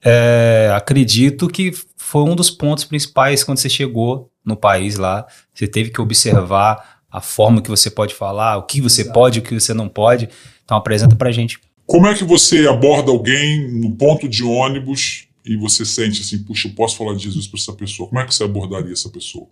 é, 0.03 0.71
acredito 0.75 1.47
que 1.47 1.71
foi 1.95 2.23
um 2.23 2.35
dos 2.35 2.49
pontos 2.49 2.83
principais 2.83 3.43
quando 3.43 3.57
você 3.57 3.69
chegou 3.69 4.31
no 4.45 4.55
país 4.55 4.95
lá. 4.95 5.25
Você 5.53 5.67
teve 5.67 5.89
que 5.89 6.01
observar 6.01 7.01
a 7.11 7.21
forma 7.21 7.61
que 7.61 7.69
você 7.69 7.89
pode 7.89 8.13
falar, 8.13 8.57
o 8.57 8.63
que 8.63 8.81
você 8.81 9.05
pode, 9.05 9.39
o 9.39 9.41
que 9.41 9.59
você 9.59 9.73
não 9.73 9.89
pode. 9.89 10.29
Então 10.63 10.77
apresenta 10.77 11.15
pra 11.15 11.31
gente. 11.31 11.59
Como 11.85 12.07
é 12.07 12.13
que 12.13 12.23
você 12.23 12.67
aborda 12.67 13.11
alguém 13.11 13.71
no 13.71 13.91
ponto 13.91 14.27
de 14.27 14.43
ônibus 14.43 15.27
e 15.45 15.55
você 15.55 15.85
sente 15.85 16.21
assim, 16.21 16.39
puxa, 16.39 16.67
eu 16.67 16.73
posso 16.73 16.97
falar 16.97 17.15
de 17.15 17.23
Jesus 17.23 17.47
para 17.47 17.59
essa 17.59 17.73
pessoa? 17.73 18.09
Como 18.09 18.21
é 18.21 18.25
que 18.25 18.35
você 18.35 18.43
abordaria 18.43 18.91
essa 18.91 19.09
pessoa? 19.09 19.47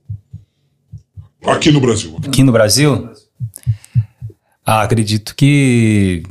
Aqui 1.43 1.71
no 1.71 1.79
Brasil. 1.79 2.17
Aqui 2.25 2.43
no 2.43 2.51
Brasil? 2.51 3.09
Ah, 4.65 4.81
acredito 4.81 5.35
que 5.35 6.23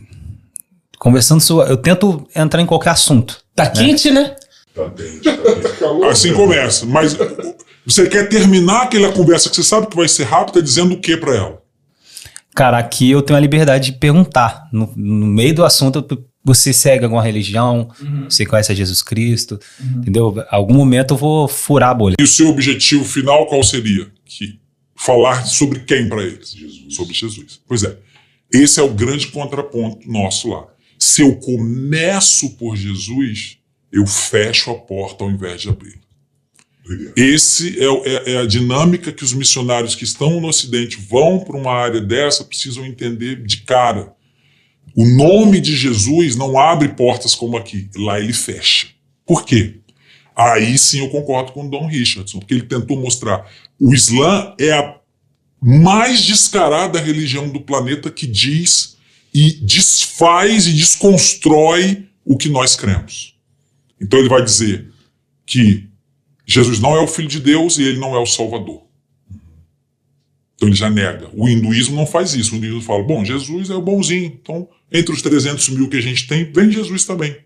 conversando 0.99 1.41
sobre, 1.41 1.71
eu 1.71 1.77
tento 1.77 2.29
entrar 2.35 2.61
em 2.61 2.67
qualquer 2.67 2.91
assunto. 2.91 3.44
Tá 3.55 3.65
né? 3.65 3.71
quente, 3.71 4.11
né? 4.11 4.37
Tá 4.75 4.91
quente, 4.91 5.23
tá 5.23 5.33
quente. 5.33 6.05
Assim 6.11 6.33
começa. 6.33 6.87
Mas 6.87 7.17
você 7.87 8.09
quer 8.09 8.29
terminar 8.29 8.83
aquela 8.83 9.13
conversa 9.13 9.49
que 9.49 9.57
você 9.57 9.63
sabe 9.63 9.87
que 9.87 9.97
vai 9.97 10.09
ser 10.09 10.25
rápida 10.25 10.63
dizendo 10.63 10.95
o 10.95 11.01
que 11.01 11.17
para 11.17 11.35
ela? 11.35 11.63
Cara, 12.55 12.79
aqui 12.79 13.11
eu 13.11 13.21
tenho 13.21 13.37
a 13.37 13.41
liberdade 13.41 13.93
de 13.93 13.99
perguntar. 13.99 14.69
No, 14.73 14.93
no 14.97 15.27
meio 15.27 15.55
do 15.55 15.65
assunto, 15.65 16.07
você 16.45 16.73
segue 16.73 17.05
alguma 17.05 17.23
religião, 17.23 17.91
uhum. 18.01 18.25
você 18.29 18.47
conhece 18.47 18.71
a 18.71 18.75
Jesus 18.75 19.03
Cristo, 19.03 19.59
uhum. 19.81 20.01
entendeu? 20.01 20.45
Algum 20.51 20.75
momento 20.75 21.15
eu 21.15 21.19
vou 21.19 21.49
furar 21.49 21.91
a 21.91 21.95
bolha. 21.95 22.17
E 22.19 22.23
o 22.23 22.27
seu 22.29 22.49
objetivo 22.49 23.05
final 23.05 23.47
qual 23.47 23.63
seria? 23.63 24.07
Que 24.25 24.61
falar 24.95 25.45
sobre 25.47 25.81
quem 25.81 26.09
para 26.09 26.23
eles? 26.23 26.53
Jesus. 26.53 26.95
Sobre 26.95 27.15
Jesus. 27.15 27.61
Pois 27.67 27.83
é. 27.83 27.97
Esse 28.53 28.79
é 28.79 28.83
o 28.83 28.91
grande 28.91 29.29
contraponto 29.29 30.09
nosso 30.09 30.49
lá. 30.49 30.67
Se 31.05 31.21
eu 31.21 31.37
começo 31.37 32.57
por 32.57 32.75
Jesus, 32.75 33.59
eu 33.93 34.07
fecho 34.07 34.71
a 34.71 34.75
porta 34.75 35.23
ao 35.23 35.31
invés 35.31 35.61
de 35.61 35.69
abrir. 35.69 36.01
Esse 37.15 37.79
é, 37.79 37.85
é, 37.85 38.33
é, 38.33 38.39
a 38.39 38.47
dinâmica 38.47 39.13
que 39.13 39.23
os 39.23 39.35
missionários 39.35 39.95
que 39.95 40.03
estão 40.03 40.41
no 40.41 40.49
Ocidente 40.49 40.97
vão 40.97 41.41
para 41.41 41.59
uma 41.59 41.75
área 41.75 42.01
dessa 42.01 42.43
precisam 42.43 42.87
entender 42.87 43.45
de 43.45 43.59
cara. 43.59 44.15
O 44.97 45.05
nome 45.05 45.61
de 45.61 45.77
Jesus 45.77 46.37
não 46.37 46.59
abre 46.59 46.89
portas 46.89 47.35
como 47.35 47.59
aqui, 47.59 47.91
lá 47.97 48.19
ele 48.19 48.33
fecha. 48.33 48.87
Por 49.27 49.45
quê? 49.45 49.81
Aí 50.35 50.79
sim 50.79 51.01
eu 51.01 51.11
concordo 51.11 51.53
com 51.53 51.67
o 51.67 51.71
Don 51.71 51.87
Richardson, 51.87 52.39
porque 52.39 52.55
ele 52.55 52.63
tentou 52.63 52.99
mostrar 52.99 53.47
o 53.79 53.93
Islã 53.93 54.55
é 54.59 54.73
a 54.73 54.99
mais 55.61 56.23
descarada 56.23 56.99
religião 56.99 57.51
do 57.51 57.61
planeta 57.61 58.11
que 58.11 58.27
diz 58.27 58.94
e 59.35 59.51
desfaz 59.53 60.67
e 60.67 60.73
desconstrói 60.73 62.07
o 62.25 62.37
que 62.37 62.49
nós 62.49 62.77
cremos. 62.77 63.35
Então 64.01 64.19
ele 64.19 64.29
vai 64.29 64.43
dizer 64.43 64.91
que 65.45 65.89
Jesus 66.47 66.79
não 66.79 66.95
é 66.95 67.01
o 67.01 67.09
Filho 67.09 67.29
de 67.29 67.41
Deus 67.41 67.79
e 67.79 67.83
ele 67.83 67.99
não 67.99 68.15
é 68.15 68.19
o 68.19 68.27
Salvador. 68.27 68.85
Então 70.55 70.69
ele 70.69 70.77
já 70.77 70.89
nega. 70.89 71.31
O 71.35 71.49
hinduísmo 71.49 71.97
não 71.97 72.07
faz 72.07 72.35
isso. 72.35 72.55
O 72.55 72.57
hinduísmo 72.57 72.81
fala: 72.81 73.03
bom, 73.03 73.25
Jesus 73.25 73.71
é 73.71 73.75
o 73.75 73.83
bonzinho. 73.83 74.39
Então, 74.41 74.69
entre 74.93 75.13
os 75.13 75.21
300 75.21 75.69
mil 75.71 75.89
que 75.89 75.97
a 75.97 76.03
gente 76.03 76.27
tem, 76.27 76.51
vem 76.53 76.71
Jesus 76.71 77.05
também. 77.05 77.37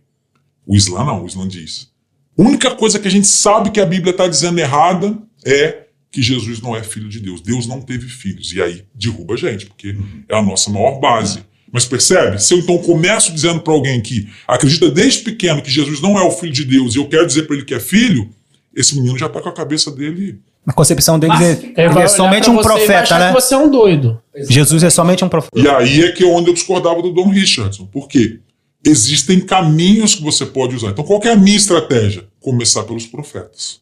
O 0.67 0.77
Islã 0.77 1.05
não. 1.05 1.25
O 1.25 1.27
Islã 1.27 1.49
diz: 1.49 1.91
a 2.39 2.43
única 2.43 2.75
coisa 2.75 2.99
que 2.99 3.09
a 3.09 3.11
gente 3.11 3.27
sabe 3.27 3.71
que 3.71 3.81
a 3.81 3.87
Bíblia 3.87 4.11
está 4.11 4.29
dizendo 4.29 4.59
errada 4.59 5.19
é 5.45 5.87
que 6.11 6.23
Jesus 6.23 6.61
não 6.61 6.77
é 6.77 6.83
filho 6.83 7.09
de 7.09 7.21
Deus. 7.21 7.41
Deus 7.41 7.67
não 7.67 7.81
teve 7.81 8.09
filhos. 8.09 8.53
E 8.53 8.61
aí 8.61 8.85
derruba 8.95 9.35
a 9.35 9.37
gente, 9.37 9.67
porque 9.67 9.97
é 10.29 10.37
a 10.37 10.43
nossa 10.43 10.71
maior 10.71 11.01
base. 11.01 11.45
Mas 11.73 11.85
percebe? 11.85 12.43
Se 12.43 12.55
eu 12.55 12.59
então 12.59 12.79
começo 12.79 13.33
dizendo 13.33 13.61
para 13.61 13.73
alguém 13.73 14.01
que 14.01 14.29
acredita 14.47 14.91
desde 14.91 15.21
pequeno 15.21 15.63
que 15.63 15.71
Jesus 15.71 16.01
não 16.01 16.19
é 16.19 16.23
o 16.23 16.31
filho 16.31 16.53
de 16.53 16.65
Deus 16.65 16.95
e 16.95 16.99
eu 16.99 17.09
quero 17.09 17.27
dizer 17.27 17.43
para 17.43 17.57
ele 17.57 17.65
que 17.65 17.75
é 17.75 17.81
filho, 17.81 18.31
esse 18.75 18.95
menino 18.95 19.19
já 19.19 19.27
está 19.27 19.41
com 19.41 19.49
a 19.49 19.53
cabeça 19.53 19.91
dele. 19.91 20.41
A 20.67 20.73
concepção 20.73 21.19
deles 21.19 21.41
é, 21.41 21.53
Ele 21.53 21.75
ele 21.77 21.99
é 21.99 22.09
somente 22.09 22.51
um 22.51 22.59
profeta, 22.59 23.19
né? 23.19 23.29
que 23.29 23.41
você 23.41 23.55
é 23.55 23.59
um 23.59 23.71
doido. 23.71 24.21
Jesus 24.49 24.83
é 24.83 24.91
somente 24.91 25.25
um 25.25 25.29
profeta. 25.29 25.59
E 25.59 25.69
aí 25.69 26.03
é 26.05 26.13
que 26.13 26.25
é 26.25 26.27
onde 26.27 26.51
eu 26.51 26.55
discordava 26.55 27.01
do 27.01 27.11
Dom 27.11 27.29
Richardson. 27.29 27.87
Por 27.87 28.07
quê? 28.07 28.41
Existem 28.85 29.41
caminhos 29.41 30.15
que 30.15 30.23
você 30.23 30.47
pode 30.47 30.77
usar. 30.77 30.91
Então, 30.91 31.05
qual 31.05 31.19
que 31.21 31.27
é 31.27 31.33
a 31.33 31.37
minha 31.37 31.57
estratégia? 31.57 32.25
Começar 32.39 32.85
pelos 32.85 33.07
profetas. 33.07 33.81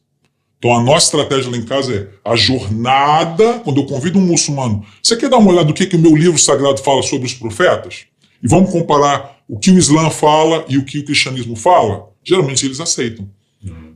Então, 0.57 0.75
a 0.75 0.81
nossa 0.81 1.05
estratégia 1.05 1.51
lá 1.51 1.57
em 1.57 1.65
casa 1.65 1.93
é 1.93 2.29
a 2.29 2.35
jornada. 2.35 3.59
Quando 3.59 3.81
eu 3.81 3.85
convido 3.85 4.17
um 4.17 4.23
muçulmano, 4.23 4.83
você 5.01 5.15
quer 5.15 5.29
dar 5.29 5.37
uma 5.37 5.51
olhada 5.51 5.65
do 5.65 5.73
que, 5.73 5.85
que 5.85 5.95
o 5.95 5.99
meu 5.99 6.15
livro 6.15 6.37
sagrado 6.37 6.81
fala 6.81 7.03
sobre 7.03 7.27
os 7.27 7.33
profetas? 7.33 8.05
E 8.41 8.47
vamos 8.47 8.71
comparar 8.71 9.37
o 9.47 9.57
que 9.59 9.71
o 9.71 9.77
Islã 9.77 10.09
fala 10.09 10.65
e 10.67 10.77
o 10.77 10.83
que 10.83 10.99
o 10.99 11.05
cristianismo 11.05 11.55
fala? 11.55 12.09
Geralmente 12.23 12.65
eles 12.65 12.79
aceitam. 12.79 13.29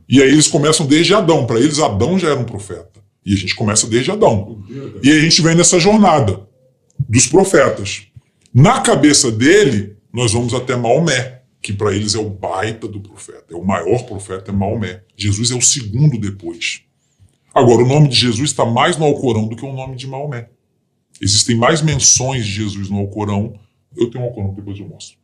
E 0.08 0.22
aí 0.22 0.28
eles 0.28 0.46
começam 0.46 0.86
desde 0.86 1.14
Adão. 1.14 1.46
Para 1.46 1.58
eles, 1.58 1.78
Adão 1.78 2.18
já 2.18 2.28
era 2.28 2.38
um 2.38 2.44
profeta. 2.44 3.00
E 3.24 3.32
a 3.32 3.36
gente 3.36 3.54
começa 3.54 3.86
desde 3.86 4.10
Adão. 4.10 4.62
E 5.02 5.10
aí 5.10 5.18
a 5.18 5.22
gente 5.22 5.40
vem 5.42 5.54
nessa 5.54 5.78
jornada 5.80 6.40
dos 7.08 7.26
profetas. 7.26 8.02
Na 8.54 8.80
cabeça 8.80 9.30
dele, 9.30 9.96
nós 10.12 10.32
vamos 10.32 10.54
até 10.54 10.76
Maomé, 10.76 11.41
que 11.62 11.72
para 11.72 11.94
eles 11.94 12.14
é 12.14 12.18
o 12.18 12.28
baita 12.28 12.88
do 12.88 13.00
profeta, 13.00 13.54
é 13.54 13.54
o 13.54 13.64
maior 13.64 14.02
profeta, 14.02 14.50
é 14.50 14.54
Maomé. 14.54 15.04
Jesus 15.16 15.52
é 15.52 15.54
o 15.54 15.62
segundo 15.62 16.18
depois. 16.18 16.82
Agora, 17.54 17.84
o 17.84 17.86
nome 17.86 18.08
de 18.08 18.16
Jesus 18.16 18.50
está 18.50 18.64
mais 18.64 18.96
no 18.96 19.04
Alcorão 19.04 19.46
do 19.46 19.54
que 19.54 19.64
o 19.64 19.72
nome 19.72 19.94
de 19.94 20.06
Maomé. 20.06 20.48
Existem 21.20 21.54
mais 21.54 21.80
menções 21.80 22.44
de 22.44 22.50
Jesus 22.50 22.90
no 22.90 22.98
Alcorão, 22.98 23.54
eu 23.96 24.10
tenho 24.10 24.24
um 24.24 24.26
Alcorão, 24.26 24.54
depois 24.54 24.78
eu 24.78 24.88
mostro, 24.88 25.16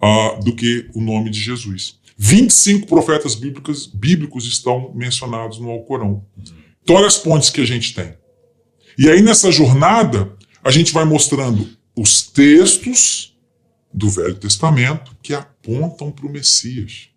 ah, 0.00 0.38
do 0.44 0.54
que 0.54 0.90
o 0.94 1.00
nome 1.00 1.30
de 1.30 1.40
Jesus. 1.40 1.98
25 2.18 2.86
profetas 2.86 3.34
bíblicos, 3.34 3.86
bíblicos 3.86 4.46
estão 4.46 4.92
mencionados 4.94 5.58
no 5.58 5.70
Alcorão. 5.70 6.26
Então, 6.82 6.96
olha 6.96 7.06
as 7.06 7.16
pontes 7.16 7.48
que 7.48 7.60
a 7.60 7.66
gente 7.66 7.94
tem. 7.94 8.14
E 8.98 9.08
aí, 9.08 9.22
nessa 9.22 9.50
jornada, 9.50 10.36
a 10.62 10.70
gente 10.70 10.92
vai 10.92 11.04
mostrando 11.04 11.68
os 11.96 12.22
textos 12.22 13.35
do 13.96 14.10
Velho 14.10 14.34
Testamento 14.34 15.16
que 15.22 15.32
apontam 15.32 16.10
para 16.10 16.26
o 16.26 16.30
Messias. 16.30 17.08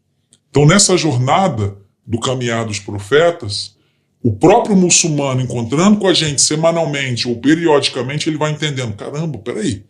Então, 0.49 0.65
nessa 0.65 0.95
jornada 0.95 1.77
do 2.07 2.17
caminhar 2.17 2.65
dos 2.65 2.79
profetas, 2.79 3.75
o 4.23 4.31
próprio 4.31 4.77
muçulmano 4.77 5.41
encontrando 5.41 5.99
com 5.99 6.07
a 6.07 6.13
gente 6.13 6.41
semanalmente 6.41 7.27
ou 7.27 7.35
periodicamente, 7.35 8.29
ele 8.29 8.37
vai 8.37 8.51
entendendo: 8.51 8.95
caramba, 8.95 9.37
peraí, 9.39 9.83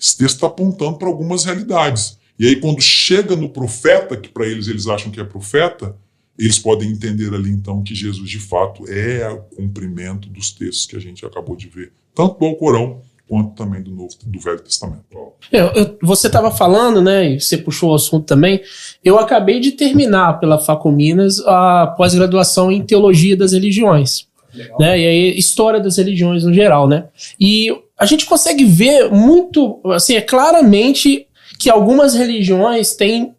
esse 0.00 0.16
texto 0.16 0.36
está 0.36 0.46
apontando 0.46 0.96
para 0.96 1.06
algumas 1.06 1.44
realidades. 1.44 2.18
E 2.38 2.46
aí, 2.46 2.56
quando 2.56 2.80
chega 2.80 3.36
no 3.36 3.50
profeta, 3.50 4.16
que 4.16 4.30
para 4.30 4.46
eles 4.46 4.66
eles 4.68 4.86
acham 4.86 5.12
que 5.12 5.20
é 5.20 5.24
profeta, 5.24 5.94
eles 6.38 6.58
podem 6.58 6.90
entender 6.90 7.32
ali 7.34 7.50
então 7.50 7.82
que 7.82 7.94
Jesus 7.94 8.28
de 8.28 8.38
fato 8.38 8.90
é 8.90 9.28
o 9.28 9.42
cumprimento 9.42 10.30
dos 10.30 10.50
textos 10.50 10.86
que 10.86 10.96
a 10.96 11.00
gente 11.00 11.24
acabou 11.26 11.54
de 11.54 11.68
ver, 11.68 11.92
tanto 12.14 12.38
do 12.38 12.46
Alcorão 12.46 13.02
quanto 13.28 13.54
também 13.54 13.82
do 13.82 13.90
Novo 13.90 14.14
do 14.26 14.40
Velho 14.40 14.60
Testamento. 14.60 15.02
Eu- 15.50 15.66
eu- 15.68 15.98
você 16.02 16.26
estava 16.26 16.50
falando, 16.50 17.00
né? 17.00 17.30
E 17.32 17.40
você 17.40 17.56
puxou 17.56 17.90
o 17.92 17.94
assunto 17.94 18.26
também. 18.26 18.60
Eu 19.04 19.18
acabei 19.18 19.58
de 19.60 19.72
terminar 19.72 20.38
pela 20.38 20.58
Facuminas 20.58 21.40
a 21.46 21.94
pós-graduação 21.96 22.70
em 22.70 22.82
Teologia 22.82 23.36
das 23.36 23.52
Religiões. 23.52 24.26
Né? 24.78 25.00
E 25.00 25.06
aí, 25.06 25.38
história 25.38 25.80
das 25.80 25.96
religiões 25.96 26.44
no 26.44 26.52
geral, 26.52 26.86
né? 26.86 27.06
E 27.40 27.68
a 27.98 28.04
gente 28.04 28.26
consegue 28.26 28.66
ver 28.66 29.10
muito, 29.10 29.80
assim, 29.94 30.14
é 30.14 30.20
claramente 30.20 31.26
que 31.58 31.70
algumas 31.70 32.14
religiões 32.14 32.94
têm 32.94 33.34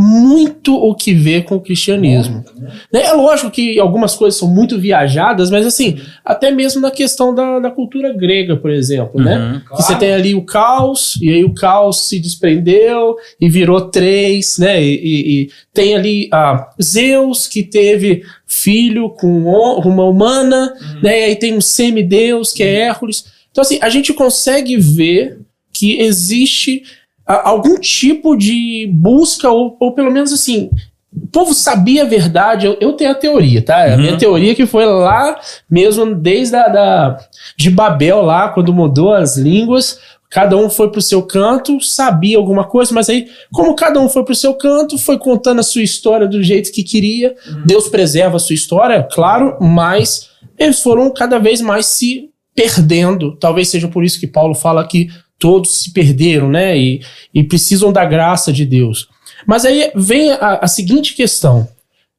muito 0.00 0.74
o 0.76 0.94
que 0.94 1.12
ver 1.12 1.42
com 1.44 1.56
o 1.56 1.60
cristianismo. 1.60 2.44
Né? 2.92 3.02
É 3.04 3.12
lógico 3.12 3.50
que 3.50 3.78
algumas 3.80 4.14
coisas 4.14 4.38
são 4.38 4.46
muito 4.48 4.78
viajadas, 4.78 5.50
mas 5.50 5.66
assim, 5.66 5.98
até 6.24 6.50
mesmo 6.52 6.80
na 6.80 6.90
questão 6.90 7.34
da, 7.34 7.58
da 7.58 7.70
cultura 7.70 8.12
grega, 8.12 8.56
por 8.56 8.70
exemplo, 8.70 9.20
né? 9.20 9.36
Uhum. 9.38 9.76
Que 9.76 9.82
você 9.82 9.96
tem 9.96 10.12
ali 10.12 10.34
o 10.34 10.42
caos, 10.44 11.18
e 11.20 11.28
aí 11.30 11.44
o 11.44 11.52
caos 11.52 12.08
se 12.08 12.20
desprendeu 12.20 13.16
e 13.40 13.48
virou 13.48 13.80
três, 13.90 14.56
né? 14.58 14.80
E, 14.82 14.94
e- 14.94 15.42
e 15.42 15.50
tem 15.74 15.96
ali 15.96 16.28
a 16.32 16.70
Zeus, 16.80 17.46
que 17.48 17.62
teve 17.62 18.22
filho 18.46 19.10
com 19.10 19.28
uma 19.46 20.04
humana, 20.04 20.72
né? 21.02 21.20
E 21.20 21.24
aí 21.24 21.36
tem 21.36 21.54
um 21.56 21.60
semideus, 21.60 22.52
que 22.52 22.62
é 22.62 22.72
Hércules. 22.82 23.24
Então, 23.50 23.62
assim, 23.62 23.78
a 23.82 23.88
gente 23.88 24.12
consegue 24.12 24.76
ver 24.76 25.40
que 25.72 26.00
existe 26.00 26.82
algum 27.28 27.78
tipo 27.78 28.36
de 28.36 28.90
busca, 28.92 29.50
ou, 29.50 29.76
ou 29.78 29.92
pelo 29.92 30.10
menos 30.10 30.32
assim. 30.32 30.70
O 31.14 31.26
povo 31.26 31.52
sabia 31.52 32.02
a 32.02 32.06
verdade, 32.06 32.66
eu, 32.66 32.76
eu 32.80 32.92
tenho 32.92 33.10
a 33.10 33.14
teoria, 33.14 33.62
tá? 33.62 33.92
A 33.92 33.96
minha 33.96 34.16
teoria 34.16 34.54
que 34.54 34.66
foi 34.66 34.84
lá 34.86 35.38
mesmo 35.68 36.14
desde 36.14 36.54
a, 36.54 36.68
da, 36.68 37.18
de 37.56 37.70
Babel 37.70 38.22
lá, 38.22 38.48
quando 38.50 38.72
mudou 38.72 39.12
as 39.12 39.36
línguas, 39.36 39.98
cada 40.30 40.56
um 40.56 40.68
foi 40.68 40.90
pro 40.90 41.00
seu 41.00 41.22
canto, 41.22 41.80
sabia 41.80 42.36
alguma 42.36 42.64
coisa, 42.64 42.94
mas 42.94 43.08
aí, 43.08 43.26
como 43.52 43.74
cada 43.74 43.98
um 44.00 44.08
foi 44.08 44.22
pro 44.24 44.34
seu 44.34 44.54
canto, 44.54 44.98
foi 44.98 45.18
contando 45.18 45.60
a 45.60 45.64
sua 45.64 45.82
história 45.82 46.26
do 46.26 46.42
jeito 46.42 46.70
que 46.70 46.84
queria, 46.84 47.34
Deus 47.64 47.88
preserva 47.88 48.36
a 48.36 48.40
sua 48.40 48.54
história, 48.54 49.02
claro, 49.10 49.56
mas 49.60 50.28
eles 50.58 50.80
foram 50.80 51.10
cada 51.12 51.38
vez 51.38 51.60
mais 51.60 51.86
se 51.86 52.30
perdendo. 52.54 53.36
Talvez 53.36 53.68
seja 53.68 53.88
por 53.88 54.04
isso 54.04 54.18
que 54.18 54.26
Paulo 54.26 54.54
fala 54.54 54.86
que 54.86 55.08
todos 55.38 55.82
se 55.82 55.92
perderam, 55.92 56.48
né? 56.48 56.76
E, 56.76 57.00
e 57.32 57.42
precisam 57.42 57.92
da 57.92 58.04
graça 58.04 58.52
de 58.52 58.64
Deus. 58.64 59.08
Mas 59.46 59.64
aí 59.64 59.90
vem 59.94 60.32
a, 60.32 60.60
a 60.62 60.66
seguinte 60.66 61.14
questão. 61.14 61.68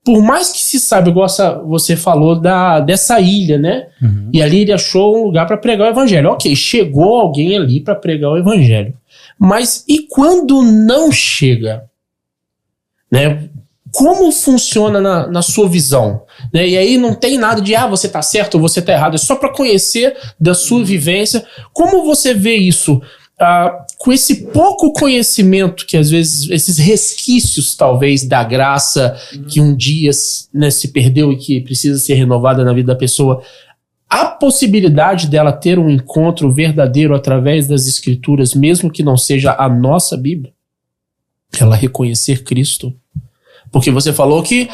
Por 0.04 0.24
mais 0.24 0.52
que 0.52 0.62
se 0.62 0.80
saiba, 0.80 1.10
igual 1.10 1.28
você 1.68 1.96
falou 1.96 2.40
da, 2.40 2.80
dessa 2.80 3.20
ilha, 3.20 3.58
né? 3.58 3.88
E 4.34 4.42
ali 4.42 4.62
ele 4.62 4.72
achou 4.72 5.18
um 5.18 5.26
lugar 5.26 5.46
para 5.46 5.58
pregar 5.58 5.88
o 5.88 5.92
evangelho. 5.92 6.30
Ok, 6.30 6.56
chegou 6.56 7.20
alguém 7.20 7.58
ali 7.58 7.82
para 7.82 7.96
pregar 7.96 8.32
o 8.32 8.38
evangelho. 8.38 8.94
Mas 9.38 9.84
e 9.88 10.08
quando 10.10 10.62
não 10.62 11.12
chega? 11.12 11.84
Né? 13.12 13.50
Como 13.94 14.32
funciona 14.32 15.02
na, 15.02 15.28
na 15.28 15.42
sua 15.42 15.68
visão? 15.68 16.24
Né? 16.54 16.70
E 16.70 16.78
aí 16.78 16.98
não 16.98 17.14
tem 17.14 17.38
nada 17.38 17.62
de, 17.62 17.76
ah, 17.76 17.88
você 17.88 18.08
tá 18.08 18.22
certo 18.22 18.56
ou 18.56 18.62
você 18.62 18.82
tá 18.82 18.94
errado. 18.94 19.16
É 19.16 19.18
só 19.18 19.36
para 19.36 19.54
conhecer 19.54 20.16
da 20.40 20.54
sua 20.54 20.84
vivência. 20.84 21.46
Como 21.74 22.06
você 22.06 22.34
vê 22.34 22.56
isso? 22.56 23.02
Ah, 23.40 23.86
com 23.98 24.12
esse 24.12 24.48
pouco 24.48 24.92
conhecimento 24.92 25.86
que 25.86 25.96
às 25.96 26.10
vezes, 26.10 26.50
esses 26.50 26.78
resquícios 26.78 27.76
talvez 27.76 28.28
da 28.28 28.44
graça 28.44 29.18
que 29.48 29.62
um 29.62 29.76
dia 29.76 30.12
né, 30.54 30.70
se 30.70 30.90
perdeu 30.90 31.32
e 31.32 31.38
que 31.38 31.62
precisa 31.62 31.98
ser 32.00 32.16
renovada 32.16 32.64
na 32.66 32.74
vida 32.74 32.94
da 32.94 33.00
pessoa, 33.00 33.42
a 34.10 34.26
possibilidade 34.26 35.28
dela 35.28 35.52
ter 35.52 35.78
um 35.78 35.90
encontro 35.90 36.52
verdadeiro 36.52 37.14
através 37.16 37.68
das 37.68 37.88
escrituras, 37.88 38.56
mesmo 38.56 38.90
que 38.92 39.04
não 39.04 39.16
seja 39.16 39.56
a 39.58 39.70
nossa 39.70 40.18
Bíblia, 40.18 40.52
ela 41.60 41.76
reconhecer 41.76 42.44
Cristo. 42.44 42.94
Porque 43.72 43.92
você 43.92 44.12
falou 44.12 44.42
que 44.42 44.70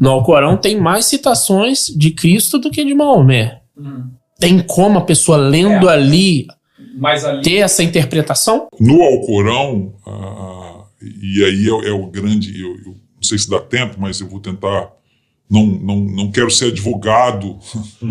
no 0.00 0.10
Alcorão 0.10 0.56
tem 0.56 0.80
mais 0.80 1.06
citações 1.06 1.86
de 1.86 2.10
Cristo 2.10 2.58
do 2.58 2.70
que 2.70 2.84
de 2.84 2.94
Maomé. 2.94 3.60
Tem 4.38 4.60
como 4.60 4.98
a 4.98 5.04
pessoa 5.04 5.36
lendo 5.36 5.88
ali 5.88 6.46
Mas 6.96 7.24
ali. 7.24 7.42
ter 7.42 7.56
essa 7.56 7.82
interpretação? 7.82 8.68
No 8.78 9.02
Alcorão, 9.02 9.94
ah, 10.06 10.84
e 11.00 11.44
aí 11.44 11.66
é, 11.66 11.88
é 11.88 11.92
o 11.92 12.06
grande, 12.06 12.58
eu, 12.58 12.70
eu 12.78 12.96
não 13.16 13.22
sei 13.22 13.38
se 13.38 13.48
dá 13.48 13.60
tempo, 13.60 13.96
mas 13.98 14.20
eu 14.20 14.28
vou 14.28 14.40
tentar, 14.40 14.90
não, 15.48 15.66
não, 15.66 15.96
não 16.00 16.30
quero 16.30 16.50
ser 16.50 16.66
advogado 16.66 17.58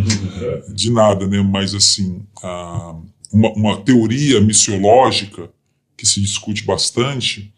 de 0.74 0.92
nada, 0.92 1.28
né? 1.28 1.42
mas 1.42 1.74
assim, 1.74 2.22
ah, 2.44 2.96
uma, 3.32 3.50
uma 3.54 3.78
teoria 3.78 4.40
missiológica 4.42 5.50
que 5.98 6.06
se 6.06 6.22
discute 6.22 6.64
bastante 6.64 7.52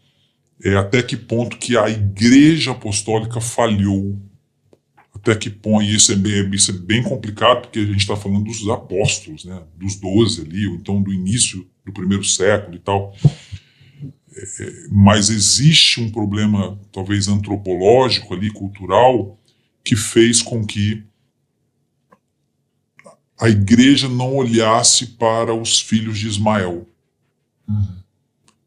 é 0.64 0.76
até 0.76 1.02
que 1.02 1.18
ponto 1.18 1.58
que 1.58 1.78
a 1.78 1.90
igreja 1.90 2.72
apostólica 2.72 3.42
falhou. 3.42 4.20
Até 5.14 5.36
que 5.36 5.50
ponto, 5.50 5.84
e 5.84 5.96
isso 5.96 6.12
é 6.12 6.16
bem, 6.16 6.50
isso 6.52 6.72
é 6.72 6.74
bem 6.74 7.04
complicado, 7.04 7.62
porque 7.62 7.80
a 7.80 7.86
gente 7.86 7.98
está 7.98 8.16
falando 8.16 8.46
dos 8.46 8.68
apóstolos, 8.70 9.46
né? 9.46 9.62
dos 9.76 9.96
doze 9.96 10.42
ali, 10.42 10.68
ou 10.68 10.76
então 10.76 11.02
do 11.02 11.14
início 11.14 11.68
do 11.86 11.92
primeiro 11.92 12.24
século 12.24 12.76
e 12.76 12.80
tal. 12.80 13.14
É, 14.34 14.88
mas 14.90 15.30
existe 15.30 16.00
um 16.00 16.10
problema, 16.10 16.80
talvez 16.92 17.28
antropológico 17.28 18.34
ali, 18.34 18.50
cultural, 18.50 19.38
que 19.84 19.96
fez 19.96 20.42
com 20.42 20.66
que 20.66 21.04
a 23.40 23.50
igreja 23.50 24.08
não 24.08 24.36
olhasse 24.36 25.08
para 25.08 25.54
os 25.54 25.82
filhos 25.82 26.20
de 26.20 26.28
Ismael. 26.28 26.88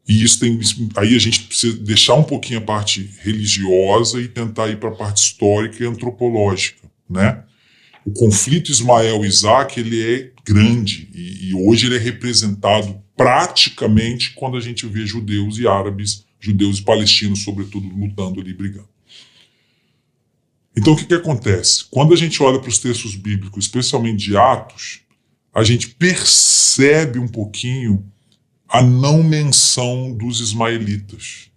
E 0.07 0.23
isso 0.23 0.39
tem. 0.39 0.59
Aí 0.95 1.15
a 1.15 1.19
gente 1.19 1.41
precisa 1.41 1.77
deixar 1.77 2.15
um 2.15 2.23
pouquinho 2.23 2.59
a 2.59 2.63
parte 2.63 3.09
religiosa 3.21 4.21
e 4.21 4.27
tentar 4.27 4.69
ir 4.69 4.79
para 4.79 4.89
a 4.89 4.95
parte 4.95 5.17
histórica 5.17 5.83
e 5.83 5.87
antropológica, 5.87 6.87
né? 7.09 7.43
o 8.05 8.11
conflito 8.11 8.71
Ismael-Isaac 8.71 9.79
ele 9.79 10.01
é 10.03 10.31
grande 10.45 11.09
e, 11.13 11.49
e 11.49 11.53
hoje 11.55 11.87
ele 11.87 11.95
é 11.95 11.99
representado 11.99 13.01
praticamente 13.17 14.33
quando 14.35 14.57
a 14.57 14.61
gente 14.61 14.85
vê 14.85 15.05
judeus 15.05 15.57
e 15.57 15.67
árabes, 15.67 16.23
judeus 16.39 16.77
e 16.77 16.83
palestinos, 16.83 17.43
sobretudo, 17.43 17.87
lutando 17.87 18.39
ali, 18.39 18.53
brigando. 18.53 18.89
Então, 20.77 20.93
o 20.93 20.95
que, 20.95 21.05
que 21.05 21.13
acontece? 21.13 21.85
Quando 21.89 22.13
a 22.13 22.17
gente 22.17 22.43
olha 22.43 22.59
para 22.59 22.69
os 22.69 22.77
textos 22.77 23.15
bíblicos, 23.15 23.65
especialmente 23.65 24.25
de 24.25 24.37
Atos, 24.37 24.99
a 25.53 25.63
gente 25.63 25.89
percebe 25.89 27.17
um 27.17 27.29
pouquinho 27.29 28.05
a 28.67 28.81
não 28.81 29.23
menção 29.23 30.11
dos 30.13 30.39
ismaelitas. 30.39 31.51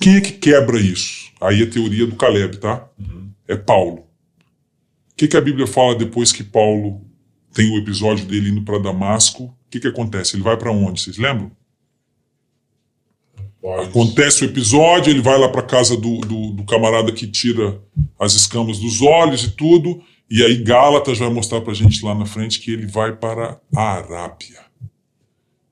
Quem 0.00 0.16
é 0.16 0.20
que 0.20 0.32
quebra 0.32 0.78
isso? 0.78 1.30
Aí 1.40 1.62
a 1.62 1.70
teoria 1.70 2.06
do 2.06 2.16
Caleb, 2.16 2.58
tá? 2.58 2.88
Uhum. 2.98 3.30
É 3.46 3.56
Paulo. 3.56 4.06
O 5.12 5.16
que, 5.16 5.26
que 5.26 5.36
a 5.36 5.40
Bíblia 5.40 5.66
fala 5.66 5.96
depois 5.96 6.32
que 6.32 6.44
Paulo 6.44 7.02
tem 7.52 7.70
o 7.70 7.78
episódio 7.78 8.24
dele 8.24 8.50
indo 8.50 8.62
para 8.62 8.78
Damasco? 8.78 9.44
O 9.44 9.70
que, 9.70 9.80
que 9.80 9.88
acontece? 9.88 10.36
Ele 10.36 10.42
vai 10.42 10.56
para 10.56 10.70
onde? 10.70 11.00
Vocês 11.00 11.18
lembram? 11.18 11.50
Acontece 13.82 14.44
o 14.44 14.46
episódio, 14.46 15.10
ele 15.10 15.20
vai 15.20 15.36
lá 15.36 15.48
para 15.48 15.62
casa 15.62 15.96
do, 15.96 16.20
do, 16.20 16.52
do, 16.52 16.64
camarada 16.64 17.12
que 17.12 17.26
tira 17.26 17.80
as 18.18 18.34
escamas 18.34 18.78
dos 18.78 19.02
olhos 19.02 19.44
e 19.44 19.50
tudo, 19.50 20.00
e 20.30 20.42
aí 20.44 20.62
Gálatas 20.62 21.18
vai 21.18 21.28
mostrar 21.28 21.60
para 21.60 21.72
a 21.72 21.74
gente 21.74 22.04
lá 22.04 22.14
na 22.14 22.24
frente 22.24 22.60
que 22.60 22.72
ele 22.72 22.86
vai 22.86 23.16
para 23.16 23.60
a 23.74 23.82
Arábia. 23.82 24.67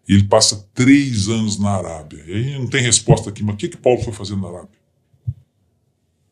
E 0.09 0.15
ele 0.15 0.25
passa 0.25 0.69
três 0.73 1.29
anos 1.29 1.59
na 1.59 1.71
Arábia. 1.71 2.23
E 2.27 2.33
aí 2.33 2.59
não 2.59 2.69
tem 2.69 2.83
resposta 2.83 3.31
aqui, 3.31 3.43
mas 3.43 3.55
o 3.55 3.59
que, 3.59 3.69
que 3.69 3.77
Paulo 3.77 4.01
foi 4.03 4.13
fazer 4.13 4.37
na 4.37 4.49
Arábia? 4.49 4.77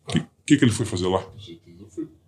O 0.06 0.12
que, 0.12 0.24
que, 0.46 0.56
que 0.56 0.64
ele 0.64 0.72
foi 0.72 0.86
fazer 0.86 1.08
lá? 1.08 1.24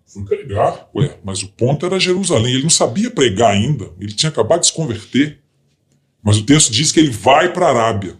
Fui 0.05 0.23
pregar. 0.23 0.89
Ué, 0.95 1.17
mas 1.23 1.43
o 1.43 1.49
ponto 1.49 1.85
era 1.85 1.99
Jerusalém. 1.99 2.53
Ele 2.53 2.63
não 2.63 2.69
sabia 2.69 3.11
pregar 3.11 3.51
ainda. 3.51 3.89
Ele 3.99 4.11
tinha 4.11 4.29
acabado 4.29 4.61
de 4.61 4.67
se 4.67 4.73
converter. 4.73 5.39
Mas 6.23 6.37
o 6.37 6.43
texto 6.43 6.71
diz 6.71 6.91
que 6.91 6.99
ele 6.99 7.11
vai 7.11 7.53
para 7.53 7.67
a 7.67 7.69
Arábia. 7.69 8.17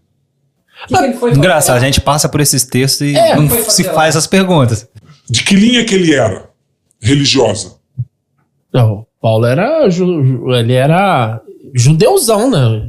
Que 0.88 0.96
que 0.96 1.26
Engraçado, 1.38 1.78
a 1.78 1.80
gente 1.80 2.00
passa 2.00 2.30
por 2.30 2.40
esses 2.40 2.64
textos 2.64 3.02
e 3.02 3.16
é, 3.16 3.36
não 3.36 3.50
se 3.50 3.84
faz 3.84 4.16
as 4.16 4.28
perguntas. 4.28 4.88
De 5.30 5.44
que 5.44 5.56
linha 5.56 5.84
que 5.84 5.96
ele 5.96 6.14
era? 6.14 6.50
Religiosa? 7.02 7.78
Não, 8.72 9.06
Paulo 9.20 9.46
era. 9.46 9.88
Ele 9.88 10.74
era 10.74 11.42
judeuzão, 11.74 12.50
né? 12.50 12.87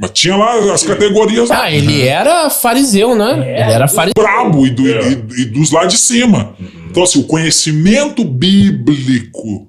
Mas 0.00 0.12
tinha 0.12 0.34
lá 0.34 0.72
as 0.72 0.82
categorias. 0.82 1.50
Ah, 1.50 1.70
ele 1.70 2.06
era 2.06 2.48
fariseu, 2.48 3.14
né? 3.14 3.44
É, 3.46 3.62
ele 3.62 3.72
era 3.72 3.86
fariseu. 3.86 4.14
Brabo 4.16 4.66
e, 4.66 4.70
do, 4.70 4.88
é. 4.88 5.10
e, 5.10 5.42
e, 5.42 5.44
dos 5.44 5.70
lá 5.70 5.84
de 5.84 5.98
cima. 5.98 6.54
Então, 6.90 7.02
assim, 7.02 7.20
o 7.20 7.24
conhecimento 7.24 8.24
bíblico 8.24 9.68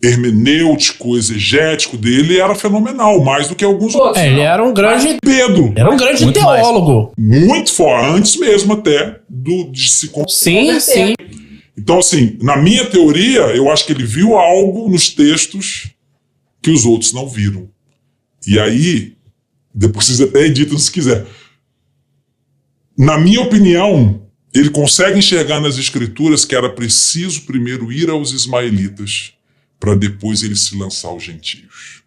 hermenêutico, 0.00 1.16
exegético 1.16 1.96
dele 1.96 2.38
era 2.38 2.54
fenomenal, 2.54 3.24
mais 3.24 3.48
do 3.48 3.56
que 3.56 3.64
alguns 3.64 3.94
outros. 3.96 4.22
É, 4.22 4.28
ele 4.28 4.40
era 4.40 4.62
um 4.62 4.72
grande. 4.72 5.18
Pedro. 5.20 5.72
Era 5.74 5.90
um 5.90 5.96
grande 5.96 6.22
muito 6.22 6.38
teólogo. 6.38 7.12
Mais. 7.18 7.46
Muito 7.46 7.72
forte, 7.72 8.10
antes 8.10 8.36
mesmo 8.36 8.74
até 8.74 9.16
do, 9.28 9.64
de 9.72 9.90
se 9.90 10.12
Sim, 10.28 10.78
sim. 10.78 11.14
Então, 11.76 11.98
assim, 11.98 12.38
na 12.40 12.56
minha 12.56 12.84
teoria, 12.84 13.40
eu 13.56 13.68
acho 13.68 13.84
que 13.84 13.92
ele 13.92 14.04
viu 14.04 14.36
algo 14.36 14.88
nos 14.88 15.08
textos 15.08 15.88
que 16.62 16.70
os 16.70 16.86
outros 16.86 17.12
não 17.12 17.28
viram. 17.28 17.68
E 18.46 18.60
aí, 18.60 19.14
depois 19.74 20.06
vocês 20.06 20.20
até 20.20 20.46
editam 20.46 20.78
se 20.78 20.90
quiser. 20.90 21.26
Na 22.96 23.18
minha 23.18 23.40
opinião, 23.40 24.24
ele 24.54 24.70
consegue 24.70 25.18
enxergar 25.18 25.60
nas 25.60 25.76
escrituras 25.78 26.44
que 26.44 26.54
era 26.54 26.70
preciso 26.70 27.42
primeiro 27.42 27.90
ir 27.90 28.08
aos 28.08 28.30
ismaelitas 28.30 29.32
para 29.80 29.96
depois 29.96 30.44
ele 30.44 30.54
se 30.54 30.76
lançar 30.76 31.08
aos 31.08 31.24
gentios. 31.24 32.03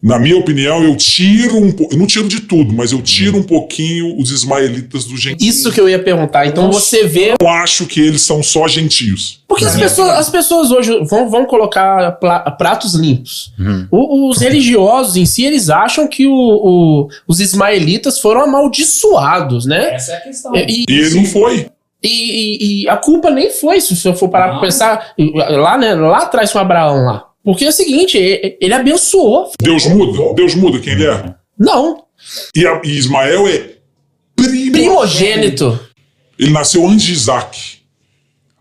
Na 0.00 0.16
minha 0.16 0.36
opinião, 0.36 0.84
eu 0.84 0.94
tiro 0.96 1.56
um 1.56 1.72
pouco, 1.72 1.92
eu 1.92 1.98
não 1.98 2.06
tiro 2.06 2.28
de 2.28 2.40
tudo, 2.42 2.72
mas 2.72 2.92
eu 2.92 3.02
tiro 3.02 3.36
um 3.36 3.42
pouquinho 3.42 4.16
os 4.16 4.30
ismaelitas 4.30 5.04
do 5.04 5.16
gentios. 5.16 5.56
Isso 5.56 5.72
que 5.72 5.80
eu 5.80 5.88
ia 5.88 5.98
perguntar. 5.98 6.46
Então 6.46 6.70
você 6.70 7.04
vê. 7.04 7.34
Eu 7.40 7.48
acho 7.48 7.84
que 7.84 8.00
eles 8.00 8.22
são 8.22 8.40
só 8.40 8.68
gentios. 8.68 9.42
Porque 9.48 9.64
as 9.64 9.76
pessoas, 9.76 10.10
as 10.10 10.30
pessoas 10.30 10.70
hoje 10.70 11.04
vão, 11.04 11.28
vão 11.28 11.44
colocar 11.46 12.12
pratos 12.56 12.94
limpos. 12.94 13.52
Uhum. 13.58 13.88
os 14.30 14.38
religiosos 14.38 15.16
em 15.16 15.26
si, 15.26 15.44
eles 15.44 15.68
acham 15.68 16.06
que 16.06 16.28
o, 16.28 16.32
o, 16.32 17.08
os 17.26 17.40
ismaelitas 17.40 18.20
foram 18.20 18.42
amaldiçoados, 18.42 19.66
né? 19.66 19.94
Essa 19.94 20.12
é 20.12 20.16
a 20.16 20.20
questão. 20.20 20.54
E, 20.54 20.84
e 20.88 20.92
ele 20.92 21.14
não 21.16 21.24
foi. 21.24 21.68
E, 22.00 22.08
e, 22.08 22.82
e, 22.84 22.88
a 22.88 22.96
culpa 22.96 23.28
nem 23.30 23.50
foi, 23.50 23.80
se 23.80 24.06
eu 24.06 24.14
for 24.14 24.28
parar 24.28 24.50
pra 24.50 24.60
pensar, 24.60 25.14
lá, 25.18 25.76
né, 25.76 25.94
lá 25.96 26.18
atrás 26.18 26.52
com 26.52 26.60
Abraão 26.60 27.04
lá. 27.04 27.27
Porque 27.44 27.64
é 27.64 27.68
o 27.68 27.72
seguinte, 27.72 28.18
ele 28.18 28.74
abençoou. 28.74 29.50
Deus 29.60 29.86
muda? 29.86 30.34
Deus 30.34 30.54
muda 30.54 30.78
quem 30.80 30.92
ele 30.92 31.06
é? 31.06 31.34
Não. 31.58 32.04
E, 32.54 32.66
a, 32.66 32.80
e 32.84 32.90
Ismael 32.90 33.48
é 33.48 33.76
primogênito. 34.36 34.72
primogênito. 34.72 35.80
Ele 36.38 36.50
nasceu 36.52 36.86
antes 36.86 37.04
de 37.04 37.12
Isaac. 37.12 37.78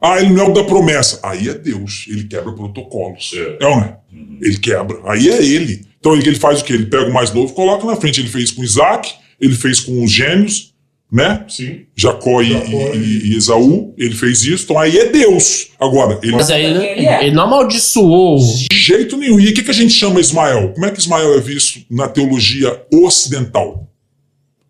Ah, 0.01 0.19
ele 0.19 0.29
não 0.29 0.45
é 0.45 0.49
o 0.49 0.53
da 0.53 0.63
promessa. 0.63 1.19
Aí 1.23 1.49
é 1.49 1.53
Deus. 1.53 2.05
Ele 2.07 2.23
quebra 2.25 2.51
protocolos. 2.53 3.31
É, 3.33 3.57
é 3.63 3.67
ou 3.67 3.75
não 3.77 3.83
é? 3.83 3.97
Ele 4.41 4.57
quebra. 4.57 4.99
Aí 5.05 5.29
é 5.29 5.43
ele. 5.43 5.85
Então 5.99 6.13
ele, 6.13 6.27
ele 6.27 6.39
faz 6.39 6.61
o 6.61 6.63
quê? 6.63 6.73
Ele 6.73 6.85
pega 6.85 7.09
o 7.09 7.13
mais 7.13 7.31
novo 7.33 7.51
e 7.51 7.55
coloca 7.55 7.85
na 7.85 7.95
frente. 7.95 8.21
Ele 8.21 8.29
fez 8.29 8.51
com 8.51 8.63
Isaac, 8.63 9.13
ele 9.39 9.55
fez 9.55 9.79
com 9.79 10.03
os 10.03 10.11
gêmeos, 10.11 10.73
né? 11.11 11.45
Sim. 11.47 11.85
Jacó, 11.95 12.41
e, 12.41 12.51
e, 12.51 13.31
e, 13.31 13.37
Esaú, 13.37 13.93
ele 13.97 14.13
fez 14.13 14.43
isso, 14.43 14.65
então 14.65 14.77
aí 14.77 14.97
é 14.97 15.05
Deus. 15.05 15.69
Agora, 15.79 16.19
ele, 16.21 16.33
Mas 16.33 16.51
aí 16.51 16.65
ele, 16.65 17.05
é. 17.05 17.23
ele 17.23 17.35
não 17.35 17.43
amaldiçoou. 17.43 18.37
De 18.69 18.77
jeito 18.77 19.15
nenhum. 19.17 19.39
E 19.39 19.49
o 19.49 19.53
que, 19.53 19.63
que 19.63 19.71
a 19.71 19.73
gente 19.73 19.93
chama 19.93 20.19
Ismael? 20.19 20.73
Como 20.73 20.85
é 20.85 20.91
que 20.91 20.99
Ismael 20.99 21.33
é 21.35 21.39
visto 21.39 21.79
na 21.89 22.07
teologia 22.07 22.81
ocidental? 22.93 23.87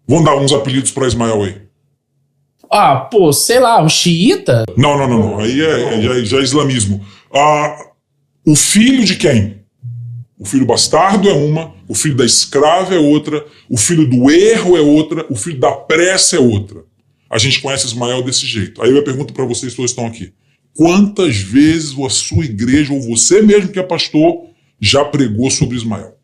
Vamos 0.07 0.25
dar 0.25 0.37
uns 0.37 0.53
apelidos 0.53 0.91
para 0.91 1.07
Ismael 1.07 1.43
aí. 1.43 1.55
Ah, 2.71 2.95
pô, 2.97 3.31
sei 3.33 3.59
lá, 3.59 3.81
o 3.81 3.89
xiita? 3.89 4.65
Não, 4.75 4.97
não, 4.97 5.07
não, 5.07 5.19
não. 5.19 5.39
Aí 5.39 5.61
é, 5.61 6.01
já, 6.01 6.23
já 6.23 6.37
é 6.37 6.41
islamismo. 6.41 7.03
Ah, 7.33 7.77
o 8.45 8.55
filho 8.55 9.03
de 9.03 9.15
quem? 9.15 9.56
O 10.39 10.45
filho 10.45 10.65
bastardo 10.65 11.27
é 11.27 11.33
uma, 11.33 11.73
o 11.87 11.95
filho 11.95 12.15
da 12.15 12.25
escrava 12.25 12.93
é 12.93 12.99
outra, 12.99 13.43
o 13.67 13.75
filho 13.75 14.07
do 14.07 14.29
erro 14.29 14.77
é 14.77 14.81
outra, 14.81 15.25
o 15.29 15.35
filho 15.35 15.59
da 15.59 15.71
pressa 15.71 16.35
é 16.35 16.39
outra. 16.39 16.81
A 17.29 17.37
gente 17.39 17.59
conhece 17.59 17.87
Ismael 17.87 18.21
desse 18.21 18.45
jeito. 18.45 18.81
Aí 18.81 18.95
eu 18.95 19.03
pergunto 19.03 19.33
para 19.33 19.45
vocês 19.45 19.73
todos 19.73 19.91
estão 19.91 20.05
aqui. 20.05 20.31
Quantas 20.75 21.37
vezes 21.37 21.95
a 21.99 22.09
sua 22.09 22.45
igreja, 22.45 22.93
ou 22.93 23.01
você 23.01 23.41
mesmo 23.41 23.69
que 23.69 23.79
é 23.79 23.83
pastor, 23.83 24.45
já 24.79 25.03
pregou 25.03 25.49
sobre 25.49 25.75
Ismael? 25.75 26.15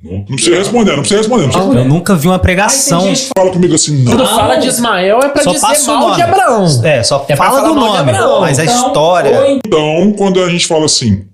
Não, 0.00 0.18
não 0.18 0.24
precisa 0.24 0.56
responder, 0.56 0.92
não 0.92 0.98
precisa 1.00 1.20
responder. 1.20 1.42
Não 1.42 1.48
precisa 1.48 1.64
responder. 1.64 1.88
Eu 1.88 1.92
nunca 1.92 2.14
vi 2.14 2.28
uma 2.28 2.38
pregação. 2.38 3.12
Fala 3.36 3.50
comigo 3.50 3.74
assim, 3.74 4.04
não. 4.04 4.12
Quando 4.12 4.28
fala 4.28 4.56
de 4.56 4.68
Ismael 4.68 5.18
é 5.18 5.28
pra 5.28 5.42
só 5.42 5.52
dizer 5.52 5.86
mal 5.88 6.14
de 6.14 6.22
Abraão. 6.22 6.84
É, 6.84 7.02
só 7.02 7.26
é 7.28 7.34
fala 7.34 7.68
do 7.68 7.74
nome, 7.74 8.12
mas 8.40 8.60
a 8.60 8.64
então, 8.64 8.86
história... 8.86 9.50
Então, 9.50 10.14
quando 10.16 10.40
a 10.40 10.48
gente 10.48 10.66
fala 10.66 10.84
assim, 10.84 11.26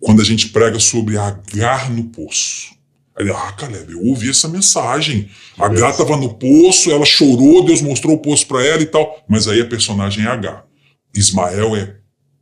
quando 0.00 0.20
a 0.20 0.24
gente 0.24 0.48
prega 0.48 0.78
sobre 0.78 1.16
Agar 1.16 1.90
no 1.90 2.04
poço. 2.04 2.76
Aí, 3.18 3.28
ah, 3.30 3.52
Caleb, 3.52 3.92
eu 3.92 4.04
ouvi 4.04 4.30
essa 4.30 4.48
mensagem. 4.48 5.28
Agar 5.58 5.90
estava 5.90 6.16
no 6.16 6.34
poço, 6.34 6.90
ela 6.90 7.04
chorou, 7.04 7.64
Deus 7.64 7.82
mostrou 7.82 8.14
o 8.14 8.18
poço 8.18 8.46
para 8.46 8.64
ela 8.64 8.80
e 8.80 8.86
tal. 8.86 9.24
Mas 9.28 9.48
aí 9.48 9.60
a 9.60 9.66
personagem 9.66 10.24
é 10.24 10.28
Agar. 10.28 10.64
Ismael 11.14 11.74
é 11.74 11.96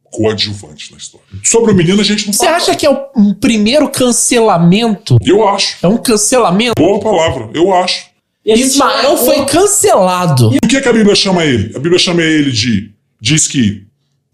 coadjuvante 0.05 0.93
na 0.93 0.99
história. 0.99 1.27
Sobre 1.43 1.73
o 1.73 1.75
menino 1.75 2.01
a 2.01 2.05
gente 2.05 2.27
não 2.27 2.33
Você 2.33 2.47
acha 2.47 2.75
que 2.75 2.87
é 2.87 2.91
o 2.91 3.09
um 3.17 3.35
primeiro 3.35 3.89
cancelamento? 3.89 5.17
Eu 5.25 5.47
acho. 5.49 5.79
É 5.83 5.89
um 5.89 5.97
cancelamento? 5.97 6.75
Boa 6.77 7.01
palavra, 7.01 7.51
eu 7.55 7.73
acho. 7.75 8.07
Ismael 8.45 9.17
foi 9.17 9.45
cancelado. 9.47 10.55
E 10.55 10.59
o 10.65 10.69
que, 10.69 10.77
é 10.77 10.81
que 10.81 10.89
a 10.89 10.93
Bíblia 10.93 11.17
chama 11.17 11.45
ele? 11.45 11.75
A 11.75 11.79
Bíblia 11.79 11.99
chama 11.99 12.23
ele 12.23 12.53
de. 12.53 12.95
Diz 13.21 13.49
que 13.49 13.85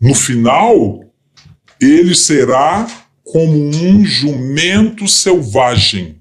no 0.01 0.15
final 0.15 1.05
ele 1.81 2.15
será 2.15 2.87
como 3.33 3.51
um 3.51 4.05
jumento 4.05 5.09
selvagem. 5.09 6.17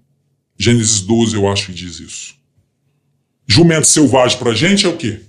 Gênesis 0.58 1.02
12, 1.02 1.36
eu 1.36 1.46
acho 1.52 1.66
que 1.66 1.74
diz 1.74 2.00
isso. 2.00 2.36
Jumento 3.46 3.86
selvagem 3.86 4.40
pra 4.40 4.54
gente 4.54 4.86
é 4.86 4.90
o 4.90 4.96
quê? 4.96 5.20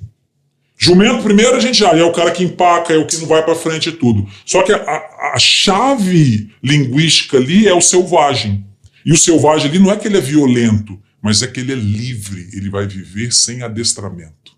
Jumento, 0.78 1.24
primeiro, 1.24 1.56
a 1.56 1.60
gente 1.60 1.76
já 1.76 1.90
é 1.90 2.04
o 2.04 2.12
cara 2.12 2.30
que 2.30 2.44
empaca, 2.44 2.92
é 2.92 2.96
o 2.96 3.04
que 3.04 3.16
não 3.16 3.26
vai 3.26 3.44
para 3.44 3.56
frente 3.56 3.88
e 3.88 3.92
tudo. 3.92 4.28
Só 4.46 4.62
que 4.62 4.72
a, 4.72 4.76
a, 4.76 5.32
a, 5.34 5.38
chave 5.40 6.52
linguística 6.62 7.36
ali 7.36 7.66
é 7.66 7.74
o 7.74 7.80
selvagem. 7.80 8.64
E 9.04 9.12
o 9.12 9.18
selvagem 9.18 9.68
ali 9.68 9.80
não 9.80 9.90
é 9.90 9.96
que 9.96 10.06
ele 10.06 10.18
é 10.18 10.20
violento, 10.20 10.96
mas 11.20 11.42
é 11.42 11.48
que 11.48 11.58
ele 11.58 11.72
é 11.72 11.76
livre, 11.76 12.48
ele 12.52 12.70
vai 12.70 12.86
viver 12.86 13.32
sem 13.32 13.62
adestramento. 13.62 14.52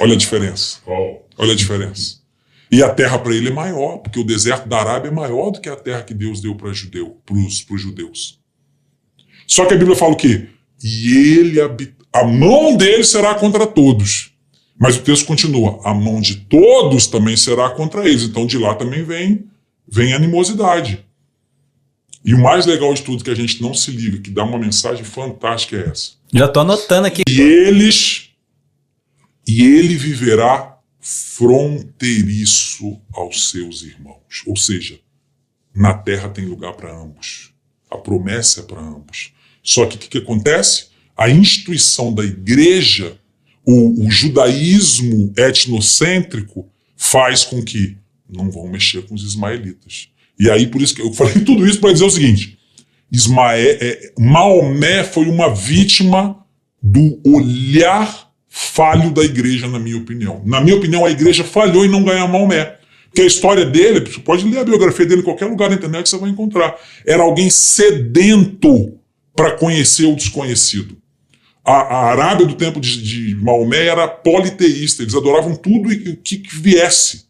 Olha 0.00 0.14
a 0.14 0.16
diferença. 0.16 0.78
Olha 1.36 1.52
a 1.52 1.56
diferença. 1.56 2.21
E 2.72 2.82
a 2.82 2.88
terra 2.88 3.18
para 3.18 3.34
ele 3.34 3.48
é 3.48 3.52
maior, 3.52 3.98
porque 3.98 4.18
o 4.18 4.24
deserto 4.24 4.66
da 4.66 4.80
Arábia 4.80 5.08
é 5.08 5.12
maior 5.12 5.50
do 5.50 5.60
que 5.60 5.68
a 5.68 5.76
terra 5.76 6.02
que 6.02 6.14
Deus 6.14 6.40
deu 6.40 6.54
para 6.54 6.72
judeu, 6.72 7.18
os 7.30 7.66
judeus. 7.78 8.40
Só 9.46 9.66
que 9.66 9.74
a 9.74 9.76
Bíblia 9.76 9.94
fala 9.94 10.14
o 10.14 10.16
quê? 10.16 10.48
E 10.82 11.38
ele 11.38 11.60
a 12.10 12.24
mão 12.24 12.74
dele 12.74 13.04
será 13.04 13.34
contra 13.34 13.66
todos, 13.66 14.32
Mas 14.78 14.96
o 14.96 15.02
texto 15.02 15.26
continua: 15.26 15.80
a 15.84 15.92
mão 15.92 16.18
de 16.18 16.36
todos 16.36 17.06
também 17.06 17.36
será 17.36 17.68
contra 17.68 18.08
eles. 18.08 18.22
Então 18.22 18.46
de 18.46 18.56
lá 18.56 18.74
também 18.74 19.04
vem, 19.04 19.44
vem 19.86 20.14
animosidade. 20.14 21.04
E 22.24 22.32
o 22.32 22.38
mais 22.38 22.64
legal 22.64 22.94
de 22.94 23.02
tudo 23.02 23.22
que 23.22 23.30
a 23.30 23.34
gente 23.34 23.60
não 23.60 23.74
se 23.74 23.90
liga, 23.90 24.18
que 24.18 24.30
dá 24.30 24.44
uma 24.44 24.58
mensagem 24.58 25.04
fantástica 25.04 25.76
é 25.76 25.90
essa. 25.90 26.12
Já 26.32 26.48
tô 26.48 26.60
anotando 26.60 27.06
aqui. 27.06 27.22
E 27.28 27.40
eles 27.40 28.30
e 29.46 29.62
ele 29.62 29.96
viverá 29.96 30.71
fronteiriço 31.02 32.96
aos 33.12 33.50
seus 33.50 33.82
irmãos. 33.82 34.44
Ou 34.46 34.56
seja, 34.56 35.00
na 35.74 35.92
terra 35.92 36.28
tem 36.28 36.46
lugar 36.46 36.74
para 36.74 36.96
ambos. 36.96 37.52
A 37.90 37.98
promessa 37.98 38.60
é 38.60 38.62
para 38.62 38.80
ambos. 38.80 39.32
Só 39.62 39.84
que 39.84 39.96
o 39.96 39.98
que, 39.98 40.08
que, 40.08 40.18
acontece? 40.18 40.86
A 41.16 41.28
instituição 41.28 42.14
da 42.14 42.24
igreja, 42.24 43.18
o, 43.66 44.06
o 44.06 44.10
judaísmo 44.10 45.32
etnocêntrico, 45.36 46.70
faz 46.96 47.44
com 47.44 47.62
que 47.62 47.98
não 48.28 48.50
vão 48.50 48.68
mexer 48.68 49.02
com 49.02 49.14
os 49.14 49.24
ismaelitas. 49.24 50.08
E 50.38 50.48
aí, 50.48 50.68
por 50.68 50.80
isso 50.80 50.94
que 50.94 51.02
eu 51.02 51.12
falei 51.12 51.40
tudo 51.44 51.66
isso 51.66 51.80
para 51.80 51.92
dizer 51.92 52.04
o 52.04 52.10
seguinte: 52.10 52.58
Ismael, 53.10 53.78
é, 53.80 54.12
Maomé 54.18 55.02
foi 55.02 55.26
uma 55.26 55.52
vítima 55.52 56.46
do 56.80 57.20
olhar 57.24 58.21
falho 58.54 59.10
da 59.10 59.24
igreja, 59.24 59.66
na 59.66 59.78
minha 59.78 59.96
opinião. 59.96 60.42
Na 60.44 60.60
minha 60.60 60.76
opinião, 60.76 61.06
a 61.06 61.10
igreja 61.10 61.42
falhou 61.42 61.86
em 61.86 61.88
não 61.88 62.04
ganhar 62.04 62.28
Maomé. 62.28 62.76
Porque 63.06 63.22
a 63.22 63.26
história 63.26 63.64
dele, 63.64 64.00
você 64.00 64.20
pode 64.20 64.44
ler 64.44 64.58
a 64.58 64.64
biografia 64.64 65.06
dele 65.06 65.22
em 65.22 65.24
qualquer 65.24 65.46
lugar 65.46 65.70
na 65.70 65.76
internet, 65.76 66.06
você 66.06 66.18
vai 66.18 66.28
encontrar. 66.28 66.76
Era 67.06 67.22
alguém 67.22 67.48
sedento 67.48 68.98
para 69.34 69.52
conhecer 69.52 70.04
o 70.04 70.14
desconhecido. 70.14 70.98
A, 71.64 71.72
a, 71.72 72.10
Arábia 72.10 72.44
do 72.44 72.54
tempo 72.54 72.78
de, 72.78 73.02
de 73.02 73.34
Maomé 73.36 73.86
era 73.86 74.06
politeísta, 74.06 75.02
eles 75.02 75.14
adoravam 75.14 75.56
tudo 75.56 75.88
o 75.88 76.16
que, 76.16 76.36
que 76.36 76.54
viesse. 76.54 77.24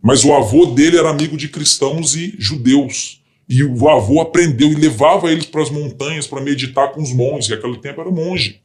Mas 0.00 0.24
o 0.24 0.32
avô 0.32 0.66
dele 0.66 0.98
era 0.98 1.10
amigo 1.10 1.36
de 1.36 1.48
cristãos 1.48 2.14
e 2.14 2.36
judeus. 2.38 3.20
E 3.48 3.64
o 3.64 3.88
avô 3.88 4.20
aprendeu 4.20 4.70
e 4.70 4.76
levava 4.76 5.32
eles 5.32 5.46
para 5.46 5.62
as 5.62 5.70
montanhas 5.70 6.28
para 6.28 6.40
meditar 6.40 6.92
com 6.92 7.02
os 7.02 7.12
monges, 7.12 7.48
que 7.48 7.56
naquele 7.56 7.78
tempo 7.78 8.00
era 8.00 8.10
monge. 8.10 8.60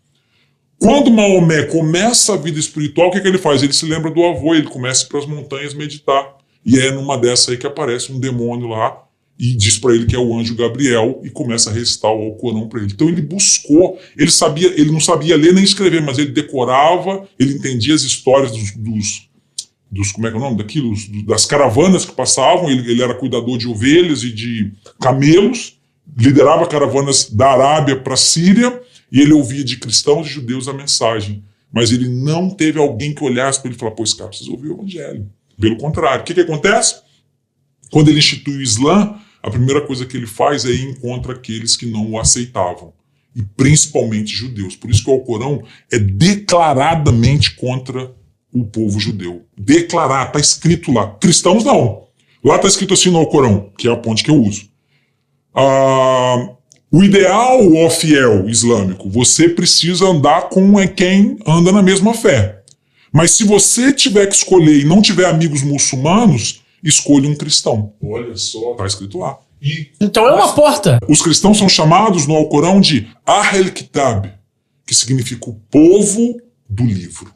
Quando 0.80 1.11
Maomé 1.11 1.63
começa 1.63 2.34
a 2.34 2.38
vida 2.38 2.59
espiritual, 2.59 3.07
o 3.07 3.11
que, 3.11 3.21
que 3.21 3.28
ele 3.28 3.38
faz? 3.38 3.63
Ele 3.63 3.73
se 3.73 3.86
lembra 3.86 4.11
do 4.11 4.23
avô, 4.23 4.53
ele 4.53 4.67
começa 4.67 5.05
para 5.07 5.19
as 5.19 5.26
montanhas 5.26 5.73
meditar. 5.73 6.36
E 6.65 6.80
é 6.80 6.91
numa 6.91 7.17
dessa 7.17 7.51
aí 7.51 7.57
que 7.57 7.67
aparece 7.67 8.11
um 8.11 8.19
demônio 8.19 8.67
lá 8.67 9.05
e 9.38 9.53
diz 9.53 9.78
para 9.78 9.93
ele 9.93 10.05
que 10.05 10.15
é 10.15 10.19
o 10.19 10.38
anjo 10.38 10.55
Gabriel 10.55 11.21
e 11.23 11.30
começa 11.30 11.69
a 11.69 11.73
recitar 11.73 12.11
o 12.11 12.21
Alcorão 12.23 12.67
para 12.67 12.80
ele. 12.82 12.91
Então 12.93 13.07
ele 13.07 13.21
buscou, 13.21 13.99
ele 14.17 14.32
sabia, 14.32 14.67
ele 14.80 14.91
não 14.91 14.99
sabia 14.99 15.36
ler 15.36 15.53
nem 15.53 15.63
escrever, 15.63 16.01
mas 16.01 16.17
ele 16.17 16.32
decorava, 16.32 17.28
ele 17.39 17.53
entendia 17.53 17.93
as 17.93 18.01
histórias 18.01 18.51
dos, 18.51 18.71
dos, 18.71 19.30
dos 19.91 20.11
como 20.11 20.28
é 20.28 20.32
que 20.32 20.38
é 20.38 20.39
o 20.39 20.43
nome 20.43 20.57
daquilo, 20.57 20.93
das 21.26 21.45
caravanas 21.45 22.05
que 22.05 22.13
passavam. 22.13 22.69
Ele, 22.69 22.89
ele 22.89 23.03
era 23.03 23.13
cuidador 23.13 23.57
de 23.57 23.67
ovelhas 23.67 24.23
e 24.23 24.32
de 24.32 24.71
camelos, 24.99 25.78
liderava 26.17 26.65
caravanas 26.67 27.30
da 27.30 27.51
Arábia 27.51 27.97
para 27.97 28.13
a 28.13 28.17
Síria 28.17 28.82
e 29.16 29.22
ele 29.22 29.32
ouvia 29.32 29.63
de 29.63 29.78
cristãos 29.78 30.28
e 30.28 30.30
judeus 30.30 30.68
a 30.68 30.74
mensagem. 30.74 31.41
Mas 31.72 31.89
ele 31.89 32.09
não 32.09 32.49
teve 32.49 32.78
alguém 32.78 33.16
que 33.16 33.24
olhasse 33.24 33.59
para 33.59 33.70
ele 33.70 33.78
e 33.78 33.80
falasse: 33.80 34.03
esse 34.03 34.18
cara 34.18 34.28
precisa 34.28 34.51
ouvir 34.51 34.68
o 34.68 34.74
evangelho. 34.74 35.32
Pelo 35.57 35.78
contrário, 35.78 36.22
o 36.22 36.26
que, 36.26 36.34
que 36.34 36.41
acontece? 36.41 36.95
Quando 37.89 38.09
ele 38.09 38.20
institui 38.20 38.57
o 38.57 38.61
Islã, 38.61 39.18
a 39.41 39.49
primeira 39.49 39.80
coisa 39.80 40.05
que 40.05 40.18
ele 40.18 40.28
faz 40.28 40.66
é 40.66 40.70
ir 40.70 40.99
contra 40.99 41.32
aqueles 41.32 41.78
que 41.78 41.86
não 41.86 42.11
o 42.11 42.20
aceitavam, 42.20 42.93
e 43.34 43.41
principalmente 43.41 44.36
judeus. 44.36 44.76
Por 44.76 44.89
isso 44.91 45.01
que 45.01 45.09
o 45.09 45.13
Alcorão 45.13 45.63
é 45.89 45.97
declaradamente 45.97 47.55
contra 47.55 48.13
o 48.53 48.66
povo 48.66 48.99
judeu. 48.99 49.45
Declarar, 49.57 50.28
está 50.28 50.39
escrito 50.39 50.91
lá. 50.91 51.11
Cristãos 51.16 51.63
não. 51.63 52.03
Lá 52.43 52.57
está 52.57 52.68
escrito 52.68 52.93
assim 52.93 53.11
no 53.11 53.20
Alcorão, 53.20 53.72
que 53.78 53.88
é 53.88 53.91
a 53.91 53.95
ponte 53.95 54.26
que 54.26 54.30
eu 54.30 54.41
uso. 54.41 54.70
Ah, 55.53 56.55
o 56.96 57.04
ideal, 57.04 57.60
ó 57.74 57.89
fiel 57.89 58.48
islâmico, 58.48 59.10
você 59.10 59.50
precisa 59.50 60.06
andar 60.06 60.48
com 60.48 60.74
quem 60.88 61.38
anda 61.46 61.70
na 61.70 61.84
mesma 61.84 62.14
fé. 62.14 62.64
Mas 63.12 63.32
se 63.32 63.43
você 63.43 63.91
tiver 63.91 64.28
que 64.28 64.36
escolher 64.36 64.80
e 64.80 64.86
não 64.86 65.02
tiver 65.02 65.26
amigos 65.26 65.62
muçulmanos, 65.62 66.62
escolha 66.82 67.28
um 67.28 67.36
cristão. 67.36 67.91
Olha 68.02 68.38
só. 68.38 68.72
Está 68.72 68.86
escrito 68.86 69.18
lá. 69.18 69.38
E 69.62 69.91
então 70.00 70.26
é 70.26 70.36
uma 70.36 70.54
porta. 70.54 70.98
Os 71.06 71.22
cristãos 71.22 71.58
são 71.58 71.68
chamados 71.68 72.28
no 72.28 72.34
Alcorão 72.34 72.80
de 72.80 73.10
Ahl 73.26 73.72
Kitab, 73.74 74.32
que 74.88 74.96
significa 74.96 75.50
o 75.50 75.60
povo 75.70 76.39
do 76.70 76.86
livro. 76.86 77.34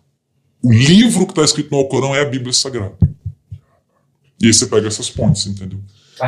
O 0.64 0.72
livro 0.72 1.26
que 1.26 1.34
está 1.34 1.44
escrito 1.44 1.70
no 1.70 1.80
Alcorão 1.80 2.16
é 2.16 2.22
a 2.22 2.26
Bíblia 2.26 2.54
Sagrada. 2.54 2.98
E 4.42 4.48
aí 4.48 4.54
você 4.54 4.68
pega 4.68 4.88
essas 4.88 5.10
pontes, 5.10 5.46
entendeu? 5.48 5.80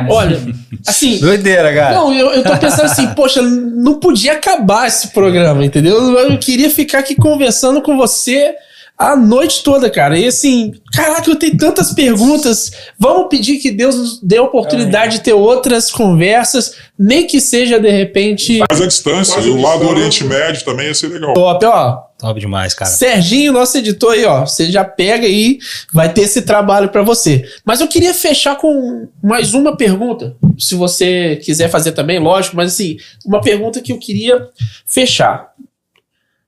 Olha, 0.08 0.40
assim. 0.86 1.18
Doideira, 1.18 1.74
cara. 1.74 1.94
Não, 1.94 2.12
eu, 2.12 2.32
eu 2.32 2.42
tô 2.42 2.56
pensando 2.56 2.86
assim, 2.86 3.08
poxa, 3.14 3.42
não 3.42 4.00
podia 4.00 4.34
acabar 4.34 4.86
esse 4.86 5.08
programa, 5.08 5.64
entendeu? 5.64 6.18
Eu 6.18 6.38
queria 6.38 6.70
ficar 6.70 7.00
aqui 7.00 7.14
conversando 7.14 7.82
com 7.82 7.96
você 7.96 8.54
a 8.98 9.16
noite 9.16 9.62
toda, 9.62 9.90
cara. 9.90 10.18
E 10.18 10.26
assim, 10.26 10.72
caraca, 10.92 11.28
eu 11.28 11.36
tenho 11.36 11.56
tantas 11.56 11.92
perguntas. 11.92 12.72
Vamos 12.98 13.28
pedir 13.28 13.58
que 13.58 13.70
Deus 13.70 13.96
nos 13.96 14.20
dê 14.22 14.36
a 14.36 14.42
oportunidade 14.42 15.18
de 15.18 15.24
ter 15.24 15.32
outras 15.32 15.90
conversas, 15.90 16.76
nem 16.98 17.26
que 17.26 17.40
seja 17.40 17.80
de 17.80 17.90
repente. 17.90 18.60
Mas 18.70 18.80
a 18.80 18.86
distância, 18.86 19.40
e 19.40 19.50
o 19.50 19.60
lado 19.60 19.80
do 19.80 19.90
Oriente 19.90 20.24
Médio 20.24 20.64
também 20.64 20.86
ia 20.86 20.94
ser 20.94 21.08
legal. 21.08 21.34
Top, 21.34 21.66
ó. 21.66 22.12
Top 22.22 22.38
demais, 22.38 22.72
cara. 22.72 22.88
Serginho, 22.88 23.52
nosso 23.52 23.76
editor 23.76 24.12
aí, 24.12 24.24
ó. 24.24 24.46
Você 24.46 24.70
já 24.70 24.84
pega 24.84 25.26
aí, 25.26 25.58
vai 25.92 26.12
ter 26.12 26.20
esse 26.20 26.42
trabalho 26.42 26.88
para 26.88 27.02
você. 27.02 27.44
Mas 27.64 27.80
eu 27.80 27.88
queria 27.88 28.14
fechar 28.14 28.56
com 28.56 29.08
mais 29.20 29.54
uma 29.54 29.76
pergunta. 29.76 30.36
Se 30.56 30.76
você 30.76 31.40
quiser 31.42 31.68
fazer 31.68 31.90
também, 31.90 32.20
lógico, 32.20 32.54
mas 32.54 32.74
assim, 32.74 32.96
uma 33.26 33.40
pergunta 33.40 33.80
que 33.80 33.90
eu 33.90 33.98
queria 33.98 34.48
fechar. 34.86 35.51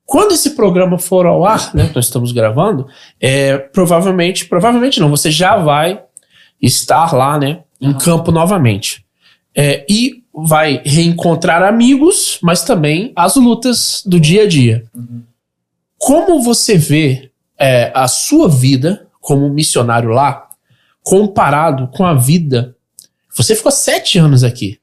Quando 0.06 0.32
esse 0.32 0.50
programa 0.50 0.98
for 0.98 1.26
ao 1.26 1.44
ar, 1.44 1.74
né, 1.74 1.90
nós 1.94 2.06
estamos 2.06 2.30
gravando, 2.30 2.86
é, 3.20 3.56
provavelmente, 3.56 4.46
provavelmente 4.46 5.00
não, 5.00 5.08
você 5.08 5.30
já 5.30 5.56
vai 5.56 6.02
estar 6.60 7.14
lá, 7.14 7.38
né, 7.38 7.60
em 7.80 7.88
uhum. 7.88 7.98
campo 7.98 8.30
novamente. 8.30 9.04
É, 9.56 9.84
e 9.88 10.22
vai 10.34 10.82
reencontrar 10.84 11.62
amigos, 11.62 12.38
mas 12.42 12.64
também 12.64 13.12
as 13.14 13.36
lutas 13.36 14.02
do 14.04 14.18
dia 14.18 14.42
a 14.42 14.48
dia. 14.48 14.84
Uhum. 14.94 15.22
Como 15.96 16.42
você 16.42 16.76
vê 16.76 17.30
é, 17.58 17.90
a 17.94 18.08
sua 18.08 18.48
vida 18.48 19.06
como 19.20 19.48
missionário 19.48 20.10
lá, 20.10 20.48
comparado 21.02 21.88
com 21.88 22.04
a 22.04 22.14
vida? 22.14 22.76
Você 23.34 23.54
ficou 23.54 23.72
sete 23.72 24.18
anos 24.18 24.44
aqui. 24.44 24.78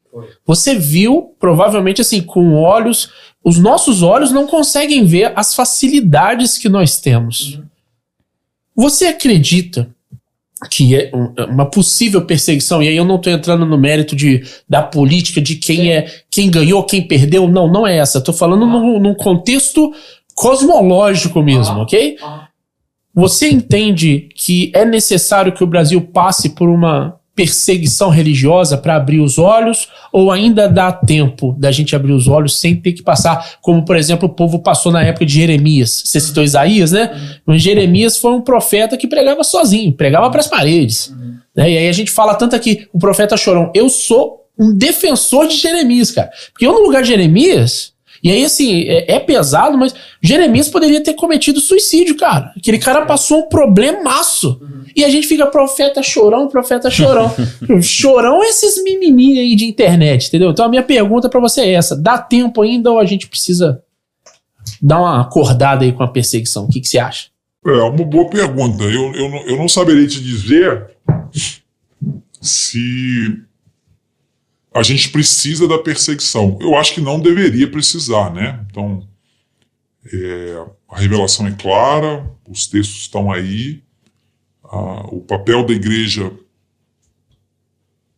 Você 0.46 0.76
viu, 0.76 1.36
provavelmente 1.40 2.02
assim, 2.02 2.22
com 2.22 2.56
olhos 2.56 3.12
os 3.44 3.58
nossos 3.58 4.02
olhos 4.02 4.32
não 4.32 4.46
conseguem 4.46 5.06
ver 5.06 5.34
as 5.36 5.54
facilidades 5.54 6.58
que 6.58 6.70
nós 6.70 7.00
temos. 7.00 7.56
Uhum. 7.56 7.64
Você 8.76 9.06
acredita 9.06 9.90
que 10.70 10.96
é 10.96 11.12
uma 11.50 11.66
possível 11.66 12.24
perseguição, 12.24 12.84
e 12.84 12.88
aí 12.88 12.96
eu 12.96 13.06
não 13.06 13.16
estou 13.16 13.34
entrando 13.34 13.66
no 13.66 13.78
mérito 13.78 14.16
de, 14.16 14.44
da 14.70 14.84
política, 14.84 15.42
de 15.42 15.56
quem 15.56 15.92
é 15.92 16.06
quem 16.30 16.52
ganhou, 16.52 16.84
quem 16.84 17.02
perdeu, 17.08 17.48
não, 17.48 17.68
não 17.68 17.88
é 17.88 17.98
essa. 17.98 18.20
Estou 18.20 18.34
falando 18.34 18.68
num, 18.68 19.00
num, 19.00 19.16
contexto 19.16 19.92
cosmológico 20.36 21.42
mesmo, 21.42 21.80
ok? 21.80 22.18
Você 23.14 23.50
entende 23.50 24.30
que 24.36 24.72
é 24.76 24.86
necessário 24.86 25.52
que 25.52 25.64
o 25.64 25.68
Brasil 25.68 26.00
passe 26.02 26.50
por 26.50 26.70
uma 26.70 27.20
perseguição 27.36 28.10
religiosa 28.10 28.78
para 28.78 28.96
abrir 28.96 29.20
os 29.20 29.38
olhos 29.38 29.88
ou 30.12 30.32
ainda 30.32 30.68
dá 30.68 30.92
tempo 30.92 31.56
da 31.58 31.72
gente 31.72 31.96
abrir 31.96 32.12
os 32.12 32.28
olhos 32.28 32.60
sem 32.60 32.76
ter 32.76 32.94
que 32.94 33.02
passar, 33.02 33.58
como 33.62 33.86
por 33.86 33.96
exemplo 33.96 34.28
o 34.28 34.34
povo 34.34 34.60
passou 34.60 34.92
na 34.92 35.02
época 35.04 35.26
de 35.26 35.34
Jeremias. 35.34 36.04
Você 36.06 36.20
citou 36.20 36.44
Isaías, 36.44 36.92
né? 36.92 37.12
Uhum. 37.14 37.36
Mas 37.46 37.62
Jeremias 37.62 38.18
foi 38.18 38.34
um 38.34 38.42
profeta 38.42 38.98
que 38.98 39.08
pregava 39.08 39.44
sozinho, 39.44 39.94
pregava 39.94 40.30
para 40.30 40.42
as 40.42 40.48
paredes. 40.48 41.08
Uhum. 41.08 41.36
Né? 41.56 41.72
E 41.72 41.78
aí 41.78 41.88
a 41.88 41.94
gente 41.94 42.12
fala 42.12 42.36
tanto 42.36 42.56
aqui, 42.56 42.88
o 42.94 43.00
profeta 43.00 43.38
chorão, 43.38 43.72
eu 43.74 43.90
sou 43.90 44.42
um 44.60 44.76
defensor 44.76 45.48
de 45.48 45.56
Jeremias, 45.56 46.12
cara. 46.12 46.30
Porque 46.52 46.66
eu 46.66 46.74
no 46.74 46.82
lugar 46.82 47.02
de 47.02 47.08
Jeremias, 47.08 47.94
e 48.24 48.30
aí, 48.30 48.46
assim, 48.46 48.84
é, 48.84 49.16
é, 49.16 49.20
pesado, 49.20 49.78
mas 49.78 49.96
Jeremias 50.22 50.70
poderia 50.70 51.02
ter 51.02 51.16
cometido 51.16 51.60
suicídio, 51.60 52.16
cara. 52.16 52.52
Aquele 52.56 52.78
cara 52.78 53.06
passou 53.06 53.40
um 53.40 53.50
problemaço. 53.50 54.60
Uhum. 54.62 54.81
E 54.96 55.04
a 55.04 55.10
gente 55.10 55.28
fica 55.28 55.46
profeta 55.46 56.02
chorão, 56.04 56.48
profeta 56.48 56.90
chorão. 56.90 57.32
chorão 57.82 58.44
é 58.44 58.48
esses 58.48 58.84
mimimi 58.84 59.40
aí 59.40 59.56
de 59.56 59.66
internet, 59.66 60.28
entendeu? 60.28 60.52
Então 60.52 60.66
a 60.66 60.70
minha 60.70 60.84
pergunta 60.84 61.30
para 61.30 61.40
você 61.40 61.62
é 61.62 61.74
essa: 61.74 61.96
dá 61.96 62.18
tempo 62.18 62.62
ainda 62.62 62.92
ou 62.92 63.00
a 63.00 63.06
gente 63.06 63.28
precisa 63.28 63.82
dar 64.82 65.00
uma 65.00 65.22
acordada 65.22 65.84
aí 65.86 65.92
com 65.92 66.04
a 66.04 66.08
perseguição? 66.08 66.66
O 66.66 66.68
que, 66.70 66.82
que 66.82 66.88
você 66.88 67.00
acha? 67.00 67.30
É 67.66 67.72
uma 67.72 68.06
boa 68.06 68.30
pergunta. 68.30 68.84
Eu, 68.84 69.14
eu, 69.14 69.30
não, 69.30 69.42
eu 69.48 69.58
não 69.58 69.68
saberia 69.70 70.08
te 70.08 70.20
dizer 70.22 70.88
se 72.42 73.40
a 74.74 74.82
gente 74.82 75.10
precisa 75.10 75.68
da 75.68 75.78
perseguição. 75.78 76.58
Eu 76.62 76.76
acho 76.76 76.94
que 76.94 77.02
não 77.02 77.20
deveria 77.20 77.70
precisar, 77.70 78.34
né? 78.34 78.66
Então, 78.70 79.08
É, 80.12 80.66
a 80.90 81.00
revelação 81.00 81.46
é 81.46 81.52
clara, 81.52 82.26
os 82.50 82.66
textos 82.66 83.02
estão 83.02 83.32
aí, 83.32 83.84
o 84.78 85.22
papel 85.22 85.66
da 85.66 85.74
igreja 85.74 86.32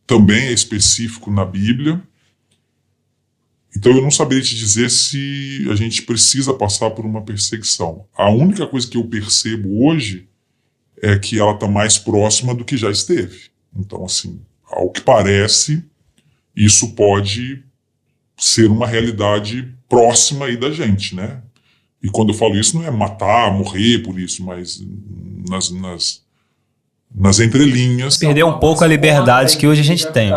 também 0.06 0.46
é 0.46 0.52
específico 0.52 1.30
na 1.30 1.44
Bíblia. 1.44 2.02
Então 3.76 3.92
eu 3.92 4.02
não 4.02 4.10
saberia 4.10 4.42
te 4.42 4.54
dizer 4.54 4.90
se 4.90 5.66
a 5.70 5.74
gente 5.74 6.02
precisa 6.02 6.54
passar 6.54 6.90
por 6.90 7.04
uma 7.04 7.22
perseguição. 7.22 8.06
A 8.14 8.30
única 8.30 8.66
coisa 8.66 8.88
que 8.88 8.96
eu 8.96 9.04
percebo 9.04 9.84
hoje 9.84 10.28
é 11.02 11.18
que 11.18 11.38
ela 11.38 11.52
está 11.52 11.66
mais 11.66 11.98
próxima 11.98 12.54
do 12.54 12.64
que 12.64 12.76
já 12.76 12.90
esteve. 12.90 13.50
Então, 13.76 14.04
assim, 14.04 14.40
ao 14.64 14.90
que 14.90 15.00
parece, 15.00 15.84
isso 16.54 16.94
pode 16.94 17.64
ser 18.36 18.70
uma 18.70 18.86
realidade 18.86 19.74
próxima 19.88 20.46
aí 20.46 20.56
da 20.56 20.70
gente, 20.70 21.14
né? 21.14 21.42
E 22.02 22.08
quando 22.08 22.30
eu 22.30 22.34
falo 22.34 22.56
isso, 22.56 22.76
não 22.76 22.84
é 22.86 22.90
matar, 22.90 23.52
morrer 23.52 24.00
por 24.00 24.18
isso, 24.18 24.44
mas 24.44 24.80
nas, 25.48 25.70
nas, 25.70 26.23
nas 27.14 27.38
entrelinhas. 27.38 28.16
Perder 28.16 28.44
um 28.44 28.58
pouco 28.58 28.82
a 28.82 28.86
liberdade 28.86 29.56
que 29.56 29.66
hoje 29.66 29.80
a 29.80 29.84
gente 29.84 30.10
tem. 30.12 30.32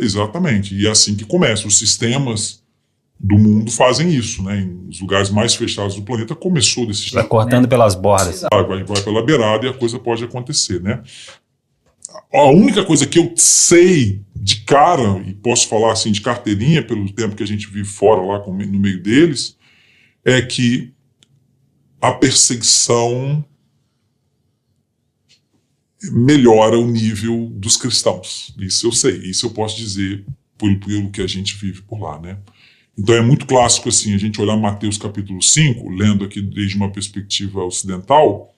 Exatamente. 0.00 0.74
E 0.74 0.86
é 0.86 0.90
assim 0.90 1.14
que 1.14 1.24
começa. 1.24 1.66
Os 1.66 1.78
sistemas 1.78 2.62
do 3.20 3.38
mundo 3.38 3.70
fazem 3.70 4.12
isso, 4.12 4.42
né? 4.42 4.60
Em 4.60 4.82
os 4.92 5.00
lugares 5.00 5.30
mais 5.30 5.54
fechados 5.54 5.94
do 5.94 6.02
planeta 6.02 6.34
começou 6.34 6.86
desse 6.86 7.02
jeito. 7.02 7.14
Vai 7.14 7.26
cortando 7.26 7.66
pelas 7.66 7.94
bordas. 7.94 8.42
Vai, 8.52 8.64
vai, 8.64 8.84
vai 8.84 9.02
pela 9.02 9.24
beirada 9.24 9.66
e 9.66 9.70
a 9.70 9.72
coisa 9.72 9.98
pode 9.98 10.22
acontecer, 10.22 10.82
né? 10.82 11.02
A 12.32 12.44
única 12.50 12.84
coisa 12.84 13.06
que 13.06 13.18
eu 13.18 13.32
sei 13.36 14.20
de 14.34 14.56
cara, 14.64 15.22
e 15.26 15.32
posso 15.32 15.66
falar 15.68 15.92
assim 15.92 16.12
de 16.12 16.20
carteirinha, 16.20 16.82
pelo 16.82 17.10
tempo 17.10 17.34
que 17.34 17.42
a 17.42 17.46
gente 17.46 17.68
vive 17.68 17.88
fora 17.88 18.20
lá 18.20 18.44
no 18.46 18.78
meio 18.78 19.02
deles, 19.02 19.56
é 20.24 20.42
que 20.42 20.92
a 22.00 22.12
perseguição 22.12 23.42
melhora 26.10 26.78
o 26.78 26.86
nível 26.86 27.48
dos 27.54 27.76
cristãos. 27.76 28.54
Isso 28.58 28.86
eu 28.86 28.92
sei, 28.92 29.18
isso 29.18 29.46
eu 29.46 29.50
posso 29.50 29.76
dizer 29.76 30.24
pelo, 30.58 30.78
pelo 30.80 31.10
que 31.10 31.20
a 31.20 31.26
gente 31.26 31.54
vive 31.56 31.82
por 31.82 32.00
lá, 32.00 32.18
né? 32.20 32.38
Então 32.98 33.14
é 33.14 33.22
muito 33.22 33.46
clássico 33.46 33.88
assim 33.88 34.14
a 34.14 34.18
gente 34.18 34.40
olhar 34.40 34.56
Mateus 34.56 34.98
capítulo 34.98 35.40
5, 35.40 35.88
lendo 35.90 36.24
aqui 36.24 36.42
desde 36.42 36.76
uma 36.76 36.90
perspectiva 36.90 37.64
ocidental, 37.64 38.54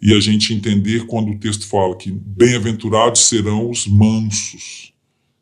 e 0.00 0.14
a 0.14 0.20
gente 0.20 0.52
entender 0.52 1.06
quando 1.06 1.30
o 1.30 1.38
texto 1.38 1.66
fala 1.66 1.96
que 1.96 2.10
bem-aventurados 2.10 3.26
serão 3.26 3.70
os 3.70 3.86
mansos, 3.86 4.92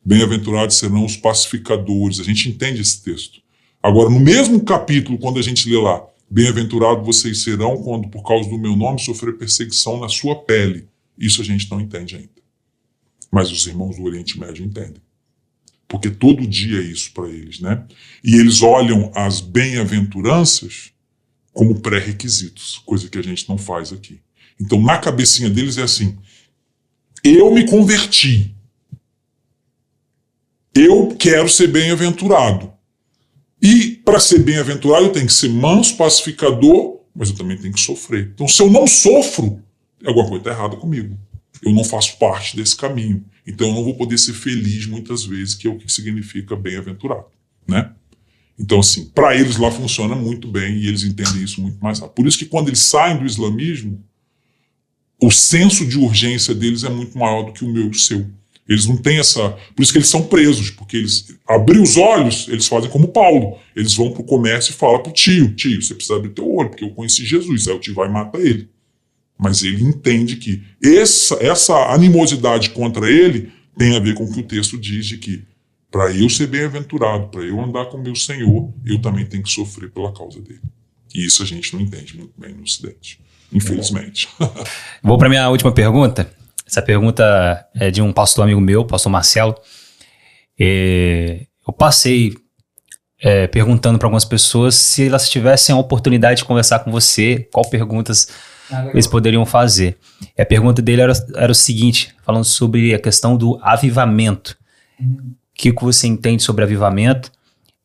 bem-aventurados 0.05 0.77
serão 0.77 1.05
os 1.05 1.17
pacificadores. 1.17 2.21
A 2.21 2.25
gente 2.25 2.49
entende 2.49 2.81
esse 2.81 3.03
texto. 3.03 3.41
Agora, 3.83 4.09
no 4.09 4.21
mesmo 4.21 4.65
capítulo, 4.65 5.19
quando 5.19 5.39
a 5.39 5.43
gente 5.43 5.69
lê 5.69 5.77
lá, 5.77 6.05
bem-aventurados 6.31 7.05
vocês 7.05 7.43
serão 7.43 7.77
quando, 7.83 8.09
por 8.09 8.23
causa 8.23 8.49
do 8.49 8.59
meu 8.59 8.77
nome, 8.77 9.01
sofrer 9.01 9.37
perseguição 9.37 10.01
na 10.01 10.09
sua 10.09 10.37
pele. 10.37 10.89
Isso 11.19 11.41
a 11.41 11.45
gente 11.45 11.71
não 11.71 11.81
entende 11.81 12.17
ainda. 12.17 12.43
Mas 13.31 13.51
os 13.51 13.67
irmãos 13.67 13.97
do 13.97 14.05
Oriente 14.05 14.39
Médio 14.39 14.65
entendem 14.65 15.03
porque 15.95 16.11
todo 16.11 16.47
dia 16.47 16.81
é 16.81 16.83
isso 16.83 17.13
para 17.13 17.29
eles, 17.29 17.61
né? 17.61 17.85
E 18.23 18.35
eles 18.35 18.63
olham 18.63 19.13
as 19.15 19.41
bem-aventuranças 19.41 20.91
como 21.53 21.81
pré-requisitos, 21.81 22.83
coisa 22.85 23.09
que 23.09 23.17
a 23.17 23.23
gente 23.23 23.49
não 23.49 23.57
faz 23.57 23.93
aqui. 23.93 24.21
Então, 24.61 24.83
na 24.83 24.99
cabecinha 24.99 25.49
deles 25.49 25.79
é 25.79 25.83
assim: 25.83 26.19
eu 27.23 27.53
me 27.53 27.65
converti, 27.65 28.55
eu 30.75 31.15
quero 31.17 31.49
ser 31.49 31.69
bem-aventurado. 31.69 32.73
E 33.63 33.93
para 34.05 34.19
ser 34.19 34.41
bem-aventurado, 34.41 35.07
eu 35.07 35.13
tenho 35.13 35.27
que 35.27 35.33
ser 35.33 35.49
manso, 35.49 35.97
pacificador, 35.97 37.03
mas 37.15 37.31
eu 37.31 37.37
também 37.37 37.57
tenho 37.57 37.73
que 37.73 37.81
sofrer. 37.81 38.33
Então, 38.35 38.49
se 38.49 38.61
eu 38.61 38.69
não 38.69 38.87
sofro, 38.87 39.63
alguma 40.07 40.29
coisa 40.29 40.41
está 40.43 40.51
errada 40.51 40.77
comigo. 40.77 41.19
Eu 41.63 41.73
não 41.73 41.85
faço 41.85 42.19
parte 42.19 42.57
desse 42.57 42.77
caminho. 42.77 43.25
Então 43.47 43.69
eu 43.69 43.75
não 43.75 43.85
vou 43.85 43.95
poder 43.95 44.19
ser 44.19 44.33
feliz 44.33 44.87
muitas 44.87 45.25
vezes, 45.25 45.55
que 45.55 45.67
é 45.67 45.71
o 45.71 45.79
que 45.79 45.91
significa 45.91 46.57
bem-aventurado, 46.57 47.27
né? 47.67 47.93
Então, 48.59 48.81
assim, 48.81 49.07
para 49.07 49.35
eles 49.35 49.57
lá 49.57 49.71
funciona 49.71 50.15
muito 50.15 50.47
bem 50.47 50.77
e 50.77 50.87
eles 50.87 51.03
entendem 51.03 51.43
isso 51.43 51.61
muito 51.61 51.79
mais 51.83 51.99
rápido. 51.99 52.15
Por 52.15 52.27
isso 52.27 52.39
que 52.39 52.47
quando 52.47 52.69
eles 52.69 52.79
saem 52.79 53.19
do 53.19 53.27
islamismo, 53.27 54.03
o 55.21 55.31
senso 55.31 55.85
de 55.87 55.99
urgência 55.99 56.55
deles 56.55 56.85
é 56.85 56.89
muito 56.89 57.19
maior 57.19 57.45
do 57.45 57.53
que 57.53 57.65
o 57.65 57.69
meu 57.69 57.87
e 57.87 57.91
o 57.91 57.95
seu. 57.95 58.27
Eles 58.69 58.87
não 58.87 58.97
têm 58.97 59.19
essa. 59.19 59.51
Por 59.75 59.83
isso 59.83 59.93
que 59.93 59.99
eles 59.99 60.09
são 60.09 60.23
presos, 60.23 60.71
porque 60.71 60.97
eles 60.97 61.37
abrir 61.47 61.79
os 61.81 61.97
olhos, 61.97 62.49
eles 62.49 62.67
fazem 62.67 62.89
como 62.89 63.09
Paulo. 63.09 63.59
Eles 63.77 63.95
vão 63.95 64.11
para 64.11 64.23
o 64.23 64.25
comércio 64.25 64.71
e 64.71 64.75
falam 64.75 65.03
para 65.03 65.11
o 65.11 65.13
tio: 65.13 65.55
tio, 65.55 65.83
você 65.83 65.95
precisa 65.95 66.17
abrir 66.17 66.31
teu 66.31 66.51
olho, 66.51 66.71
porque 66.71 66.85
eu 66.85 66.91
conheci 66.91 67.27
Jesus. 67.27 67.69
Aí 67.69 67.75
o 67.75 67.81
tio 67.81 67.95
vai 67.95 68.09
e 68.09 68.13
mata 68.13 68.39
ele. 68.39 68.69
Mas 69.39 69.63
ele 69.63 69.83
entende 69.83 70.37
que 70.37 70.63
essa, 70.83 71.35
essa 71.45 71.93
animosidade 71.93 72.71
contra 72.71 73.11
ele 73.11 73.53
tem 73.77 73.97
a 73.97 74.01
ver 74.01 74.15
com 74.15 74.25
o 74.25 74.33
que 74.33 74.41
o 74.41 74.45
texto 74.45 74.79
diz 74.79 75.07
de 75.07 75.19
que 75.19 75.45
para 75.91 76.13
eu 76.13 76.29
ser 76.29 76.49
bem-aventurado, 76.49 77.29
para 77.29 77.43
eu 77.43 77.61
andar 77.61 77.87
com 77.87 77.99
meu 77.99 78.17
Senhor, 78.17 78.73
eu 78.85 79.01
também 79.01 79.25
tenho 79.27 79.43
que 79.43 79.51
sofrer 79.51 79.91
pela 79.91 80.13
causa 80.13 80.41
dele. 80.41 80.61
E 81.15 81.25
isso 81.25 81.43
a 81.43 81.47
gente 81.47 81.73
não 81.73 81.81
entende 81.81 82.17
muito 82.17 82.33
bem 82.37 82.53
no 82.53 82.65
Ocidente, 82.65 83.21
infelizmente. 83.53 84.29
Vou 85.03 85.17
para 85.17 85.29
minha 85.29 85.49
última 85.49 85.73
pergunta. 85.73 86.29
Essa 86.67 86.83
pergunta 86.83 87.65
é 87.75 87.91
de 87.91 88.03
um 88.03 88.13
pastor 88.13 88.43
amigo 88.45 88.61
meu, 88.61 88.85
pastor 88.85 89.13
Marcelo. 89.13 89.55
Eu 90.59 91.73
passei 91.73 92.35
é, 93.21 93.47
perguntando 93.47 93.99
para 93.99 94.07
algumas 94.07 94.25
pessoas 94.25 94.75
se 94.75 95.07
elas 95.07 95.31
tivessem 95.31 95.75
a 95.75 95.79
oportunidade 95.79 96.39
de 96.39 96.45
conversar 96.45 96.81
com 96.81 96.91
você, 96.91 97.49
qual 97.53 97.69
perguntas 97.69 98.29
ah, 98.71 98.89
eles 98.89 99.07
poderiam 99.07 99.45
fazer. 99.45 99.99
E 100.37 100.43
a 100.43 100.47
pergunta 100.47 100.81
dele 100.81 101.03
era, 101.03 101.13
era 101.35 101.53
o 101.53 101.55
seguinte, 101.55 102.15
falando 102.23 102.45
sobre 102.45 102.95
a 102.95 102.99
questão 102.99 103.37
do 103.37 103.59
avivamento. 103.63 104.57
O 105.01 105.35
que, 105.55 105.73
que 105.73 105.85
você 105.85 106.07
entende 106.07 106.43
sobre 106.43 106.65
avivamento? 106.65 107.31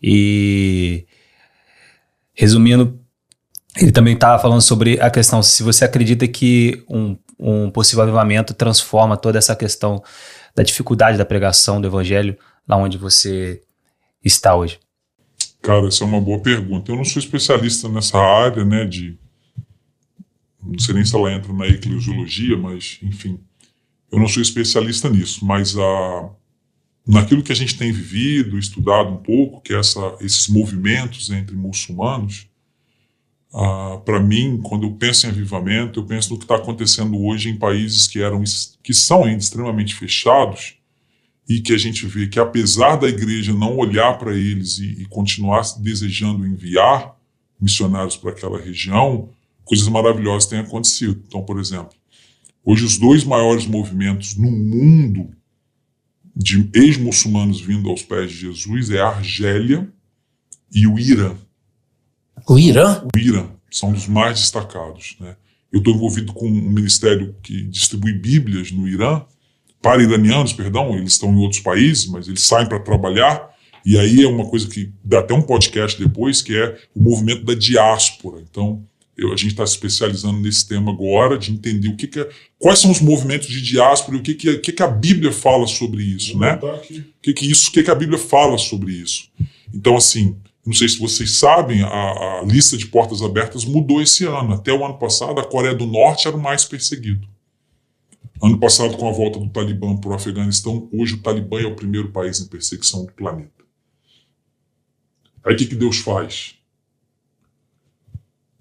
E 0.02 1.06
resumindo, 2.34 3.00
ele 3.78 3.92
também 3.92 4.14
estava 4.14 4.42
falando 4.42 4.62
sobre 4.62 5.00
a 5.00 5.10
questão 5.10 5.44
se 5.44 5.62
você 5.62 5.86
acredita 5.86 6.28
que 6.28 6.84
um, 6.90 7.18
um 7.38 7.70
possível 7.70 8.04
avivamento 8.04 8.54
transforma 8.54 9.18
toda 9.18 9.38
essa 9.38 9.56
questão 9.56 10.02
da 10.56 10.64
dificuldade 10.64 11.18
da 11.18 11.26
pregação 11.26 11.80
do 11.80 11.88
evangelho 11.88 12.38
lá 12.68 12.78
onde 12.78 12.98
você 12.98 13.62
está 14.24 14.56
hoje. 14.56 14.80
Cara, 15.62 15.88
essa 15.88 16.04
é 16.04 16.08
uma 16.08 16.22
boa 16.22 16.40
pergunta. 16.40 16.92
Eu 16.92 16.96
não 16.96 17.06
sou 17.06 17.20
especialista 17.20 17.90
nessa 17.90 18.18
área, 18.18 18.64
né, 18.64 18.86
de 18.86 19.18
não 20.64 20.80
sei 20.80 20.94
nem 20.96 21.06
se 21.06 21.16
ela 21.16 21.32
entra 21.34 21.54
na 21.54 21.68
eclesiologia, 21.68 22.58
mas, 22.58 23.00
enfim, 23.02 23.40
eu 24.12 24.20
não 24.20 24.28
sou 24.28 24.42
especialista 24.42 25.10
nisso, 25.10 25.46
mas 25.46 25.78
a, 25.78 26.30
naquilo 27.08 27.44
que 27.44 27.52
a 27.52 27.56
gente 27.56 27.78
tem 27.78 27.92
vivido, 27.92 28.58
estudado 28.58 29.10
um 29.10 29.18
pouco, 29.18 29.62
que 29.62 29.74
é 29.74 29.80
essa, 29.80 30.18
esses 30.22 30.48
movimentos 30.48 31.30
entre 31.30 31.56
muçulmanos, 31.56 32.48
para 34.06 34.20
mim, 34.20 34.60
quando 34.62 34.86
eu 34.86 34.92
penso 34.94 35.26
em 35.26 35.30
avivamento, 35.30 36.00
eu 36.00 36.06
penso 36.06 36.32
no 36.32 36.38
que 36.38 36.46
está 36.46 36.56
acontecendo 36.56 37.20
hoje 37.20 37.50
em 37.50 37.58
países 37.58 38.08
que, 38.08 38.22
eram, 38.22 38.44
que 38.84 38.94
são 38.94 39.24
ainda 39.24 39.42
extremamente 39.42 39.96
fechados 39.96 40.76
e 41.48 41.60
que 41.60 41.74
a 41.74 41.78
gente 41.78 42.06
vê 42.06 42.28
que, 42.28 42.40
apesar 42.40 42.96
da 42.98 43.08
igreja 43.08 43.52
não 43.52 43.76
olhar 43.76 44.20
para 44.20 44.38
eles 44.38 44.78
e, 44.78 45.02
e 45.02 45.06
continuar 45.06 45.64
desejando 45.80 46.46
enviar 46.46 47.16
missionários 47.60 48.16
para 48.16 48.30
aquela 48.30 48.62
região, 48.62 49.30
coisas 49.70 49.88
maravilhosas 49.88 50.50
têm 50.50 50.60
acontecido. 50.60 51.24
Então, 51.28 51.44
por 51.44 51.60
exemplo, 51.60 51.92
hoje 52.66 52.84
os 52.84 52.98
dois 52.98 53.24
maiores 53.24 53.68
movimentos 53.68 54.36
no 54.36 54.50
mundo 54.50 55.30
de 56.36 56.68
ex-muçulmanos 56.74 57.62
vindo 57.62 57.88
aos 57.88 58.02
pés 58.02 58.32
de 58.32 58.38
Jesus 58.40 58.90
é 58.90 59.00
a 59.00 59.10
Argélia 59.10 59.88
e 60.74 60.88
o 60.88 60.98
Irã. 60.98 61.36
O 62.48 62.58
Irã? 62.58 63.04
O 63.14 63.18
Irã 63.18 63.52
são 63.70 63.92
dos 63.92 64.08
mais 64.08 64.40
destacados. 64.40 65.16
Né? 65.20 65.36
Eu 65.72 65.78
estou 65.78 65.94
envolvido 65.94 66.34
com 66.34 66.48
um 66.48 66.70
ministério 66.72 67.36
que 67.44 67.62
distribui 67.66 68.14
Bíblias 68.14 68.72
no 68.72 68.88
Irã, 68.88 69.24
para 69.82 70.02
iranianos, 70.02 70.52
perdão, 70.52 70.98
eles 70.98 71.14
estão 71.14 71.32
em 71.32 71.38
outros 71.38 71.62
países, 71.62 72.08
mas 72.08 72.28
eles 72.28 72.42
saem 72.42 72.68
para 72.68 72.80
trabalhar. 72.80 73.50
E 73.86 73.98
aí 73.98 74.24
é 74.24 74.28
uma 74.28 74.46
coisa 74.46 74.68
que 74.68 74.92
dá 75.04 75.20
até 75.20 75.34
um 75.34 75.42
podcast 75.42 75.98
depois, 75.98 76.42
que 76.42 76.58
é 76.58 76.78
o 76.94 77.02
movimento 77.02 77.46
da 77.46 77.54
diáspora. 77.54 78.42
Então, 78.42 78.86
eu, 79.20 79.34
a 79.34 79.36
gente 79.36 79.52
está 79.52 79.66
se 79.66 79.74
especializando 79.74 80.40
nesse 80.40 80.68
tema 80.68 80.92
agora, 80.92 81.38
de 81.38 81.52
entender 81.52 81.90
o 81.90 81.96
que, 81.96 82.08
que 82.08 82.20
é, 82.20 82.30
quais 82.58 82.80
são 82.80 82.90
os 82.90 83.02
movimentos 83.02 83.48
de 83.48 83.62
diáspora 83.62 84.18
e 84.18 84.20
o 84.20 84.24
que, 84.24 84.34
que, 84.34 84.58
que, 84.58 84.72
que 84.72 84.84
a 84.84 84.88
Bíblia 84.88 85.32
fala 85.32 85.68
sobre 85.68 86.04
isso, 86.04 86.38
né? 86.38 86.58
O 86.62 87.22
que, 87.22 87.34
que, 87.34 87.46
isso, 87.52 87.70
o 87.70 87.74
que, 87.74 87.84
que 87.84 87.92
a 87.92 87.96
Bíblia 87.96 88.18
fala 88.18 88.58
sobre 88.58 88.94
isso. 88.94 89.30
Então, 89.74 89.98
assim, 89.98 90.36
não 90.66 90.74
sei 90.74 90.88
se 90.88 91.00
vocês 91.00 91.32
sabem, 91.32 91.82
a, 91.82 91.88
a, 91.88 92.44
lista 92.46 92.78
de 92.78 92.88
portas 92.88 93.22
abertas 93.22 93.66
mudou 93.66 94.02
esse 94.02 94.26
ano. 94.26 94.54
Até 94.54 94.72
o 94.72 94.86
ano 94.86 94.98
passado, 94.98 95.40
a 95.40 95.44
Coreia 95.44 95.76
do 95.76 95.86
Norte 95.86 96.28
era 96.28 96.38
o 96.38 96.42
mais 96.42 96.64
perseguido. 96.64 97.28
Ano 98.42 98.58
passado, 98.58 98.96
com 98.96 99.10
a 99.10 99.12
volta 99.12 99.40
do 99.40 99.50
Talibã 99.50 99.98
para 99.98 100.12
o 100.12 100.14
Afeganistão, 100.14 100.88
hoje 100.94 101.16
o 101.16 101.22
Talibã 101.22 101.60
é 101.60 101.66
o 101.66 101.76
primeiro 101.76 102.10
país 102.12 102.40
em 102.40 102.48
perseguição 102.48 103.06
do 103.06 103.12
planeta. 103.12 103.52
Aí 105.44 105.56
o 105.56 105.58
que, 105.58 105.66
que 105.66 105.76
Deus 105.76 105.98
faz? 105.98 106.59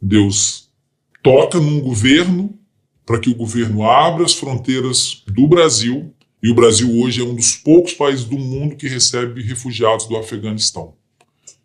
Deus 0.00 0.70
toca 1.22 1.58
num 1.60 1.80
governo 1.80 2.58
para 3.04 3.18
que 3.18 3.30
o 3.30 3.34
governo 3.34 3.82
abra 3.82 4.24
as 4.24 4.34
fronteiras 4.34 5.22
do 5.26 5.46
Brasil. 5.46 6.14
E 6.42 6.50
o 6.50 6.54
Brasil 6.54 7.00
hoje 7.00 7.20
é 7.20 7.24
um 7.24 7.34
dos 7.34 7.56
poucos 7.56 7.94
países 7.94 8.24
do 8.24 8.38
mundo 8.38 8.76
que 8.76 8.86
recebe 8.86 9.42
refugiados 9.42 10.06
do 10.06 10.16
Afeganistão. 10.16 10.94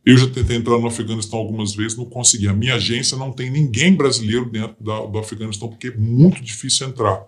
Eu 0.06 0.18
já 0.18 0.28
tentei 0.28 0.58
entrar 0.58 0.78
no 0.78 0.88
Afeganistão 0.88 1.40
algumas 1.40 1.74
vezes, 1.76 1.98
não 1.98 2.06
consegui. 2.06 2.48
A 2.48 2.54
minha 2.54 2.76
agência 2.76 3.16
não 3.16 3.32
tem 3.32 3.50
ninguém 3.50 3.94
brasileiro 3.94 4.50
dentro 4.50 4.84
da, 4.84 5.06
do 5.06 5.18
Afeganistão, 5.18 5.70
porque 5.70 5.88
é 5.88 5.98
muito 5.98 6.42
difícil 6.42 6.88
entrar. 6.88 7.26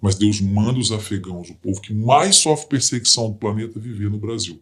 Mas 0.00 0.14
Deus 0.16 0.40
manda 0.40 0.78
os 0.78 0.90
afegãos, 0.90 1.50
o 1.50 1.54
povo 1.54 1.80
que 1.80 1.92
mais 1.92 2.36
sofre 2.36 2.68
perseguição 2.68 3.30
do 3.30 3.36
planeta, 3.36 3.78
viver 3.78 4.10
no 4.10 4.18
Brasil. 4.18 4.60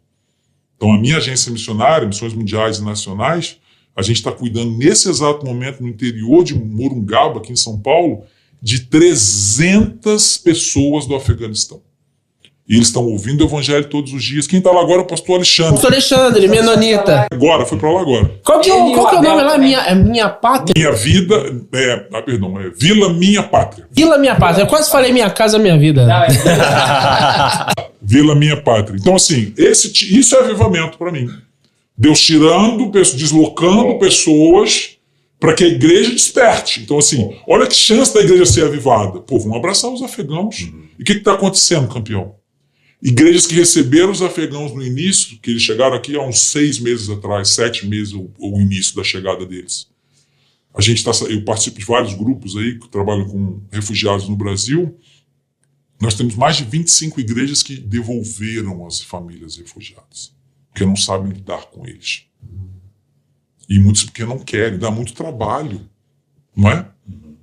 Então, 0.77 0.93
a 0.93 0.99
minha 0.99 1.17
agência 1.17 1.51
missionária, 1.51 2.07
Missões 2.07 2.35
Mundiais 2.35 2.79
e 2.79 2.85
Nacionais, 2.85 3.59
a 3.99 4.03
gente 4.03 4.17
está 4.19 4.31
cuidando 4.31 4.71
nesse 4.79 5.09
exato 5.11 5.45
momento 5.45 5.83
no 5.83 5.89
interior 5.89 6.45
de 6.45 6.55
Morungaba, 6.55 7.41
aqui 7.41 7.53
em 7.53 7.57
São 7.57 7.77
Paulo, 7.79 8.23
de 8.63 8.81
300 8.83 10.39
pessoas 10.39 11.05
do 11.07 11.15
Afeganistão. 11.17 11.81
E 12.69 12.75
eles 12.75 12.89
estão 12.89 13.07
ouvindo 13.07 13.41
o 13.41 13.47
evangelho 13.47 13.87
todos 13.89 14.13
os 14.13 14.23
dias. 14.23 14.47
Quem 14.47 14.59
está 14.59 14.71
lá 14.71 14.83
agora 14.83 14.99
é 15.01 15.03
o 15.03 15.07
pastor 15.07 15.37
Alexandre. 15.37 15.73
Pastor 15.73 15.91
Alexandre, 15.93 16.47
Menonita. 16.49 17.27
Agora, 17.33 17.65
foi 17.65 17.79
para 17.79 17.91
lá 17.91 18.01
agora. 18.03 18.31
Qual 18.45 18.61
que, 18.61 18.71
é, 18.71 18.75
o- 18.75 18.93
qual 18.93 19.09
que 19.09 19.17
é 19.17 19.19
o 19.19 19.23
nome 19.23 19.43
lá? 19.43 19.57
Minha, 19.57 19.79
é 19.81 19.95
minha 19.95 20.29
Pátria? 20.29 20.75
Minha 20.77 20.93
vida, 20.93 21.35
é, 21.73 22.07
ah, 22.13 22.21
perdão, 22.23 22.61
é 22.61 22.69
Vila 22.79 23.11
Minha 23.15 23.43
Pátria. 23.43 23.89
Vila 23.91 24.19
Minha 24.19 24.37
Pátria. 24.37 24.65
Eu 24.65 24.67
quase 24.67 24.91
falei 24.91 25.13
Minha 25.13 25.31
Casa 25.31 25.59
Minha 25.59 25.79
Vida. 25.79 26.07
Vila 28.03 28.35
Minha 28.35 28.61
Pátria. 28.61 28.99
Então, 29.01 29.17
assim, 29.17 29.53
esse, 29.57 29.89
isso 30.19 30.37
é 30.37 30.41
avivamento 30.41 30.99
para 30.99 31.11
mim. 31.11 31.27
Deus 31.99 32.21
tirando, 32.21 32.91
deslocando 32.91 33.99
pessoas 33.99 34.99
para 35.41 35.55
que 35.55 35.65
a 35.65 35.69
igreja 35.69 36.13
desperte. 36.13 36.81
Então, 36.81 36.99
assim, 36.99 37.37
olha 37.47 37.67
que 37.67 37.75
chance 37.75 38.15
da 38.15 38.21
igreja 38.21 38.47
ser 38.47 38.65
avivada. 38.65 39.21
Pô, 39.21 39.39
vamos 39.39 39.57
abraçar 39.57 39.93
os 39.93 40.03
afegãos. 40.03 40.61
E 40.99 41.03
o 41.03 41.05
que 41.05 41.13
está 41.13 41.35
acontecendo, 41.35 41.89
campeão? 41.89 42.37
Igrejas 43.03 43.47
que 43.47 43.55
receberam 43.55 44.11
os 44.11 44.23
afegãos 44.23 44.73
no 44.73 44.83
início, 44.83 45.39
que 45.41 45.51
eles 45.51 45.63
chegaram 45.63 45.97
aqui 45.97 46.17
há 46.17 46.23
uns 46.23 46.41
seis 46.41 46.79
meses 46.79 47.09
atrás, 47.09 47.51
sete 47.51 47.87
meses, 47.87 48.13
o, 48.13 48.31
o 48.39 48.61
início 48.61 48.95
da 48.97 49.05
chegada 49.05 49.45
deles. 49.45 49.89
A 50.75 50.81
gente 50.81 51.03
tá, 51.03 51.11
eu 51.29 51.45
participo 51.45 51.79
de 51.79 51.85
vários 51.85 52.15
grupos 52.15 52.57
aí 52.57 52.79
que 52.79 52.89
trabalham 52.89 53.27
com 53.27 53.61
refugiados 53.71 54.29
no 54.29 54.37
Brasil. 54.37 54.97
Nós 56.01 56.15
temos 56.15 56.37
mais 56.37 56.57
de 56.57 56.65
25 56.65 57.21
igrejas 57.21 57.63
que 57.63 57.77
devolveram 57.77 58.87
as 58.87 59.01
famílias 59.01 59.57
refugiadas, 59.57 60.33
porque 60.79 60.87
não 60.87 60.97
sabem 60.97 61.33
lidar 61.33 61.67
com 61.67 61.85
eles. 61.85 62.23
E 63.69 63.79
muitos 63.81 64.05
porque 64.05 64.25
não 64.25 64.39
querem, 64.39 64.79
dá 64.79 64.91
muito 64.91 65.13
trabalho, 65.13 65.81
não 66.57 66.71
é? 66.71 66.87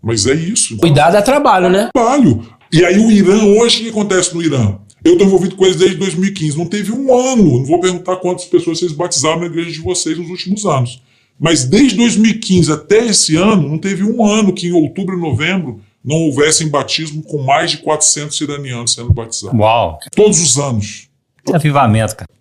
Mas 0.01 0.25
é 0.25 0.33
isso. 0.33 0.77
Cuidado 0.77 1.17
é 1.17 1.21
trabalho, 1.21 1.69
né? 1.69 1.89
Trabalho. 1.93 2.47
E 2.71 2.83
aí 2.83 2.97
o 2.97 3.11
Irã, 3.11 3.43
hoje, 3.43 3.79
o 3.79 3.83
que 3.83 3.89
acontece 3.89 4.33
no 4.33 4.41
Irã? 4.41 4.77
Eu 5.03 5.13
estou 5.13 5.27
envolvido 5.27 5.55
com 5.55 5.65
eles 5.65 5.75
desde 5.75 5.97
2015. 5.97 6.57
Não 6.57 6.65
teve 6.65 6.91
um 6.91 7.13
ano. 7.13 7.59
Não 7.59 7.65
vou 7.65 7.79
perguntar 7.79 8.15
quantas 8.17 8.45
pessoas 8.45 8.79
vocês 8.79 8.91
batizaram 8.91 9.41
na 9.41 9.45
igreja 9.47 9.71
de 9.71 9.81
vocês 9.81 10.17
nos 10.17 10.29
últimos 10.29 10.65
anos. 10.65 11.01
Mas 11.39 11.65
desde 11.65 11.97
2015 11.97 12.71
até 12.71 13.05
esse 13.05 13.35
ano, 13.35 13.67
não 13.67 13.77
teve 13.77 14.03
um 14.03 14.25
ano 14.25 14.53
que 14.53 14.67
em 14.67 14.71
outubro 14.71 15.17
e 15.17 15.21
novembro 15.21 15.81
não 16.03 16.15
houvessem 16.17 16.69
batismo 16.69 17.21
com 17.23 17.43
mais 17.43 17.71
de 17.71 17.77
400 17.79 18.39
iranianos 18.41 18.93
sendo 18.93 19.13
batizados. 19.13 19.59
Uau. 19.59 19.99
Todos 20.15 20.39
os 20.39 20.57
anos. 20.57 21.09
Que 21.45 21.55
avivamento, 21.55 22.15
cara. 22.15 22.34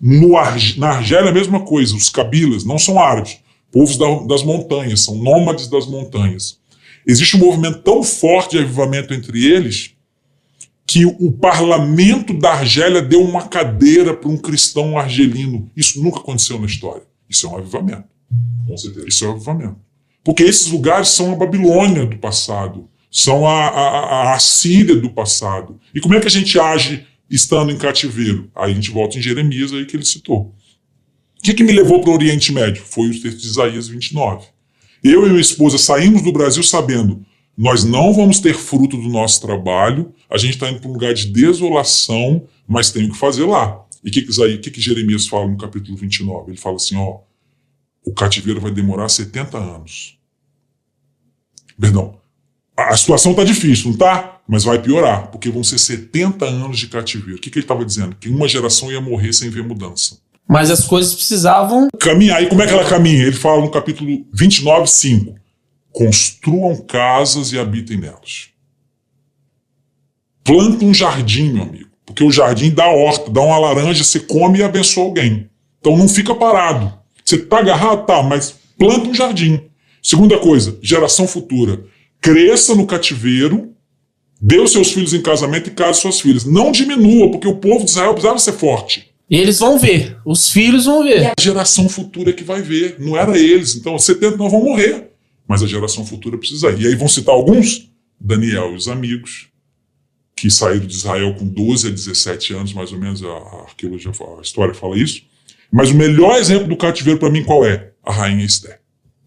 No 0.00 0.36
Arg- 0.36 0.76
na 0.78 0.90
Argélia, 0.90 1.30
a 1.30 1.34
mesma 1.34 1.60
coisa. 1.60 1.94
Os 1.96 2.08
cabilas 2.08 2.64
não 2.64 2.78
são 2.78 2.98
árabes. 2.98 3.38
Povos 3.70 3.96
da- 3.96 4.20
das 4.26 4.42
montanhas, 4.42 5.00
são 5.00 5.16
nômades 5.16 5.66
das 5.68 5.86
montanhas. 5.86 6.58
Existe 7.06 7.36
um 7.36 7.40
movimento 7.40 7.78
tão 7.80 8.02
forte 8.02 8.52
de 8.56 8.58
avivamento 8.62 9.12
entre 9.14 9.44
eles 9.44 9.92
que 10.86 11.06
o 11.06 11.32
parlamento 11.32 12.34
da 12.34 12.52
Argélia 12.52 13.00
deu 13.00 13.22
uma 13.22 13.48
cadeira 13.48 14.14
para 14.14 14.28
um 14.28 14.36
cristão 14.36 14.98
argelino. 14.98 15.70
Isso 15.76 16.02
nunca 16.02 16.18
aconteceu 16.20 16.58
na 16.58 16.66
história. 16.66 17.02
Isso 17.28 17.46
é 17.46 17.50
um 17.50 17.56
avivamento. 17.56 18.04
Com 18.66 18.76
certeza. 18.76 19.06
Isso 19.08 19.24
é 19.24 19.28
um 19.28 19.32
avivamento. 19.32 19.76
Porque 20.22 20.42
esses 20.42 20.68
lugares 20.70 21.08
são 21.08 21.32
a 21.32 21.36
Babilônia 21.36 22.04
do 22.06 22.16
passado, 22.18 22.88
são 23.10 23.46
a, 23.46 23.68
a, 23.68 23.88
a 24.30 24.34
Assíria 24.34 24.94
do 24.96 25.10
passado. 25.10 25.80
E 25.94 26.00
como 26.00 26.14
é 26.14 26.20
que 26.20 26.26
a 26.26 26.30
gente 26.30 26.58
age 26.60 27.06
estando 27.32 27.72
em 27.72 27.78
cativeiro? 27.78 28.50
Aí 28.54 28.70
a 28.70 28.74
gente 28.74 28.90
volta 28.90 29.18
em 29.18 29.22
Jeremias 29.22 29.72
aí 29.72 29.86
que 29.86 29.96
ele 29.96 30.04
citou. 30.04 30.54
O 31.38 31.42
que, 31.42 31.54
que 31.54 31.64
me 31.64 31.72
levou 31.72 32.00
para 32.00 32.10
o 32.10 32.14
Oriente 32.14 32.52
Médio? 32.52 32.84
Foi 32.84 33.08
o 33.08 33.20
texto 33.20 33.40
de 33.40 33.46
Isaías 33.48 33.88
29. 33.88 34.46
Eu 35.02 35.26
e 35.26 35.30
minha 35.30 35.40
esposa 35.40 35.78
saímos 35.78 36.22
do 36.22 36.30
Brasil 36.32 36.62
sabendo 36.62 37.24
nós 37.56 37.84
não 37.84 38.12
vamos 38.12 38.40
ter 38.40 38.54
fruto 38.54 38.96
do 38.96 39.08
nosso 39.08 39.40
trabalho, 39.40 40.14
a 40.30 40.38
gente 40.38 40.54
está 40.54 40.70
indo 40.70 40.80
para 40.80 40.88
um 40.88 40.94
lugar 40.94 41.12
de 41.12 41.26
desolação, 41.26 42.46
mas 42.66 42.90
tem 42.90 43.06
o 43.06 43.12
que 43.12 43.18
fazer 43.18 43.44
lá. 43.44 43.84
E 44.02 44.08
o 44.08 44.12
que, 44.12 44.22
que, 44.22 44.58
que, 44.58 44.70
que 44.70 44.80
Jeremias 44.80 45.26
fala 45.26 45.46
no 45.46 45.56
capítulo 45.56 45.96
29? 45.96 46.50
Ele 46.50 46.58
fala 46.58 46.76
assim: 46.76 46.96
ó, 46.96 47.20
o 48.04 48.12
cativeiro 48.12 48.60
vai 48.60 48.70
demorar 48.70 49.08
70 49.08 49.58
anos. 49.58 50.18
Perdão. 51.78 52.18
A, 52.76 52.96
situação 52.96 53.32
está 53.32 53.44
difícil, 53.44 53.90
não 53.90 53.98
tá? 53.98 54.40
Mas 54.52 54.64
vai 54.64 54.78
piorar, 54.78 55.28
porque 55.28 55.48
vão 55.48 55.64
ser 55.64 55.78
70 55.78 56.44
anos 56.44 56.78
de 56.78 56.86
cativeiro. 56.86 57.38
O 57.38 57.40
que, 57.40 57.48
que 57.48 57.58
ele 57.58 57.64
estava 57.64 57.86
dizendo? 57.86 58.14
Que 58.20 58.28
uma 58.28 58.46
geração 58.46 58.92
ia 58.92 59.00
morrer 59.00 59.32
sem 59.32 59.48
ver 59.48 59.64
mudança. 59.64 60.18
Mas 60.46 60.70
as 60.70 60.84
coisas 60.84 61.14
precisavam. 61.14 61.88
Caminhar. 61.98 62.42
E 62.42 62.50
como 62.50 62.60
é 62.60 62.66
que 62.66 62.74
ela 62.74 62.84
caminha? 62.84 63.22
Ele 63.22 63.32
fala 63.32 63.62
no 63.62 63.70
capítulo 63.70 64.26
29, 64.30 64.86
5. 64.88 65.34
Construam 65.90 66.76
casas 66.82 67.50
e 67.50 67.58
habitem 67.58 67.96
nelas. 67.96 68.48
Planta 70.44 70.84
um 70.84 70.92
jardim, 70.92 71.54
meu 71.54 71.62
amigo. 71.62 71.88
Porque 72.04 72.22
o 72.22 72.30
jardim 72.30 72.68
dá 72.68 72.88
horta, 72.88 73.30
dá 73.30 73.40
uma 73.40 73.58
laranja, 73.58 74.04
você 74.04 74.20
come 74.20 74.58
e 74.58 74.62
abençoa 74.62 75.04
alguém. 75.04 75.48
Então 75.80 75.96
não 75.96 76.06
fica 76.06 76.34
parado. 76.34 76.92
Você 77.24 77.38
tá 77.38 77.60
agarrado, 77.60 78.04
tá, 78.04 78.22
mas 78.22 78.54
planta 78.78 79.08
um 79.08 79.14
jardim. 79.14 79.62
Segunda 80.02 80.38
coisa, 80.38 80.78
geração 80.82 81.26
futura. 81.26 81.86
Cresça 82.20 82.74
no 82.74 82.86
cativeiro, 82.86 83.72
dê 84.42 84.58
os 84.58 84.72
seus 84.72 84.90
filhos 84.90 85.14
em 85.14 85.22
casamento 85.22 85.68
e 85.68 85.72
case 85.72 86.00
suas 86.00 86.20
filhas. 86.20 86.44
Não 86.44 86.72
diminua, 86.72 87.30
porque 87.30 87.46
o 87.46 87.56
povo 87.56 87.84
de 87.84 87.92
Israel 87.92 88.12
precisava 88.12 88.40
ser 88.40 88.52
forte. 88.52 89.14
E 89.30 89.36
eles 89.36 89.60
vão 89.60 89.78
ver. 89.78 90.18
Os 90.26 90.50
filhos 90.50 90.84
vão 90.84 91.04
ver. 91.04 91.28
A 91.28 91.40
geração 91.40 91.88
futura 91.88 92.32
que 92.32 92.42
vai 92.42 92.60
ver, 92.60 92.96
não 92.98 93.16
era 93.16 93.38
eles. 93.38 93.76
Então, 93.76 93.96
70 93.96 94.36
não 94.36 94.50
vão 94.50 94.64
morrer, 94.64 95.10
mas 95.46 95.62
a 95.62 95.66
geração 95.66 96.04
futura 96.04 96.36
precisa 96.36 96.70
ir. 96.70 96.82
E 96.82 96.86
aí 96.88 96.96
vão 96.96 97.08
citar 97.08 97.32
alguns: 97.32 97.88
Daniel 98.20 98.72
e 98.72 98.74
os 98.74 98.88
amigos, 98.88 99.46
que 100.34 100.50
saíram 100.50 100.86
de 100.86 100.94
Israel 100.94 101.34
com 101.34 101.46
12 101.46 101.86
a 101.86 101.90
17 101.90 102.52
anos, 102.54 102.74
mais 102.74 102.92
ou 102.92 102.98
menos, 102.98 103.22
a, 103.22 103.62
arqueologia, 103.68 104.10
a 104.10 104.42
história 104.42 104.74
fala 104.74 104.98
isso. 104.98 105.22
Mas 105.70 105.90
o 105.90 105.94
melhor 105.94 106.36
exemplo 106.36 106.66
do 106.66 106.76
cativeiro 106.76 107.18
para 107.18 107.30
mim 107.30 107.44
qual 107.44 107.64
é? 107.64 107.92
A 108.04 108.12
rainha 108.12 108.44
Esther. 108.44 108.80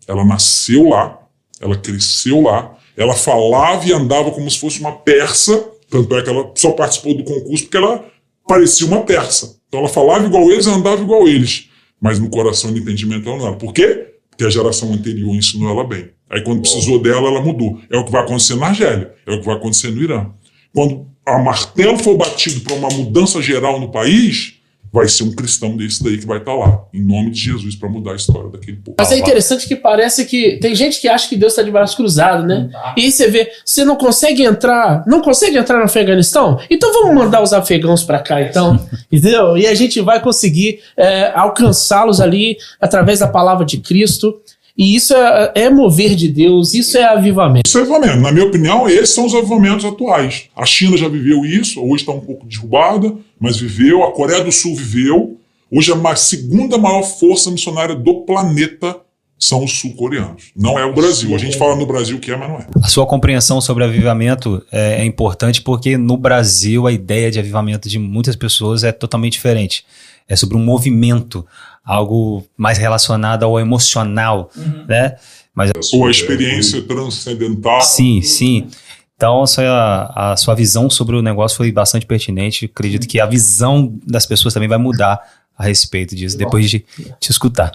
Ela 0.07 0.25
nasceu 0.25 0.89
lá, 0.89 1.17
ela 1.59 1.75
cresceu 1.77 2.41
lá, 2.41 2.77
ela 2.97 3.13
falava 3.13 3.87
e 3.87 3.93
andava 3.93 4.31
como 4.31 4.49
se 4.49 4.59
fosse 4.59 4.79
uma 4.79 4.91
persa, 4.91 5.69
tanto 5.89 6.15
é 6.15 6.21
que 6.21 6.29
ela 6.29 6.51
só 6.55 6.71
participou 6.71 7.15
do 7.15 7.23
concurso 7.23 7.63
porque 7.63 7.77
ela 7.77 8.05
parecia 8.47 8.87
uma 8.87 9.01
persa. 9.01 9.57
Então 9.67 9.79
ela 9.81 9.89
falava 9.89 10.25
igual 10.25 10.49
eles 10.51 10.65
e 10.65 10.69
andava 10.69 11.01
igual 11.01 11.27
eles. 11.27 11.69
Mas 12.01 12.19
no 12.19 12.29
coração 12.29 12.73
de 12.73 12.79
entendimento 12.79 13.27
ela 13.27 13.37
não 13.37 13.47
era. 13.47 13.55
Por 13.55 13.73
quê? 13.73 14.13
Porque 14.29 14.45
a 14.45 14.49
geração 14.49 14.91
anterior 14.93 15.33
ensinou 15.33 15.69
ela 15.69 15.83
bem. 15.83 16.09
Aí 16.29 16.41
quando 16.43 16.61
precisou 16.61 16.99
dela, 16.99 17.27
ela 17.27 17.41
mudou. 17.41 17.79
É 17.89 17.97
o 17.97 18.05
que 18.05 18.11
vai 18.11 18.23
acontecer 18.23 18.55
na 18.55 18.67
Argélia, 18.67 19.13
é 19.25 19.33
o 19.33 19.39
que 19.39 19.45
vai 19.45 19.55
acontecer 19.55 19.91
no 19.91 20.01
Irã. 20.01 20.27
Quando 20.73 21.07
a 21.25 21.37
martelo 21.39 21.97
for 21.97 22.17
batido 22.17 22.61
para 22.61 22.75
uma 22.75 22.89
mudança 22.89 23.41
geral 23.41 23.79
no 23.79 23.91
país, 23.91 24.54
vai 24.95 25.09
ser 25.09 25.23
um 25.23 25.31
cristão 25.33 25.75
desse 25.75 26.01
daí 26.01 26.17
que 26.17 26.25
vai 26.25 26.37
estar 26.37 26.53
lá, 26.53 26.85
em 26.93 27.03
nome 27.03 27.29
de 27.29 27.41
Jesus, 27.41 27.75
para 27.75 27.89
mudar 27.89 28.13
a 28.13 28.15
história 28.15 28.49
daquele 28.49 28.77
povo. 28.77 28.95
Mas 28.97 29.11
é 29.11 29.17
interessante 29.17 29.67
que 29.67 29.75
parece 29.75 30.23
que 30.23 30.57
tem 30.61 30.73
gente 30.73 31.01
que 31.01 31.09
acha 31.09 31.27
que 31.27 31.35
Deus 31.35 31.51
está 31.51 31.61
de 31.61 31.69
braços 31.69 31.97
cruzados, 31.97 32.47
né? 32.47 32.69
E 32.95 33.01
aí 33.01 33.11
você 33.11 33.29
vê, 33.29 33.51
você 33.65 33.83
não 33.83 33.97
consegue 33.97 34.43
entrar, 34.43 35.03
não 35.05 35.21
consegue 35.21 35.57
entrar 35.57 35.79
no 35.79 35.83
Afeganistão? 35.83 36.57
Então 36.69 36.93
vamos 36.93 37.13
mandar 37.13 37.43
os 37.43 37.51
afegãos 37.51 38.05
para 38.05 38.19
cá, 38.19 38.41
então, 38.41 38.79
entendeu? 39.11 39.57
E 39.57 39.67
a 39.67 39.73
gente 39.73 39.99
vai 39.99 40.21
conseguir 40.21 40.79
é, 40.95 41.29
alcançá-los 41.35 42.21
ali 42.21 42.55
através 42.79 43.19
da 43.19 43.27
palavra 43.27 43.65
de 43.65 43.79
Cristo. 43.79 44.39
E 44.77 44.95
isso 44.95 45.13
é, 45.13 45.51
é 45.55 45.69
mover 45.69 46.15
de 46.15 46.27
Deus, 46.27 46.73
isso 46.73 46.97
é 46.97 47.03
avivamento. 47.05 47.63
Isso 47.65 47.77
é 47.77 47.81
avivamento. 47.81 48.19
Na 48.19 48.31
minha 48.31 48.45
opinião, 48.45 48.89
esses 48.89 49.11
são 49.15 49.25
os 49.25 49.33
avivamentos 49.33 49.85
atuais. 49.85 50.43
A 50.55 50.65
China 50.65 50.97
já 50.97 51.07
viveu 51.07 51.45
isso, 51.45 51.81
hoje 51.81 52.03
está 52.03 52.11
um 52.11 52.19
pouco 52.19 52.45
derrubada, 52.45 53.13
mas 53.39 53.57
viveu. 53.57 54.03
A 54.03 54.11
Coreia 54.11 54.43
do 54.43 54.51
Sul 54.51 54.75
viveu. 54.75 55.37
Hoje 55.71 55.91
a 55.91 55.95
ma- 55.95 56.15
segunda 56.15 56.77
maior 56.77 57.03
força 57.03 57.49
missionária 57.49 57.95
do 57.95 58.21
planeta 58.25 58.97
são 59.37 59.63
os 59.63 59.71
sul-coreanos. 59.79 60.51
Não 60.55 60.77
é 60.79 60.85
o 60.85 60.93
Brasil. 60.93 61.33
A 61.35 61.37
gente 61.37 61.57
fala 61.57 61.75
no 61.75 61.85
Brasil 61.85 62.19
que 62.19 62.31
é, 62.31 62.37
mas 62.37 62.47
não 62.49 62.57
é. 62.57 62.67
A 62.81 62.87
sua 62.87 63.05
compreensão 63.05 63.59
sobre 63.59 63.83
avivamento 63.83 64.61
é, 64.71 65.01
é 65.01 65.05
importante 65.05 65.61
porque 65.61 65.97
no 65.97 66.15
Brasil 66.17 66.85
a 66.87 66.91
ideia 66.91 67.29
de 67.31 67.39
avivamento 67.39 67.89
de 67.89 67.97
muitas 67.99 68.35
pessoas 68.35 68.83
é 68.83 68.91
totalmente 68.91 69.33
diferente. 69.33 69.85
É 70.27 70.35
sobre 70.35 70.55
um 70.57 70.63
movimento. 70.63 71.45
Algo 71.85 72.43
mais 72.57 72.77
relacionado 72.77 73.43
ao 73.43 73.59
emocional, 73.59 74.49
né? 74.87 75.15
Mas 75.53 75.71
Ou 75.93 76.07
a 76.07 76.11
experiência 76.11 76.81
transcendental. 76.81 77.81
sim, 77.81 78.21
sim. 78.21 78.67
Então, 79.15 79.43
a 79.43 79.47
sua, 79.47 80.13
a 80.13 80.35
sua 80.35 80.55
visão 80.55 80.89
sobre 80.89 81.15
o 81.15 81.21
negócio 81.21 81.55
foi 81.55 81.71
bastante 81.71 82.05
pertinente. 82.05 82.65
Acredito 82.65 83.07
que 83.07 83.19
a 83.21 83.25
visão 83.25 83.97
das 84.05 84.25
pessoas 84.25 84.53
também 84.53 84.67
vai 84.67 84.77
mudar 84.77 85.21
a 85.57 85.63
respeito 85.63 86.13
disso, 86.13 86.37
depois 86.37 86.69
de 86.69 86.79
te 87.17 87.31
escutar. 87.31 87.71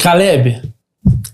Caleb, 0.00 0.60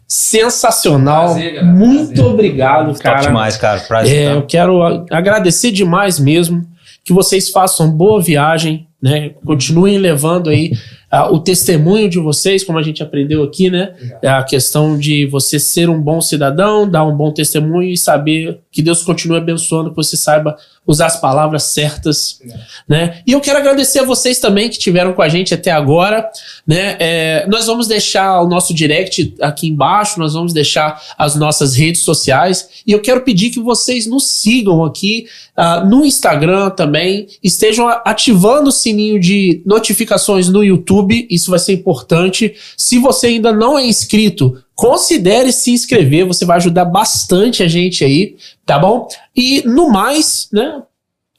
sensacional. 0.06 1.32
Prazer, 1.32 1.54
cara. 1.54 1.66
Muito 1.66 2.06
Prazer. 2.08 2.24
obrigado, 2.26 2.86
Top 2.88 3.02
cara. 3.02 3.20
demais, 3.22 3.56
cara. 3.56 3.80
Prazer. 3.80 4.14
É, 4.14 4.28
tá? 4.28 4.34
eu 4.34 4.42
quero 4.46 4.82
agradecer 5.10 5.72
demais 5.72 6.18
mesmo. 6.18 6.66
Que 7.02 7.12
vocês 7.12 7.48
façam 7.50 7.90
boa 7.90 8.20
viagem, 8.20 8.86
né? 9.00 9.30
Continuem 9.44 9.98
levando 9.98 10.48
aí 10.48 10.72
ah, 11.10 11.30
o 11.30 11.38
testemunho 11.38 12.08
de 12.08 12.18
vocês, 12.18 12.64
como 12.64 12.78
a 12.78 12.82
gente 12.82 13.02
aprendeu 13.02 13.42
aqui, 13.42 13.70
né? 13.70 13.94
É 14.20 14.28
a 14.28 14.42
questão 14.42 14.98
de 14.98 15.26
você 15.26 15.58
ser 15.58 15.88
um 15.88 16.00
bom 16.00 16.20
cidadão, 16.20 16.88
dar 16.88 17.04
um 17.04 17.16
bom 17.16 17.30
testemunho 17.30 17.90
e 17.90 17.96
saber 17.96 18.58
que 18.72 18.82
Deus 18.82 19.02
continue 19.02 19.38
abençoando, 19.38 19.90
que 19.90 19.96
você 19.96 20.16
saiba 20.16 20.56
usar 20.86 21.06
as 21.06 21.20
palavras 21.20 21.64
certas, 21.64 22.40
né? 22.88 23.20
E 23.26 23.32
eu 23.32 23.40
quero 23.40 23.58
agradecer 23.58 24.00
a 24.00 24.04
vocês 24.04 24.38
também 24.38 24.68
que 24.68 24.78
tiveram 24.78 25.12
com 25.12 25.22
a 25.22 25.28
gente 25.28 25.54
até 25.54 25.70
agora, 25.70 26.28
né? 26.66 26.96
É, 26.98 27.46
nós 27.48 27.66
vamos 27.66 27.86
deixar 27.86 28.40
o 28.40 28.48
nosso 28.48 28.74
direct 28.74 29.34
aqui 29.40 29.68
embaixo, 29.68 30.18
nós 30.18 30.34
vamos 30.34 30.52
deixar 30.52 31.00
as 31.16 31.36
nossas 31.36 31.74
redes 31.74 32.02
sociais 32.02 32.82
e 32.86 32.92
eu 32.92 33.00
quero 33.00 33.22
pedir 33.22 33.50
que 33.50 33.60
vocês 33.60 34.06
nos 34.06 34.26
sigam 34.26 34.84
aqui 34.84 35.26
ah, 35.56 35.80
no 35.80 36.04
Instagram 36.04 36.70
também, 36.70 37.26
estejam 37.42 37.88
ativando 38.04 38.68
o 38.68 38.72
sininho 38.86 39.18
de 39.18 39.62
notificações 39.66 40.48
no 40.48 40.62
YouTube, 40.62 41.26
isso 41.28 41.50
vai 41.50 41.58
ser 41.58 41.72
importante. 41.72 42.54
Se 42.76 42.98
você 42.98 43.28
ainda 43.28 43.52
não 43.52 43.76
é 43.76 43.84
inscrito, 43.84 44.62
considere 44.74 45.52
se 45.52 45.72
inscrever, 45.72 46.24
você 46.24 46.44
vai 46.44 46.58
ajudar 46.58 46.84
bastante 46.84 47.62
a 47.62 47.68
gente 47.68 48.04
aí, 48.04 48.36
tá 48.64 48.78
bom? 48.78 49.08
E 49.34 49.62
no 49.66 49.90
mais, 49.90 50.48
né? 50.52 50.82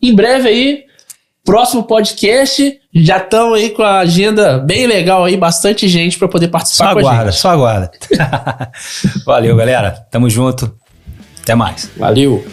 Em 0.01 0.13
breve 0.13 0.49
aí, 0.49 0.83
próximo 1.45 1.83
podcast, 1.83 2.79
já 2.93 3.17
estão 3.17 3.53
aí 3.53 3.69
com 3.69 3.81
a 3.81 3.99
agenda 3.99 4.57
bem 4.59 4.85
legal 4.85 5.23
aí, 5.23 5.37
bastante 5.37 5.87
gente 5.87 6.17
para 6.17 6.27
poder 6.27 6.47
Só 6.47 6.51
participar 6.51 6.93
com 6.93 6.99
a 6.99 7.01
aguarda, 7.01 7.31
gente. 7.31 7.39
só 7.39 7.49
aguarda. 7.49 7.91
Valeu, 9.25 9.55
galera. 9.55 9.91
Tamo 10.11 10.29
junto. 10.29 10.73
Até 11.41 11.55
mais. 11.55 11.89
Valeu. 11.95 12.45